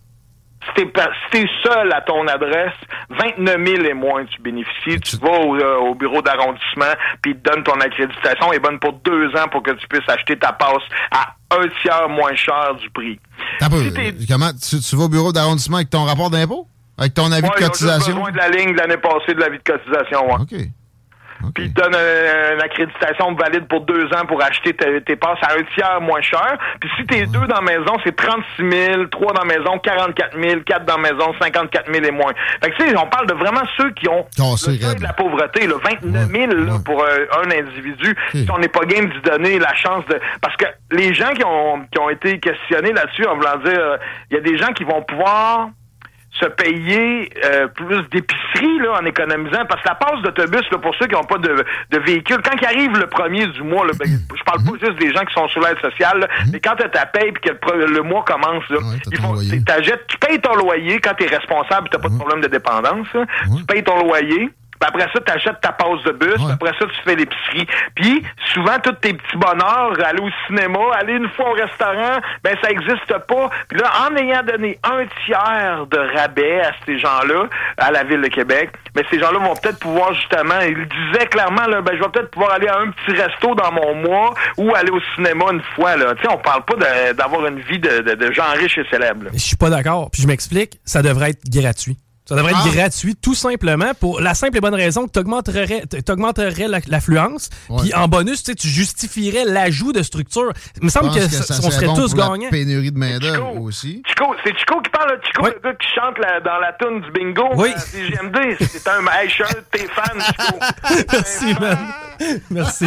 si 0.77 0.85
t'es, 1.31 1.47
seul 1.65 1.93
à 1.93 2.01
ton 2.03 2.27
adresse, 2.29 2.73
29 3.11 3.57
000 3.67 3.85
et 3.85 3.95
moins 3.95 4.25
tu 4.25 4.41
bénéficies. 4.41 5.01
Tu 5.01 5.17
vas 5.17 5.31
au, 5.41 5.57
euh, 5.57 5.77
au 5.79 5.95
bureau 5.95 6.23
d'arrondissement, 6.23 6.93
puis 7.23 7.33
ils 7.33 7.37
te 7.39 7.51
donnent 7.51 7.65
ton 7.65 7.81
accréditation. 7.81 8.53
Est 8.53 8.59
bonne 8.61 8.79
pour 8.79 8.93
deux 8.95 9.29
ans 9.37 9.49
pour 9.51 9.63
que 9.63 9.73
tu 9.73 9.87
puisses 9.89 10.09
acheter 10.09 10.39
ta 10.39 10.53
passe 10.53 10.83
à 11.11 11.35
un 11.57 11.69
tiers 11.83 12.09
moins 12.09 12.35
cher 12.35 12.75
du 12.77 12.89
prix. 12.91 13.19
Si 13.61 13.93
t'es- 13.93 14.15
comment, 14.29 14.51
tu, 14.53 14.79
tu 14.81 14.97
vas 14.97 15.05
au 15.05 15.09
bureau 15.09 15.33
d'arrondissement 15.33 15.77
avec 15.79 15.91
ton 15.91 16.05
rapport 16.05 16.31
d'impôt? 16.31 16.67
Avec 16.99 17.15
ton 17.15 17.31
avis 17.33 17.49
Ouais, 17.49 17.55
de 17.61 17.65
cotisation? 17.65 18.15
besoin 18.15 18.31
de 18.31 18.37
la 18.37 18.49
ligne 18.51 18.73
de 18.75 18.79
l'année 18.79 18.97
passée 18.99 19.35
de 19.35 19.41
l'avis 19.41 19.59
de 19.59 19.63
cotisation. 19.65 20.27
ouais. 20.27 20.41
OK. 20.43 20.55
OK. 21.45 21.53
Puis 21.55 21.65
ils 21.65 21.73
te 21.75 21.81
donnent 21.81 21.95
euh, 21.97 22.55
une 22.55 22.63
accréditation 22.63 23.35
valide 23.35 23.67
pour 23.69 23.81
deux 23.83 24.07
ans 24.15 24.25
pour 24.27 24.43
acheter 24.43 24.73
tes, 24.75 25.01
tes 25.03 25.17
passes 25.17 25.39
à 25.43 25.53
un 25.59 25.63
tiers 25.75 26.01
moins 26.01 26.21
cher. 26.21 26.59
Puis 26.81 26.91
si 26.97 27.05
t'es 27.07 27.27
deux 27.27 27.47
dans 27.47 27.61
la 27.61 27.79
maison, 27.79 27.97
c'est 28.05 28.15
36 28.17 28.71
000, 28.71 29.05
trois 29.07 29.33
dans 29.33 29.45
la 29.45 29.59
maison, 29.59 29.79
44 29.79 30.39
000, 30.41 30.61
quatre 30.67 30.85
dans 30.85 30.97
la 30.99 31.13
maison, 31.13 31.35
54 31.41 31.93
000 31.93 32.05
et 32.05 32.11
moins. 32.11 32.33
Fait 32.63 32.71
que 32.71 32.77
tu 32.77 32.89
sais, 32.89 32.97
on 32.97 33.07
parle 33.07 33.27
de 33.27 33.35
vraiment 33.35 33.63
ceux 33.77 33.91
qui 33.93 34.09
ont 34.09 34.25
Cassé 34.37 34.73
le 34.73 34.77
seuil 34.79 34.97
de 34.97 35.03
la 35.03 35.13
pauvreté, 35.13 35.67
là, 35.67 35.75
29 35.83 36.29
000 36.31 36.47
là, 36.53 36.73
Ouais. 36.73 36.79
pour 36.85 37.03
euh, 37.03 37.27
un 37.45 37.51
individu. 37.51 38.17
Si 38.33 38.47
on 38.53 38.59
n'est 38.59 38.69
pas 38.69 38.85
game 38.87 39.07
d'y 39.11 39.21
donner 39.23 39.59
la 39.59 39.75
chance 39.75 40.05
de... 40.07 40.19
Parce 40.41 40.57
que 40.57 40.65
les 40.91 41.13
gens 41.15 41.31
qui 41.33 41.45
ont, 41.45 41.81
qui 41.91 41.99
ont 41.99 42.09
été 42.11 42.39
questionnés 42.39 42.93
là-dessus, 42.93 43.27
en 43.27 43.37
voulant 43.37 43.57
dire, 43.65 43.79
euh, 43.79 43.97
il 44.31 44.37
y 44.37 44.39
a 44.39 44.43
des 44.43 44.57
gens 44.59 44.73
qui 44.73 44.85
vont 44.85 45.03
pouvoir 45.03 45.69
se 46.41 46.47
payer 46.47 47.31
euh, 47.45 47.67
plus 47.69 48.03
d'épicerie 48.11 48.79
là, 48.81 48.99
en 49.01 49.05
économisant. 49.05 49.65
Parce 49.69 49.83
que 49.83 49.89
la 49.89 49.95
passe 49.97 50.23
d'autobus, 50.23 50.63
là, 50.71 50.79
pour 50.79 50.95
ceux 50.97 51.07
qui 51.07 51.15
n'ont 51.15 51.25
pas 51.25 51.39
de, 51.39 51.65
de 51.91 51.99
véhicule, 51.99 52.39
quand 52.43 52.57
ils 52.61 52.65
arrivent 52.67 52.99
le 52.99 53.07
premier 53.07 53.47
du 53.49 53.63
mois, 53.63 53.87
là, 53.87 53.93
ben, 53.99 54.09
je 54.09 54.43
parle 54.45 54.65
pas 54.65 54.87
juste 54.87 54.99
des 54.99 55.13
gens 55.13 55.25
qui 55.25 55.35
sont 55.35 55.47
sur 55.49 55.61
l'aide 55.61 55.79
sociale, 55.81 56.21
là, 56.21 56.29
mais 56.53 56.59
quand 56.61 56.75
tu 56.77 56.89
ta 56.91 57.07
paye 57.07 57.29
et 57.29 57.33
que 57.33 57.51
le, 57.77 57.87
le 57.87 58.03
mois 58.03 58.25
commence, 58.25 58.69
là, 58.71 58.79
Ouais, 58.79 58.97
ils 59.13 59.19
font- 59.21 59.35
tu 60.09 60.17
payes 60.19 60.41
ton 60.41 60.55
loyer 60.55 60.99
quand 61.01 61.13
tu 61.19 61.25
es 61.25 61.29
responsable 61.29 61.89
tu 61.91 61.99
pas 61.99 62.09
de 62.09 62.17
problème 62.19 62.41
de 62.41 62.49
dépendance. 62.49 63.07
là. 63.15 63.25
Tu 63.59 63.65
payes 63.65 63.85
ton 63.85 63.99
loyer. 64.03 64.49
Après 64.87 65.09
ça, 65.13 65.21
tu 65.25 65.33
achètes 65.33 65.61
ta 65.61 65.73
passe 65.73 66.03
de 66.05 66.13
bus. 66.13 66.41
Après 66.53 66.73
ça, 66.79 66.87
tu 66.87 67.03
fais 67.05 67.15
l'épicerie. 67.17 67.67
Puis 67.95 68.23
souvent, 68.53 68.79
tous 68.83 68.93
tes 68.93 69.15
petits 69.15 69.37
bonheurs, 69.37 69.93
aller 70.05 70.21
au 70.21 70.31
cinéma, 70.47 70.79
aller 70.99 71.15
une 71.15 71.29
fois 71.31 71.51
au 71.51 71.55
restaurant, 71.55 72.19
ben 72.43 72.57
ça 72.63 72.71
existe 72.71 73.19
pas. 73.29 73.51
Puis 73.69 73.79
là, 73.79 73.91
en 74.09 74.17
ayant 74.17 74.43
donné 74.43 74.79
un 74.85 75.05
tiers 75.27 75.87
de 75.91 75.99
rabais 76.17 76.61
à 76.61 76.73
ces 76.87 76.99
gens-là, 76.99 77.47
à 77.79 77.91
la 77.91 78.05
Ville 78.05 78.21
de 78.21 78.29
Québec, 78.29 78.71
mais 78.95 79.03
ces 79.11 79.19
gens-là 79.19 79.39
vont 79.39 79.55
peut-être 79.55 79.79
pouvoir 79.79 80.13
justement, 80.15 80.61
ils 80.61 80.75
disaient 80.89 81.27
clairement, 81.27 81.67
là, 81.67 81.81
ben 81.81 81.97
je 81.97 82.03
vais 82.03 82.09
peut-être 82.09 82.31
pouvoir 82.31 82.53
aller 82.53 82.69
à 82.69 82.79
un 82.79 82.91
petit 82.91 83.17
resto 83.17 83.55
dans 83.55 83.73
mon 83.73 83.95
mois 83.95 84.35
ou 84.59 84.75
aller 84.75 84.91
au 84.91 85.01
cinéma 85.15 85.47
une 85.53 85.63
fois. 85.75 85.97
Là. 85.97 86.15
On 86.31 86.39
parle 86.39 86.65
pas 86.65 87.13
d'avoir 87.13 87.47
une 87.47 87.61
vie 87.61 87.79
de, 87.79 88.01
de, 88.01 88.15
de 88.15 88.33
gens 88.33 88.51
riches 88.55 88.79
et 88.79 88.87
célèbres. 88.91 89.27
Je 89.33 89.39
suis 89.39 89.57
pas 89.57 89.71
d'accord. 89.71 90.11
Puis 90.11 90.23
je 90.23 90.27
m'explique, 90.27 90.81
ça 90.85 91.03
devrait 91.03 91.31
être 91.31 91.49
gratuit. 91.49 91.97
Ça 92.33 92.37
devrait 92.39 92.53
être 92.53 92.61
Ah. 92.65 92.75
gratuit 92.75 93.15
tout 93.17 93.35
simplement 93.35 93.93
pour 93.99 94.21
la 94.21 94.35
simple 94.35 94.57
et 94.57 94.61
bonne 94.61 94.75
raison 94.75 95.07
que 95.07 95.13
tu 95.13 95.19
augmenterais, 95.21 96.67
l'affluence. 96.87 97.51
Ouais. 97.69 97.83
Puis 97.83 97.95
en 97.95 98.09
bonus, 98.09 98.43
tu 98.43 98.53
sais, 98.53 98.55
tu 98.55 98.69
justifierais 98.69 99.45
l'ajout 99.45 99.93
de 99.93 100.03
structure. 100.03 100.53
Il 100.81 100.85
me 100.85 100.89
semble 100.89 101.11
que, 101.11 101.17
que 101.17 101.29
ça- 101.31 101.43
ça 101.55 101.61
on 101.63 101.71
serait 101.71 101.87
bon 101.87 101.95
tous 101.95 102.11
pour 102.15 102.21
la 102.21 102.29
gagnants. 102.31 102.51
pénurie 102.51 102.91
de 102.91 102.99
main-d'œuvre 102.99 103.51
Chico. 103.53 103.61
aussi. 103.65 104.03
Chico, 104.07 104.35
c'est 104.45 104.57
Chico 104.59 104.81
qui 104.81 104.91
parle. 104.91 105.21
Chico, 105.25 105.45
Oui. 105.45 105.51
le 105.55 105.61
gars 105.71 105.77
qui 105.77 105.87
chante 105.95 106.19
la- 106.19 106.41
dans 106.41 106.59
la 106.59 106.73
tune 106.73 107.01
du 107.03 107.11
bingo 107.13 107.49
Oui. 107.57 107.71
CGMD. 107.77 108.57
C'est 108.61 108.89
un, 108.89 109.01
hey, 109.13 109.29
je 109.29 109.35
suis 109.35 109.45
un 109.45 109.49
de 109.49 109.65
tes 109.71 109.87
fans, 109.89 110.21
Chico. 110.25 110.59
Merci, 111.13 111.55
man. 111.61 111.79
Merci. 112.51 112.87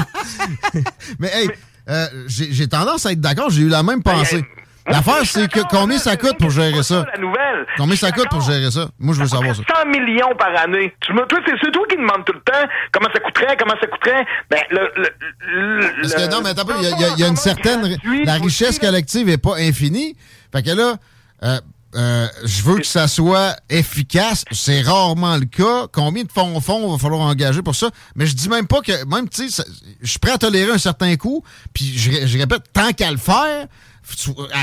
Mais 1.19 1.29
hey, 1.33 1.49
euh, 1.89 2.05
j'ai 2.27 2.67
tendance 2.67 3.05
à 3.05 3.11
être 3.11 3.21
d'accord, 3.21 3.49
j'ai 3.49 3.61
eu 3.63 3.69
la 3.69 3.83
même 3.83 4.01
pensée. 4.01 4.37
Moi, 4.37 4.45
L'affaire, 4.87 5.25
c'est 5.25 5.51
que 5.51 5.61
combien 5.69 5.97
ça 5.97 6.15
coûte 6.15 6.37
pour 6.37 6.51
gérer 6.51 6.83
ça? 6.83 7.05
la 7.11 7.19
nouvelle. 7.19 7.65
Combien 7.77 7.95
ça 7.95 8.11
coûte 8.11 8.29
pour 8.29 8.41
gérer 8.41 8.69
ça? 8.69 8.87
Moi, 8.99 9.15
je 9.15 9.21
veux 9.21 9.27
savoir 9.27 9.55
ça. 9.55 9.63
100 9.83 9.89
millions 9.89 10.35
par 10.37 10.55
année. 10.61 10.93
Tu 11.01 11.13
me, 11.13 11.25
toi, 11.25 11.39
c'est 11.45 11.71
toi 11.71 11.83
qui 11.89 11.95
demandes 11.97 12.23
tout 12.25 12.33
le 12.33 12.41
temps 12.41 12.69
comment 12.91 13.09
ça 13.11 13.19
coûterait, 13.19 13.57
comment 13.57 13.75
ça 13.81 13.87
coûterait. 13.87 14.25
Ben, 14.49 14.61
le, 14.69 14.91
le, 14.95 16.01
Parce 16.01 16.13
que 16.13 16.31
non, 16.31 16.41
mais 16.43 16.49
attends 16.49 16.65
il 16.81 17.19
y 17.19 17.23
a, 17.23 17.27
une 17.27 17.35
certaine. 17.35 17.97
La 18.25 18.35
richesse 18.35 18.77
collective 18.77 19.25
n'est 19.25 19.37
pas 19.37 19.55
infinie. 19.57 20.15
Fait 20.51 20.61
que 20.61 20.71
là, 20.71 20.95
euh, 21.43 21.59
euh, 21.95 22.27
je 22.43 22.61
veux 22.63 22.77
que 22.77 22.85
ça 22.85 23.07
soit 23.07 23.55
efficace. 23.69 24.45
C'est 24.51 24.81
rarement 24.81 25.37
le 25.37 25.45
cas. 25.45 25.87
Combien 25.91 26.23
de 26.23 26.31
fonds 26.31 26.59
fonds 26.59 26.91
va 26.91 26.97
falloir 26.97 27.21
engager 27.21 27.61
pour 27.61 27.75
ça? 27.75 27.89
Mais 28.15 28.25
je 28.25 28.35
dis 28.35 28.49
même 28.49 28.67
pas 28.67 28.81
que, 28.81 29.05
même, 29.05 29.29
tu 29.29 29.49
sais, 29.49 29.63
je 30.01 30.09
suis 30.09 30.19
prêt 30.19 30.31
à 30.31 30.37
tolérer 30.37 30.71
un 30.71 30.77
certain 30.77 31.15
coût. 31.15 31.43
Puis 31.73 31.97
je, 31.97 32.27
je 32.27 32.37
répète, 32.37 32.63
tant 32.73 32.91
qu'à 32.91 33.11
le 33.11 33.17
faire, 33.17 33.67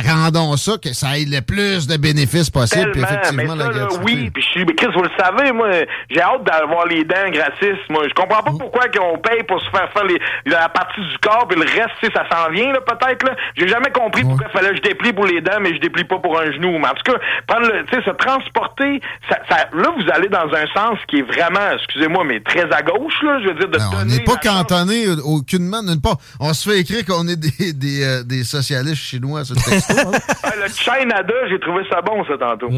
rendons 0.07 0.57
ça, 0.57 0.78
que 0.78 0.92
ça 0.92 1.18
ait 1.18 1.24
le 1.24 1.40
plus 1.40 1.87
de 1.87 1.96
bénéfices 1.96 2.50
possible. 2.50 2.90
Puis 2.92 3.02
effectivement, 3.02 3.57
mais 3.57 3.62
ça, 3.62 3.70
là, 3.70 3.88
oui, 4.05 4.31
puis 4.31 4.42
je 4.42 4.48
suis, 4.48 4.66
Chris, 4.76 4.88
vous 4.94 5.02
le 5.02 5.11
savez, 5.18 5.52
moi, 5.52 5.68
j'ai 6.11 6.20
hâte 6.20 6.44
d'avoir 6.44 6.87
les 6.87 7.05
dents 7.05 7.31
gratis. 7.31 7.78
Moi, 7.88 8.05
je 8.09 8.14
comprends 8.14 8.42
pas 8.42 8.52
pourquoi 8.59 8.88
qu'on 8.88 9.18
paye 9.18 9.42
pour 9.44 9.61
se 9.61 9.70
faire 9.70 9.90
faire 9.92 10.05
les, 10.05 10.20
la 10.46 10.68
partie 10.68 11.00
du 11.00 11.18
corps, 11.18 11.46
puis 11.48 11.59
le 11.59 11.66
reste, 11.66 12.14
ça 12.14 12.24
s'en 12.31 12.50
vient, 12.50 12.72
là, 12.72 12.81
peut-être, 12.81 13.24
là. 13.26 13.37
J'ai 13.57 13.68
jamais 13.68 13.90
compris 13.90 14.22
pourquoi 14.22 14.46
il 14.48 14.52
fallait 14.52 14.70
que 14.70 14.76
je 14.76 14.83
déplie 14.83 15.12
pour 15.12 15.26
les 15.26 15.40
dents, 15.40 15.61
mais 15.61 15.74
je 15.74 15.81
déplie 15.81 16.05
pas 16.05 16.18
pour 16.18 16.38
un 16.38 16.52
genou. 16.52 16.78
Mais 16.78 16.88
en 16.88 16.94
tout 16.94 17.12
cas, 17.12 17.18
prendre 17.46 17.66
le, 17.66 17.85
tu 17.87 17.96
sais, 17.96 18.05
se 18.05 18.11
transporter, 18.11 19.00
ça, 19.28 19.38
ça, 19.48 19.68
là, 19.72 19.88
vous 19.96 20.11
allez 20.12 20.28
dans 20.28 20.48
un 20.52 20.66
sens 20.74 20.98
qui 21.09 21.18
est 21.18 21.22
vraiment, 21.22 21.72
excusez-moi, 21.74 22.24
mais 22.24 22.40
très 22.40 22.70
à 22.72 22.83
gauche, 22.83 23.22
là, 23.22 23.38
je 23.42 23.48
veux 23.48 23.55
dire, 23.55 23.68
de 23.68 23.78
ben, 23.78 23.90
On 24.00 24.05
n'est 24.05 24.24
pas 24.24 24.37
cantonné 24.37 25.09
aucunement, 25.24 25.83
pas. 26.02 26.16
On 26.40 26.52
se 26.55 26.70
fait 26.70 26.81
écrire 26.81 27.05
qu'on 27.05 27.26
est 27.28 27.37
des, 27.37 27.72
des, 27.72 28.05
euh, 28.05 28.22
des 28.22 28.44
socialistes 28.44 29.02
chinois 29.02 29.32
texto. 29.40 29.95
Hein? 29.97 30.18
le 30.62 30.68
China 30.73 31.23
j'ai 31.49 31.61
trouvé 31.61 31.83
ça 31.90 32.01
bon, 32.03 32.25
ça, 32.25 32.38
tantôt. 32.38 32.71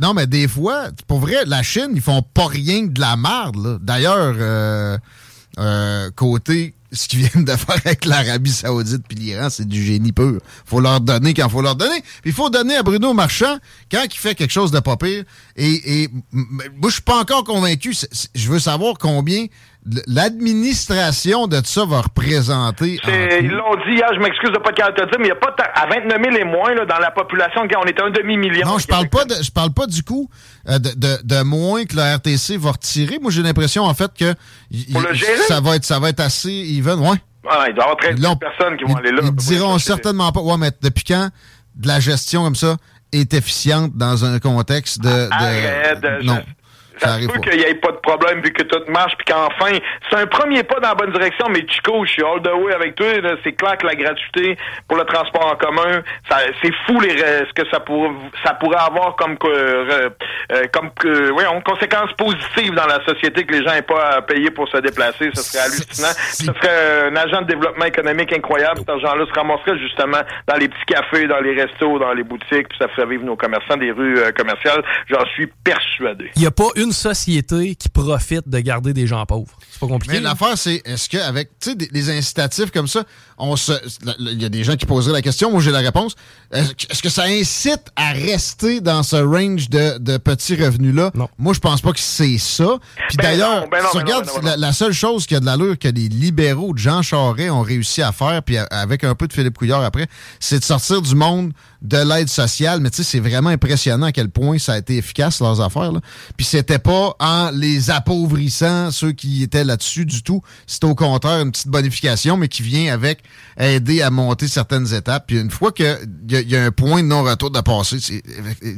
non, 0.00 0.14
mais 0.14 0.26
des 0.26 0.48
fois, 0.48 0.86
pour 1.06 1.20
vrai, 1.20 1.44
la 1.46 1.62
Chine, 1.62 1.90
ils 1.94 2.00
font 2.00 2.22
pas 2.22 2.46
rien 2.46 2.84
de 2.84 3.00
la 3.00 3.16
merde, 3.16 3.78
D'ailleurs, 3.82 4.34
euh, 4.38 4.98
euh, 5.58 6.10
côté 6.14 6.74
ce 6.92 7.08
qu'ils 7.08 7.20
viennent 7.20 7.44
de 7.44 7.52
faire 7.52 7.76
avec 7.84 8.04
l'Arabie 8.04 8.50
Saoudite 8.50 9.02
puis 9.08 9.18
l'Iran, 9.18 9.50
c'est 9.50 9.66
du 9.66 9.82
génie 9.84 10.12
pur. 10.12 10.40
Faut 10.64 10.80
leur 10.80 11.00
donner 11.00 11.34
quand 11.34 11.48
faut 11.48 11.62
leur 11.62 11.76
donner. 11.76 12.00
Puis 12.22 12.30
il 12.30 12.32
faut 12.32 12.50
donner 12.50 12.76
à 12.76 12.82
Bruno 12.82 13.12
Marchand 13.12 13.58
quand 13.90 14.04
il 14.04 14.18
fait 14.18 14.34
quelque 14.34 14.52
chose 14.52 14.70
de 14.70 14.80
pas 14.80 14.96
pire. 14.96 15.24
Et, 15.56 16.02
et 16.02 16.08
moi, 16.32 16.64
je 16.88 16.94
suis 16.94 17.02
pas 17.02 17.20
encore 17.20 17.44
convaincu. 17.44 17.94
Je 18.34 18.48
veux 18.48 18.58
savoir 18.58 18.94
combien 18.98 19.46
l'administration 20.06 21.46
de 21.46 21.60
ça 21.64 21.84
va 21.84 22.02
représenter. 22.02 22.98
Ils 23.06 23.48
l'ont 23.48 23.76
dit 23.86 23.94
hier, 23.94 24.08
je 24.14 24.20
m'excuse 24.20 24.50
de 24.50 24.58
pas 24.58 24.72
te 24.72 24.82
dire, 24.82 25.06
mais 25.18 25.24
il 25.24 25.24
n'y 25.24 25.30
a 25.30 25.36
pas 25.36 25.54
à 25.74 25.86
29 25.86 26.22
000 26.22 26.36
et 26.36 26.44
moins 26.44 26.74
là, 26.74 26.84
dans 26.84 26.98
la 26.98 27.10
population, 27.10 27.62
on 27.62 27.86
était 27.86 28.02
un 28.02 28.10
demi-million. 28.10 28.66
Non, 28.66 28.78
je 28.78 28.86
parle 28.86 29.08
pas 29.08 29.24
de, 29.24 29.34
je 29.42 29.50
parle 29.50 29.72
pas 29.72 29.86
du 29.86 30.02
coup 30.02 30.28
euh, 30.68 30.78
de, 30.78 30.90
de, 30.96 31.18
de, 31.22 31.42
moins 31.42 31.84
que 31.84 31.96
la 31.96 32.16
RTC 32.16 32.56
va 32.56 32.72
retirer. 32.72 33.18
Moi, 33.20 33.30
j'ai 33.30 33.42
l'impression 33.42 33.84
en 33.84 33.94
fait 33.94 34.10
que 34.18 34.34
ça 35.48 35.60
va 35.60 35.76
être 35.76 35.84
ça 35.84 35.98
va 35.98 36.08
être 36.08 36.20
assez 36.20 36.50
even, 36.50 36.98
ouais. 36.98 37.16
Ah, 37.48 37.66
il 37.68 37.74
doit 37.74 37.84
y 37.84 37.88
avoir 37.88 37.96
13 37.96 38.38
personnes 38.40 38.76
qui 38.76 38.84
vont 38.84 38.96
aller 38.96 39.12
là. 39.12 39.20
Ils 39.22 39.34
diront 39.34 39.78
certainement 39.78 40.32
pas. 40.32 40.40
Ouais, 40.40 40.56
mais 40.58 40.70
depuis 40.82 41.04
quand 41.04 41.28
de 41.76 41.88
la 41.88 42.00
gestion 42.00 42.42
comme 42.42 42.56
ça 42.56 42.76
est 43.12 43.34
efficiente 43.34 43.92
dans 43.94 44.24
un 44.24 44.38
contexte 44.40 45.00
de. 45.00 45.08
de 45.08 46.24
non. 46.24 46.42
Ça, 46.98 47.20
se 47.20 47.26
peut 47.26 47.40
qu'il 47.40 47.58
n'y 47.58 47.64
ait 47.64 47.74
pas 47.74 47.92
de 47.92 47.96
problème 47.98 48.40
vu 48.40 48.52
que 48.52 48.62
tout 48.62 48.82
marche, 48.88 49.14
puis 49.18 49.32
qu'enfin, 49.32 49.78
c'est 50.08 50.16
un 50.16 50.26
premier 50.26 50.62
pas 50.62 50.80
dans 50.80 50.88
la 50.88 50.94
bonne 50.94 51.12
direction, 51.12 51.46
mais 51.50 51.66
Chico, 51.68 52.04
je 52.04 52.12
suis 52.12 52.22
all 52.22 52.40
the 52.42 52.52
way 52.54 52.74
avec 52.74 52.94
toi, 52.94 53.06
c'est 53.44 53.52
clair 53.52 53.76
que 53.76 53.86
la 53.86 53.94
gratuité 53.94 54.56
pour 54.88 54.96
le 54.96 55.04
transport 55.04 55.52
en 55.52 55.56
commun, 55.56 56.02
c'est 56.62 56.72
fou 56.86 57.00
les, 57.00 57.16
ce 57.18 57.52
que 57.52 57.68
ça, 57.70 57.80
pour, 57.80 58.12
ça 58.44 58.54
pourrait 58.54 58.80
avoir 58.80 59.16
comme, 59.16 59.36
euh, 59.44 60.10
euh, 60.52 60.62
comme 60.72 60.90
oui, 61.04 61.44
en 61.46 61.60
conséquences 61.60 62.12
positives 62.14 62.74
dans 62.74 62.86
la 62.86 63.04
société 63.04 63.44
que 63.44 63.52
les 63.52 63.64
gens 63.64 63.72
n'aient 63.74 63.82
pas 63.82 64.16
à 64.16 64.22
payer 64.22 64.50
pour 64.50 64.68
se 64.68 64.78
déplacer, 64.78 65.30
ce 65.34 65.42
serait 65.42 65.64
hallucinant. 65.64 66.14
Ce 66.30 66.44
serait 66.44 67.08
un 67.10 67.16
agent 67.16 67.42
de 67.42 67.46
développement 67.46 67.84
économique 67.84 68.32
incroyable, 68.32 68.78
cet 68.78 68.90
argent-là 68.90 69.26
se 69.26 69.32
ramasserait 69.32 69.78
justement 69.78 70.20
dans 70.46 70.56
les 70.56 70.68
petits 70.68 70.84
cafés, 70.86 71.26
dans 71.26 71.40
les 71.40 71.60
restos, 71.60 71.98
dans 71.98 72.12
les 72.12 72.22
boutiques, 72.22 72.68
puis 72.68 72.78
ça 72.78 72.88
ferait 72.88 73.06
vivre 73.06 73.24
nos 73.24 73.36
commerçants 73.36 73.76
des 73.76 73.90
rues 73.90 74.18
euh, 74.18 74.32
commerciales, 74.32 74.82
j'en 75.08 75.24
suis 75.34 75.46
persuadé. 75.64 76.30
Il 76.36 76.42
n'y 76.42 76.48
a 76.48 76.50
pas 76.50 76.68
une 76.76 76.85
société 76.92 77.74
qui 77.74 77.88
profite 77.88 78.48
de 78.48 78.58
garder 78.60 78.92
des 78.92 79.06
gens 79.06 79.24
pauvres. 79.26 79.58
C'est 79.70 79.80
pas 79.80 79.86
compliqué. 79.86 80.14
Mais 80.14 80.20
l'affaire, 80.20 80.56
c'est 80.56 80.82
est-ce 80.84 81.08
qu'avec 81.08 81.50
des, 81.74 82.10
incitatifs 82.10 82.70
comme 82.70 82.88
ça, 82.88 83.04
on 83.38 83.56
se. 83.56 83.72
Il 84.18 84.40
y 84.40 84.44
a 84.44 84.48
des 84.48 84.64
gens 84.64 84.76
qui 84.76 84.86
poseraient 84.86 85.12
la 85.12 85.22
question, 85.22 85.50
moi 85.50 85.60
j'ai 85.60 85.70
la 85.70 85.80
réponse. 85.80 86.14
Est-ce 86.52 87.02
que 87.02 87.08
ça 87.08 87.24
incite 87.24 87.90
à 87.96 88.12
rester 88.12 88.80
dans 88.80 89.02
ce 89.02 89.16
range 89.16 89.68
de, 89.68 90.16
petits 90.16 90.54
revenus-là? 90.54 91.10
Non. 91.14 91.28
Moi, 91.38 91.52
je 91.54 91.60
pense 91.60 91.80
pas 91.80 91.92
que 91.92 92.00
c'est 92.00 92.38
ça. 92.38 92.78
Puis 93.08 93.16
ben 93.16 93.24
d'ailleurs, 93.24 93.68
ben 93.68 93.82
tu 93.90 93.98
regardes, 93.98 94.28
la, 94.56 94.72
seule 94.72 94.92
chose 94.92 95.26
qui 95.26 95.34
a 95.34 95.40
de 95.40 95.46
l'allure 95.46 95.78
que 95.78 95.88
les 95.88 96.08
libéraux 96.08 96.72
de 96.72 96.78
Jean 96.78 97.02
Charest 97.02 97.50
ont 97.50 97.62
réussi 97.62 98.02
à 98.02 98.12
faire, 98.12 98.42
puis 98.42 98.56
avec 98.70 99.04
un 99.04 99.14
peu 99.14 99.26
de 99.26 99.32
Philippe 99.32 99.58
Couillard 99.58 99.82
après, 99.82 100.06
c'est 100.40 100.60
de 100.60 100.64
sortir 100.64 101.02
du 101.02 101.14
monde 101.14 101.52
de 101.82 101.98
l'aide 101.98 102.28
sociale. 102.28 102.80
Mais 102.80 102.90
tu 102.90 102.98
sais, 102.98 103.02
c'est 103.02 103.20
vraiment 103.20 103.50
impressionnant 103.50 104.06
à 104.06 104.12
quel 104.12 104.30
point 104.30 104.58
ça 104.58 104.74
a 104.74 104.78
été 104.78 104.96
efficace, 104.96 105.40
leurs 105.40 105.60
affaires. 105.60 105.92
Là. 105.92 106.00
Puis 106.36 106.46
c'était 106.46 106.78
pas 106.78 107.14
en 107.18 107.50
les 107.50 107.90
appauvrissant, 107.90 108.90
ceux 108.90 109.12
qui 109.12 109.42
étaient 109.42 109.64
là-dessus 109.64 110.06
du 110.06 110.22
tout. 110.22 110.42
C'est 110.66 110.84
au 110.84 110.94
contraire 110.94 111.40
une 111.40 111.52
petite 111.52 111.68
bonification, 111.68 112.36
mais 112.36 112.48
qui 112.48 112.62
vient 112.62 112.92
avec 112.92 113.22
aider 113.58 114.02
à 114.02 114.10
monter 114.10 114.48
certaines 114.48 114.92
étapes. 114.94 115.24
Puis 115.26 115.40
une 115.40 115.50
fois 115.50 115.72
qu'il 115.72 115.86
y, 116.28 116.36
y, 116.36 116.56
a 116.56 116.64
un 116.64 116.70
point 116.70 117.02
de 117.02 117.08
non-retour 117.08 117.50
de 117.50 117.60
passer, 117.60 117.96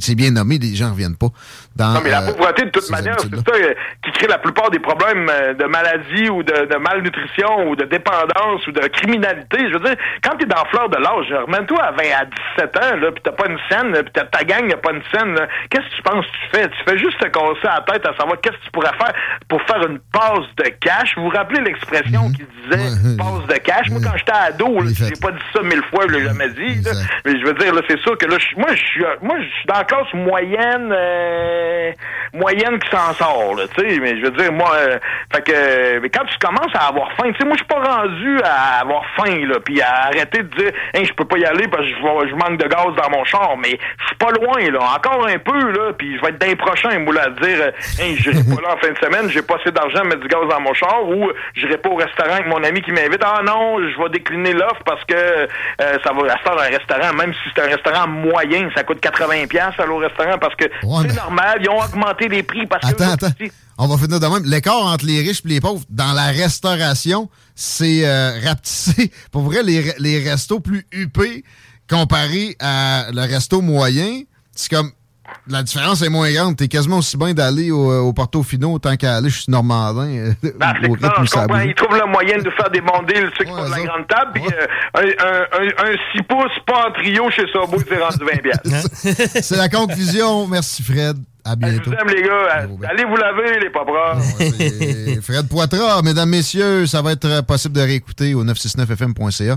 c'est 0.01 0.15
bien 0.15 0.31
nommé, 0.31 0.59
les 0.59 0.75
gens 0.75 0.87
ne 0.87 0.93
reviennent 0.93 1.17
pas. 1.17 1.29
Dans, 1.77 1.95
non, 1.95 2.01
mais 2.03 2.11
la 2.11 2.23
euh, 2.23 2.33
pauvreté, 2.33 2.65
de 2.65 2.71
toute 2.71 2.91
manière, 2.91 3.17
c'est 3.21 3.35
ça 3.35 3.55
euh, 3.55 3.75
qui 4.05 4.13
crée 4.13 4.27
la 4.29 4.39
plupart 4.39 4.71
des 4.71 4.79
problèmes 4.79 5.29
euh, 5.31 5.55
de 5.55 5.65
maladie 5.65 6.29
ou 6.29 6.43
de, 6.43 6.77
malnutrition 6.77 7.71
ou 7.71 7.77
de 7.77 7.85
dépendance 7.85 8.67
ou 8.67 8.73
de 8.73 8.87
criminalité. 8.89 9.59
Je 9.69 9.75
veux 9.75 9.85
dire, 9.85 9.97
quand 10.23 10.37
tu 10.37 10.45
es 10.45 10.49
dans 10.49 10.65
fleur 10.71 10.89
de 10.89 10.97
l'âge, 10.97 11.33
remets-toi 11.47 11.83
à 11.83 11.93
20 11.93 11.99
à 11.99 12.25
17 12.59 12.77
ans, 12.77 12.97
là, 12.97 13.13
puis 13.13 13.23
t'as 13.23 13.33
pas 13.33 13.49
une 13.49 13.59
scène, 13.71 13.93
puis 13.93 14.13
ta 14.13 14.45
gang 14.45 14.67
n'a 14.69 14.77
pas 14.77 14.93
une 14.93 15.03
scène, 15.13 15.37
qu'est-ce 15.71 15.89
que 15.89 15.97
tu 15.97 16.03
penses 16.03 16.27
que 16.27 16.31
tu 16.31 16.57
fais? 16.57 16.69
Tu 16.69 16.85
fais 16.87 16.99
juste 16.99 17.19
te 17.19 17.27
casser 17.27 17.65
la 17.65 17.85
tête 17.87 18.07
à 18.07 18.17
savoir 18.17 18.41
qu'est-ce 18.41 18.57
que 18.57 18.65
tu 18.65 18.71
pourrais 18.71 18.97
faire 18.97 19.13
pour 19.49 19.61
faire 19.63 19.87
une 19.89 19.99
passe 20.13 20.47
de 20.57 20.69
cash. 20.81 21.15
Vous 21.17 21.25
vous 21.25 21.31
rappelez 21.31 21.61
l'expression 21.63 22.29
mhm. 22.29 22.37
qui 22.37 22.43
disait 22.63 23.17
passe 23.17 23.47
de 23.49 23.59
cash? 23.63 23.91
Moi, 23.91 24.01
quand 24.03 24.17
j'étais 24.17 24.33
ado, 24.47 24.79
j'ai 24.87 25.21
pas 25.21 25.31
dit 25.31 25.45
ça 25.55 25.63
mille 25.63 25.83
fois, 25.91 26.05
je 26.09 26.15
l'ai 26.15 26.25
jamais 26.25 26.49
dit. 26.51 26.83
Mais 27.25 27.39
je 27.39 27.47
veux 27.47 27.55
dire, 27.55 27.75
là, 27.75 27.83
c'est 27.89 27.99
sûr 28.01 28.17
que 28.19 28.27
là, 28.27 28.37
moi, 28.57 28.69
je 28.71 28.83
suis 28.83 29.05
moi, 29.23 29.37
je 29.39 29.47
suis 29.47 29.67
dans 29.67 29.79
la 29.79 29.85
classe 29.85 30.13
moyenne 30.15 30.93
euh, 30.93 31.93
moyenne 32.33 32.79
qui 32.79 32.91
s'en 32.91 33.13
sort, 33.15 33.57
tu 33.77 33.89
sais. 33.89 33.99
Mais 34.01 34.19
je 34.19 34.25
veux 34.25 34.31
dire, 34.31 34.53
moi, 34.53 34.71
euh, 34.75 34.99
fait 35.33 35.43
que 35.43 35.99
mais 36.01 36.11
quand 36.11 36.25
tu 36.25 36.39
commences 36.39 36.75
à 36.75 36.89
avoir 36.89 37.11
faim, 37.13 37.31
tu 37.33 37.39
sais, 37.39 37.45
moi, 37.45 37.55
je 37.55 37.65
suis 37.65 37.67
pas 37.67 37.83
rendu 37.83 38.41
à 38.45 38.81
avoir 38.81 39.05
faim, 39.17 39.47
là, 39.47 39.57
puis 39.65 39.81
à 39.81 40.07
arrêter 40.07 40.43
de 40.43 40.57
dire, 40.57 40.73
hein, 40.95 41.03
je 41.05 41.13
peux 41.13 41.25
pas 41.25 41.39
y 41.39 41.45
aller 41.45 41.67
parce 41.69 41.83
que 41.83 41.89
je, 41.89 42.31
je 42.31 42.35
manque 42.35 42.59
de 42.59 42.69
gaz 42.69 42.95
dans 42.97 43.11
mon 43.11 43.25
char, 43.25 43.57
mais 43.59 43.79
je 44.01 44.07
suis 44.07 44.17
pas 44.17 44.31
loin, 44.31 44.71
là, 44.71 44.81
encore 44.97 45.27
un 45.27 45.39
peu, 45.39 45.59
là, 45.73 45.93
puis 45.97 46.17
je 46.17 46.23
vais 46.23 46.29
être 46.29 46.39
d'un 46.39 46.55
prochain, 46.57 46.99
moi, 46.99 47.15
à 47.19 47.31
dire, 47.31 47.73
hein, 48.01 48.15
j'irai 48.17 48.43
pas 48.43 48.61
là 48.63 48.75
en 48.75 48.79
fin 48.79 48.93
de 48.93 48.99
semaine, 48.99 49.31
j'ai 49.31 49.43
pas 49.43 49.57
assez 49.57 49.71
d'argent 49.71 50.01
à 50.01 50.05
mettre 50.05 50.21
du 50.21 50.29
gaz 50.29 50.47
dans 50.49 50.61
mon 50.61 50.75
char, 50.75 51.09
ou 51.09 51.31
j'irai 51.55 51.79
pas 51.79 51.89
au 51.89 51.97
restaurant 51.97 52.35
avec 52.35 52.47
mon 52.47 52.63
ami 52.63 52.81
qui 52.83 52.93
m'invite, 52.93 53.23
ah 53.25 53.43
non, 53.45 53.79
je 53.79 54.03
vais 54.03 54.09
décliner 54.29 54.53
l'offre 54.53 54.83
parce 54.85 55.05
que 55.05 55.15
euh, 55.15 55.47
ça 55.79 56.13
va 56.13 56.23
rester 56.23 56.51
un 56.51 56.79
restaurant, 56.79 57.15
même 57.15 57.33
si 57.33 57.51
c'est 57.55 57.63
un 57.63 57.67
restaurant 57.67 58.09
moyen, 58.09 58.69
ça 58.75 58.85
coûte 58.85 59.01
80 59.01 59.47
pièces 59.47 59.75
aller 59.79 59.91
au 59.91 59.99
restaurant 59.99 60.39
parce 60.39 60.55
que 60.57 60.65
c'est 60.83 61.15
normal, 61.15 61.59
ils 61.61 61.69
ont 61.69 61.81
augmenté 61.81 62.29
les 62.29 62.43
prix 62.43 62.67
parce 62.67 62.85
attends, 62.87 63.17
que... 63.17 63.27
Attends, 63.27 63.55
On 63.79 63.87
va 63.87 63.97
finir 63.97 64.21
de 64.21 64.27
même. 64.27 64.45
L'écart 64.45 64.85
entre 64.87 65.07
les 65.07 65.21
riches 65.21 65.43
et 65.45 65.49
les 65.49 65.61
pauvres 65.61 65.85
dans 65.89 66.13
la 66.13 66.27
restauration, 66.27 67.29
c'est 67.55 68.07
euh, 68.07 68.39
rapetissé. 68.45 69.11
Pour 69.33 69.43
vrai, 69.43 69.63
les, 69.63 69.93
les 69.99 70.29
restos 70.29 70.61
plus 70.61 70.87
huppés 70.93 71.45
comparé 71.89 72.57
à 72.61 73.07
le 73.13 73.23
resto 73.23 73.63
moyen, 73.63 74.23
c'est 74.55 74.71
comme 74.71 74.91
la 75.49 75.63
différence 75.63 76.03
est 76.03 76.09
moins 76.09 76.31
grande. 76.33 76.57
T'es 76.57 76.69
quasiment 76.69 76.99
aussi 76.99 77.17
bien 77.17 77.33
d'aller 77.33 77.71
au, 77.71 78.09
au 78.09 78.13
Portofino 78.13 78.79
tant 78.79 78.97
qu'à 78.97 79.17
aller 79.17 79.31
suis 79.31 79.51
Normandin. 79.51 80.09
Euh, 80.09 80.33
ben, 80.59 80.75
au. 80.89 80.97
Ils 80.97 81.75
trouvent 81.75 81.99
le 81.99 82.11
moyen 82.11 82.39
de 82.39 82.51
faire 82.51 82.71
des 82.71 82.81
bons 82.81 83.03
deals, 83.03 83.31
ceux 83.39 83.45
qui 83.45 83.51
font 83.51 83.65
de 83.65 83.71
la 83.71 83.83
grande 83.83 84.07
table. 84.09 84.33
Puis 84.35 84.45
euh, 84.45 84.67
un, 84.95 85.59
un, 85.59 85.91
un, 85.91 85.97
6 86.17 86.23
pouces, 86.23 86.59
pas 86.67 86.89
en 86.89 86.93
trio 86.93 87.31
chez 87.31 87.47
Subway, 87.53 87.85
c'est 87.89 87.99
rendu 87.99 88.25
20 88.25 88.43
piastres. 88.43 89.43
c'est 89.43 89.57
la 89.57 89.69
conclusion. 89.69 90.47
Merci, 90.47 90.83
Fred. 90.83 91.17
À 91.49 91.57
bientôt. 91.57 91.85
Je 91.85 91.91
vous 91.91 91.97
aime, 91.97 92.09
les 92.15 92.23
gars. 92.23 92.91
Allez 92.91 93.05
vous 93.05 93.17
laver, 93.17 93.59
les 93.59 93.71
papas. 93.71 94.21
Fred 95.23 95.49
Poitras, 95.49 96.03
mesdames, 96.05 96.29
messieurs, 96.29 96.87
ça 96.87 97.01
va 97.01 97.13
être 97.13 97.41
possible 97.41 97.75
de 97.75 97.81
réécouter 97.81 98.35
au 98.35 98.45
969fm.ca. 98.45 99.57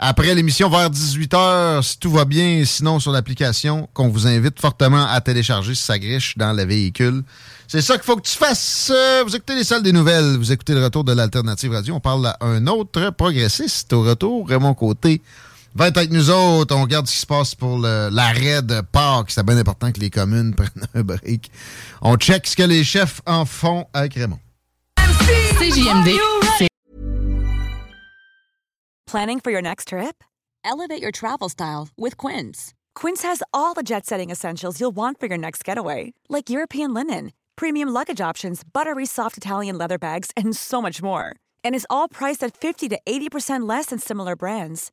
Après 0.00 0.34
l'émission 0.34 0.68
vers 0.68 0.90
18h, 0.90 1.82
si 1.82 1.98
tout 2.00 2.10
va 2.10 2.24
bien, 2.24 2.64
sinon 2.64 2.98
sur 2.98 3.12
l'application 3.12 3.88
qu'on 3.94 4.08
vous 4.08 4.26
invite 4.26 4.60
fortement 4.60 5.06
à 5.06 5.20
télécharger 5.20 5.76
si 5.76 5.84
ça 5.84 5.96
griche 6.00 6.36
dans 6.36 6.52
le 6.52 6.64
véhicule. 6.64 7.22
C'est 7.68 7.82
ça 7.82 7.94
qu'il 7.94 8.04
faut 8.04 8.16
que 8.16 8.28
tu 8.28 8.36
fasses. 8.36 8.92
Vous 9.24 9.36
écoutez 9.36 9.54
les 9.54 9.64
salles 9.64 9.84
des 9.84 9.92
nouvelles, 9.92 10.38
vous 10.38 10.50
écoutez 10.50 10.74
le 10.74 10.82
retour 10.82 11.04
de 11.04 11.12
l'Alternative 11.12 11.70
Radio. 11.70 11.94
On 11.94 12.00
parle 12.00 12.26
à 12.26 12.36
un 12.40 12.66
autre 12.66 13.10
progressiste 13.10 13.92
au 13.92 14.02
retour, 14.02 14.48
Raymond 14.48 14.74
Côté 14.74 15.22
va 15.74 15.88
être 15.88 15.96
avec 15.98 16.10
nous 16.10 16.30
autres. 16.30 16.74
On 16.74 16.82
regarde 16.82 17.06
ce 17.06 17.12
qui 17.12 17.18
se 17.18 17.26
passe 17.26 17.54
pour 17.54 17.78
l'arrêt 17.78 18.62
de 18.62 18.80
Pâques. 18.80 19.30
C'est 19.30 19.44
bien 19.44 19.56
important 19.56 19.92
que 19.92 20.00
les 20.00 20.10
communes 20.10 20.54
prennent 20.56 20.86
un 20.94 21.02
break. 21.02 21.50
On 22.02 22.16
check 22.16 22.46
ce 22.46 22.56
que 22.56 22.62
les 22.62 22.84
chefs 22.84 23.20
en 23.26 23.44
font 23.44 23.86
avec 23.92 24.14
Raymond. 24.14 24.40
CJMD. 25.58 26.18
Planning 29.06 29.40
for 29.40 29.50
your 29.50 29.62
next 29.62 29.88
trip? 29.88 30.22
Elevate 30.64 31.00
your 31.00 31.10
travel 31.10 31.48
style 31.48 31.88
with 31.96 32.16
Quince. 32.16 32.74
Quince 32.94 33.22
has 33.22 33.42
all 33.54 33.74
the 33.74 33.82
jet-setting 33.82 34.30
essentials 34.30 34.80
you'll 34.80 34.94
want 34.94 35.18
for 35.18 35.26
your 35.26 35.38
next 35.38 35.64
getaway, 35.64 36.12
like 36.28 36.50
European 36.50 36.92
linen, 36.92 37.32
premium 37.56 37.88
luggage 37.88 38.20
options, 38.20 38.62
buttery 38.64 39.06
soft 39.06 39.36
Italian 39.38 39.78
leather 39.78 39.98
bags, 39.98 40.30
and 40.36 40.54
so 40.54 40.82
much 40.82 41.00
more. 41.02 41.34
And 41.64 41.74
is 41.74 41.86
all 41.88 42.08
priced 42.08 42.44
at 42.44 42.56
50 42.56 42.88
to 42.90 42.98
80% 43.06 43.66
less 43.68 43.86
than 43.86 43.98
similar 43.98 44.36
brands. 44.36 44.92